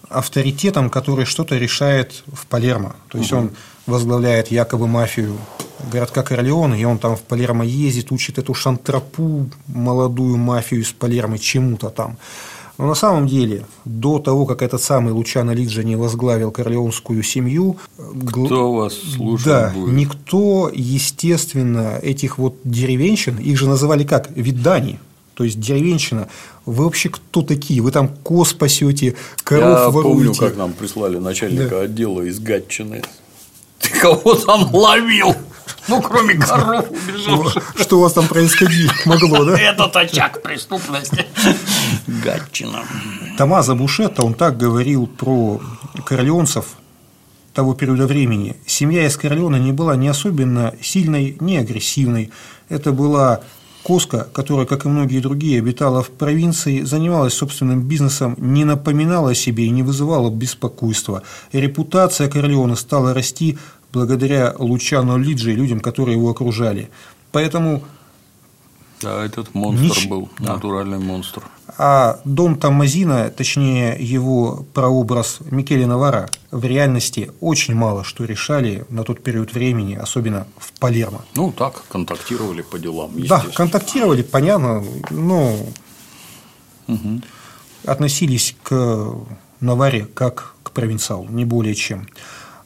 авторитетом, 0.10 0.90
который 0.90 1.26
что-то 1.26 1.58
решает 1.58 2.24
в 2.32 2.46
Палермо. 2.48 2.96
То 3.10 3.18
есть 3.18 3.32
угу. 3.32 3.42
он 3.42 3.52
возглавляет 3.86 4.52
якобы 4.52 4.88
мафию 4.88 5.38
городка 5.92 6.24
Корлеон, 6.24 6.74
и 6.76 6.84
он 6.84 6.98
там 6.98 7.16
в 7.16 7.22
Палермо 7.22 7.64
ездит, 7.64 8.12
учит 8.12 8.38
эту 8.38 8.54
шантропу, 8.54 9.50
молодую 9.68 10.38
мафию 10.38 10.82
из 10.82 10.92
Палермо, 10.92 11.38
чему-то 11.38 11.90
там. 11.90 12.18
Но 12.78 12.88
на 12.88 12.96
самом 12.96 13.28
деле, 13.28 13.66
до 13.84 14.20
того, 14.20 14.46
как 14.46 14.62
этот 14.62 14.82
самый 14.82 15.12
Лучано 15.12 15.52
Лиджа 15.52 15.84
не 15.84 15.98
возглавил 15.98 16.50
корлеонскую 16.50 17.22
семью, 17.24 17.76
кто 18.30 18.74
вас 18.74 18.94
слушает 18.94 19.46
да, 19.46 19.70
будет? 19.78 19.94
никто, 19.94 20.72
естественно, 20.74 22.00
этих 22.02 22.38
вот 22.38 22.56
деревенщин, 22.64 23.36
их 23.36 23.58
же 23.58 23.68
называли 23.68 24.06
как, 24.06 24.30
видани, 24.34 24.98
то 25.40 25.46
есть 25.46 25.58
деревенщина, 25.58 26.28
вы 26.66 26.84
вообще 26.84 27.08
кто 27.08 27.42
такие? 27.42 27.80
Вы 27.82 27.92
там 27.92 28.10
коз 28.10 28.52
пасете, 28.52 29.16
коров 29.46 29.80
Я 29.80 29.90
воруете. 29.90 30.18
помню, 30.18 30.34
как 30.36 30.58
нам 30.58 30.74
прислали 30.74 31.18
начальника 31.18 31.70
да. 31.70 31.82
отдела 31.84 32.24
из 32.24 32.42
Гатчины. 32.42 33.02
Ты 33.80 33.90
кого 34.02 34.36
там 34.36 34.76
ловил? 34.76 35.34
Ну, 35.88 36.02
кроме 36.02 36.34
коров 36.34 36.92
убежавших. 36.92 37.74
Что 37.80 38.00
у 38.00 38.02
вас 38.02 38.12
там 38.12 38.28
происходить 38.28 38.92
могло, 39.06 39.46
да? 39.46 39.58
Этот 39.58 39.96
очаг 39.96 40.42
преступности. 40.42 41.26
Гатчина. 42.06 42.84
Томазо 43.38 43.76
Бушетто, 43.76 44.26
он 44.26 44.34
так 44.34 44.58
говорил 44.58 45.08
про 45.08 45.62
корлеонцев 46.06 46.66
того 47.54 47.76
периода 47.76 48.08
времени. 48.08 48.58
Семья 48.66 49.08
из 49.08 49.16
Корлеона 49.16 49.56
не 49.56 49.72
была 49.72 49.96
ни 49.96 50.10
особенно 50.10 50.74
сильной, 50.82 51.38
ни 51.40 51.56
агрессивной. 51.56 52.30
Это 52.68 52.92
была 52.92 53.40
Коска, 53.90 54.28
которая, 54.34 54.68
как 54.68 54.86
и 54.86 54.88
многие 54.88 55.20
другие, 55.20 55.58
обитала 55.58 56.04
в 56.04 56.12
провинции, 56.12 56.84
занималась 56.84 57.34
собственным 57.34 57.82
бизнесом, 57.82 58.36
не 58.38 58.64
напоминала 58.64 59.32
о 59.32 59.34
себе 59.34 59.66
и 59.66 59.72
не 59.72 59.82
вызывала 59.82 60.30
беспокойства. 60.30 61.24
Репутация 61.54 62.30
Корлеона 62.30 62.76
стала 62.76 63.16
расти 63.16 63.58
благодаря 63.92 64.54
Лучану 64.60 65.18
Лиджи 65.18 65.54
и 65.54 65.56
людям, 65.56 65.80
которые 65.80 66.18
его 66.18 66.30
окружали. 66.30 66.92
Поэтому 67.32 67.82
Да, 69.02 69.26
этот 69.26 69.56
монстр 69.56 69.84
Нич- 69.86 70.08
был, 70.08 70.30
да. 70.38 70.54
натуральный 70.54 71.00
монстр. 71.00 71.42
А 71.82 72.20
дом 72.26 72.58
Томмазина, 72.58 73.30
точнее 73.30 73.96
его 73.98 74.66
прообраз 74.74 75.38
Микеле 75.50 75.88
Навара, 75.88 76.30
в 76.52 76.66
реальности 76.66 77.32
очень 77.40 77.74
мало 77.74 78.04
что 78.04 78.26
решали 78.26 78.86
на 78.90 79.06
тот 79.06 79.24
период 79.24 79.54
времени, 79.54 79.96
особенно 79.96 80.46
в 80.58 80.74
Палермо. 80.74 81.24
Ну, 81.36 81.54
так, 81.54 81.82
контактировали 81.88 82.64
по 82.64 82.78
делам, 82.78 83.12
Да, 83.16 83.46
контактировали, 83.56 84.24
понятно, 84.24 84.84
но 85.10 85.56
относились 87.86 88.58
к 88.62 89.16
Наваре 89.62 90.06
как 90.06 90.56
к 90.64 90.72
провинциалу, 90.72 91.30
не 91.30 91.46
более 91.46 91.76
чем. 91.76 92.10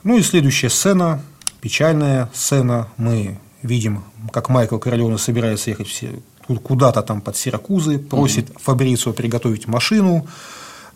Ну 0.04 0.18
и 0.18 0.24
следующая 0.24 0.70
сцена, 0.70 1.22
печальная 1.62 2.32
сцена, 2.34 2.88
мы 2.98 3.38
видим, 3.62 4.04
как 4.32 4.50
Майкл 4.50 4.78
Королеоне 4.80 5.20
собирается 5.20 5.70
ехать 5.70 5.88
все- 5.88 6.20
куда-то 6.48 7.02
там 7.02 7.22
под 7.22 7.38
Сиракузы, 7.38 8.00
просит 8.00 8.50
Фабрицио 8.56 9.14
приготовить 9.14 9.68
машину 9.68 10.28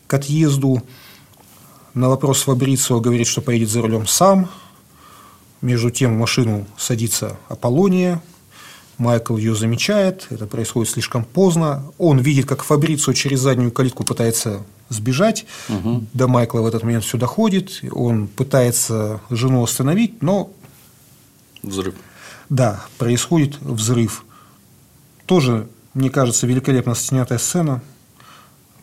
к 0.07 0.14
отъезду. 0.14 0.84
На 1.94 2.10
вопрос 2.10 2.41
Фабрицио 2.44 2.99
говорит, 2.99 3.28
что 3.28 3.41
поедет 3.41 3.69
за 3.69 3.82
рулем 3.82 4.07
сам. 4.07 4.49
Между 5.61 5.90
тем 5.90 6.15
в 6.15 6.19
машину 6.19 6.68
садится 6.78 7.38
Аполлония, 7.49 8.22
Майкл 8.99 9.38
ее 9.38 9.56
замечает, 9.56 10.28
это 10.32 10.45
происходит 10.48 10.91
слишком 10.91 11.24
поздно. 11.24 11.84
Он 11.98 12.19
видит, 12.19 12.45
как 12.48 12.64
Фабрицио 12.64 13.14
через 13.14 13.40
заднюю 13.41 13.72
калитку 13.72 14.03
пытается 14.03 14.64
сбежать. 14.90 15.45
До 16.14 16.28
Майкла 16.28 16.61
в 16.61 16.65
этот 16.68 16.84
момент 16.84 17.03
все 17.03 17.18
доходит. 17.18 17.82
Он 17.91 18.28
пытается 18.28 19.19
жену 19.30 19.64
остановить, 19.64 20.22
но 20.22 20.49
Взрыв. 21.64 21.95
да, 22.49 22.86
происходит 22.98 23.60
взрыв. 23.61 24.24
Тоже, 25.28 25.68
мне 25.94 26.10
кажется, 26.10 26.48
великолепно 26.48 26.95
снятая 26.95 27.38
сцена. 27.38 27.82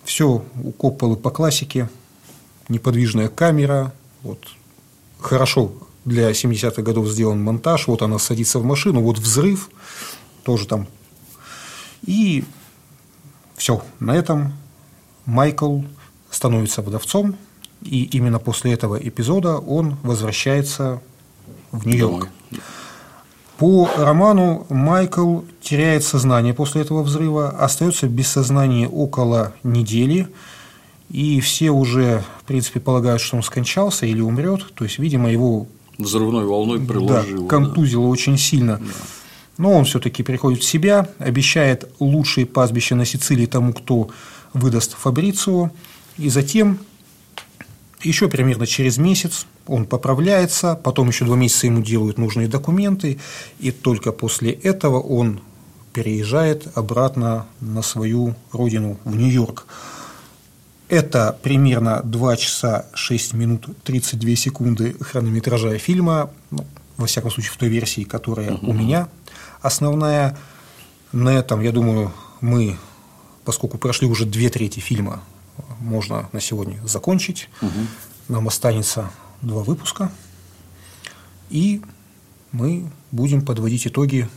Все 0.04 0.44
у 0.62 0.72
Копполы 0.72 1.16
по 1.16 1.30
классике. 1.30 1.88
Неподвижная 2.68 3.28
камера. 3.28 3.94
Вот. 4.22 4.46
Хорошо 5.18 5.72
для 6.04 6.30
70-х 6.30 6.82
годов 6.82 7.08
сделан 7.08 7.42
монтаж. 7.42 7.88
Вот 7.88 8.02
она 8.02 8.18
садится 8.18 8.58
в 8.58 8.64
машину, 8.64 9.00
вот 9.00 9.18
взрыв. 9.18 9.70
Тоже 10.44 10.66
там. 10.66 10.86
И 12.02 12.44
все. 13.56 13.82
На 13.98 14.14
этом 14.14 14.52
Майкл 15.24 15.80
становится 16.30 16.82
вдовцом. 16.82 17.36
И 17.80 18.04
именно 18.04 18.38
после 18.38 18.74
этого 18.74 18.96
эпизода 18.96 19.56
он 19.56 19.96
возвращается 20.02 21.00
в 21.72 21.86
Нью-Йорк. 21.86 22.28
Домой. 22.50 22.62
По 23.58 23.88
роману 23.96 24.66
Майкл 24.68 25.40
теряет 25.62 26.02
сознание 26.02 26.54
после 26.54 26.82
этого 26.82 27.02
взрыва, 27.02 27.50
остается 27.50 28.08
без 28.08 28.28
сознания 28.28 28.88
около 28.88 29.52
недели, 29.62 30.28
и 31.08 31.40
все 31.40 31.70
уже, 31.70 32.24
в 32.40 32.44
принципе, 32.44 32.80
полагают, 32.80 33.22
что 33.22 33.36
он 33.36 33.42
скончался 33.44 34.06
или 34.06 34.20
умрет. 34.20 34.74
То 34.74 34.84
есть, 34.84 34.98
видимо, 34.98 35.30
его 35.30 35.68
Взрывной 35.98 36.44
волной 36.44 36.80
да, 36.80 36.86
приложило. 36.86 37.42
да. 37.42 37.48
контузило 37.48 38.06
очень 38.06 38.36
сильно. 38.36 38.80
Но 39.56 39.70
он 39.70 39.84
все-таки 39.84 40.24
приходит 40.24 40.60
в 40.60 40.64
себя, 40.64 41.08
обещает 41.18 41.88
лучшие 42.00 42.46
пастбища 42.46 42.96
на 42.96 43.04
Сицилии 43.04 43.46
тому, 43.46 43.72
кто 43.72 44.10
выдаст 44.52 44.96
Фабрицио, 44.98 45.70
и 46.18 46.28
затем 46.28 46.78
еще 48.02 48.28
примерно 48.28 48.66
через 48.66 48.98
месяц 48.98 49.46
он 49.66 49.86
поправляется, 49.86 50.74
потом 50.76 51.08
еще 51.08 51.24
два 51.24 51.36
месяца 51.36 51.66
ему 51.66 51.82
делают 51.82 52.18
нужные 52.18 52.48
документы, 52.48 53.18
и 53.58 53.70
только 53.70 54.12
после 54.12 54.52
этого 54.52 55.00
он 55.00 55.40
переезжает 55.92 56.76
обратно 56.76 57.46
на 57.60 57.82
свою 57.82 58.34
родину, 58.52 58.98
в 59.04 59.16
Нью-Йорк. 59.16 59.66
Это 60.88 61.38
примерно 61.42 62.02
2 62.04 62.36
часа 62.36 62.86
6 62.92 63.32
минут 63.34 63.68
32 63.84 64.36
секунды 64.36 64.96
хронометража 65.00 65.78
фильма, 65.78 66.30
ну, 66.50 66.66
во 66.96 67.06
всяком 67.06 67.30
случае 67.30 67.52
в 67.52 67.56
той 67.56 67.68
версии, 67.68 68.04
которая 68.04 68.56
у 68.56 68.72
меня 68.72 69.08
основная. 69.62 70.36
На 71.12 71.30
этом, 71.30 71.60
я 71.62 71.72
думаю, 71.72 72.12
мы, 72.40 72.76
поскольку 73.44 73.78
прошли 73.78 74.06
уже 74.06 74.26
две 74.26 74.50
трети 74.50 74.80
фильма, 74.80 75.22
можно 75.78 76.28
на 76.32 76.40
сегодня 76.40 76.80
закончить. 76.84 77.48
Нам 78.28 78.48
останется 78.48 79.10
два 79.46 79.62
выпуска, 79.62 80.10
и 81.50 81.82
мы 82.52 82.90
будем 83.10 83.44
подводить 83.44 83.86
итоги 83.86 84.28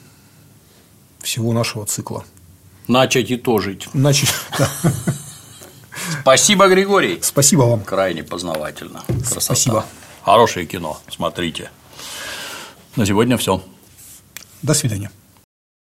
всего 1.22 1.54
нашего 1.54 1.86
цикла. 1.86 2.26
Начать 2.88 3.32
итожить. 3.32 3.88
Значит, 3.94 4.30
да. 4.58 4.70
Спасибо, 6.22 6.68
Григорий. 6.68 7.20
спасибо 7.22 7.64
вам. 7.64 7.82
Крайне 7.82 8.24
познавательно. 8.24 9.04
Красота. 9.08 9.42
Спасибо. 9.42 9.86
Хорошее 10.24 10.66
кино. 10.66 11.00
Смотрите. 11.10 11.70
На 12.96 13.06
сегодня 13.06 13.38
все. 13.38 13.64
До 14.62 14.74
свидания. 14.74 15.12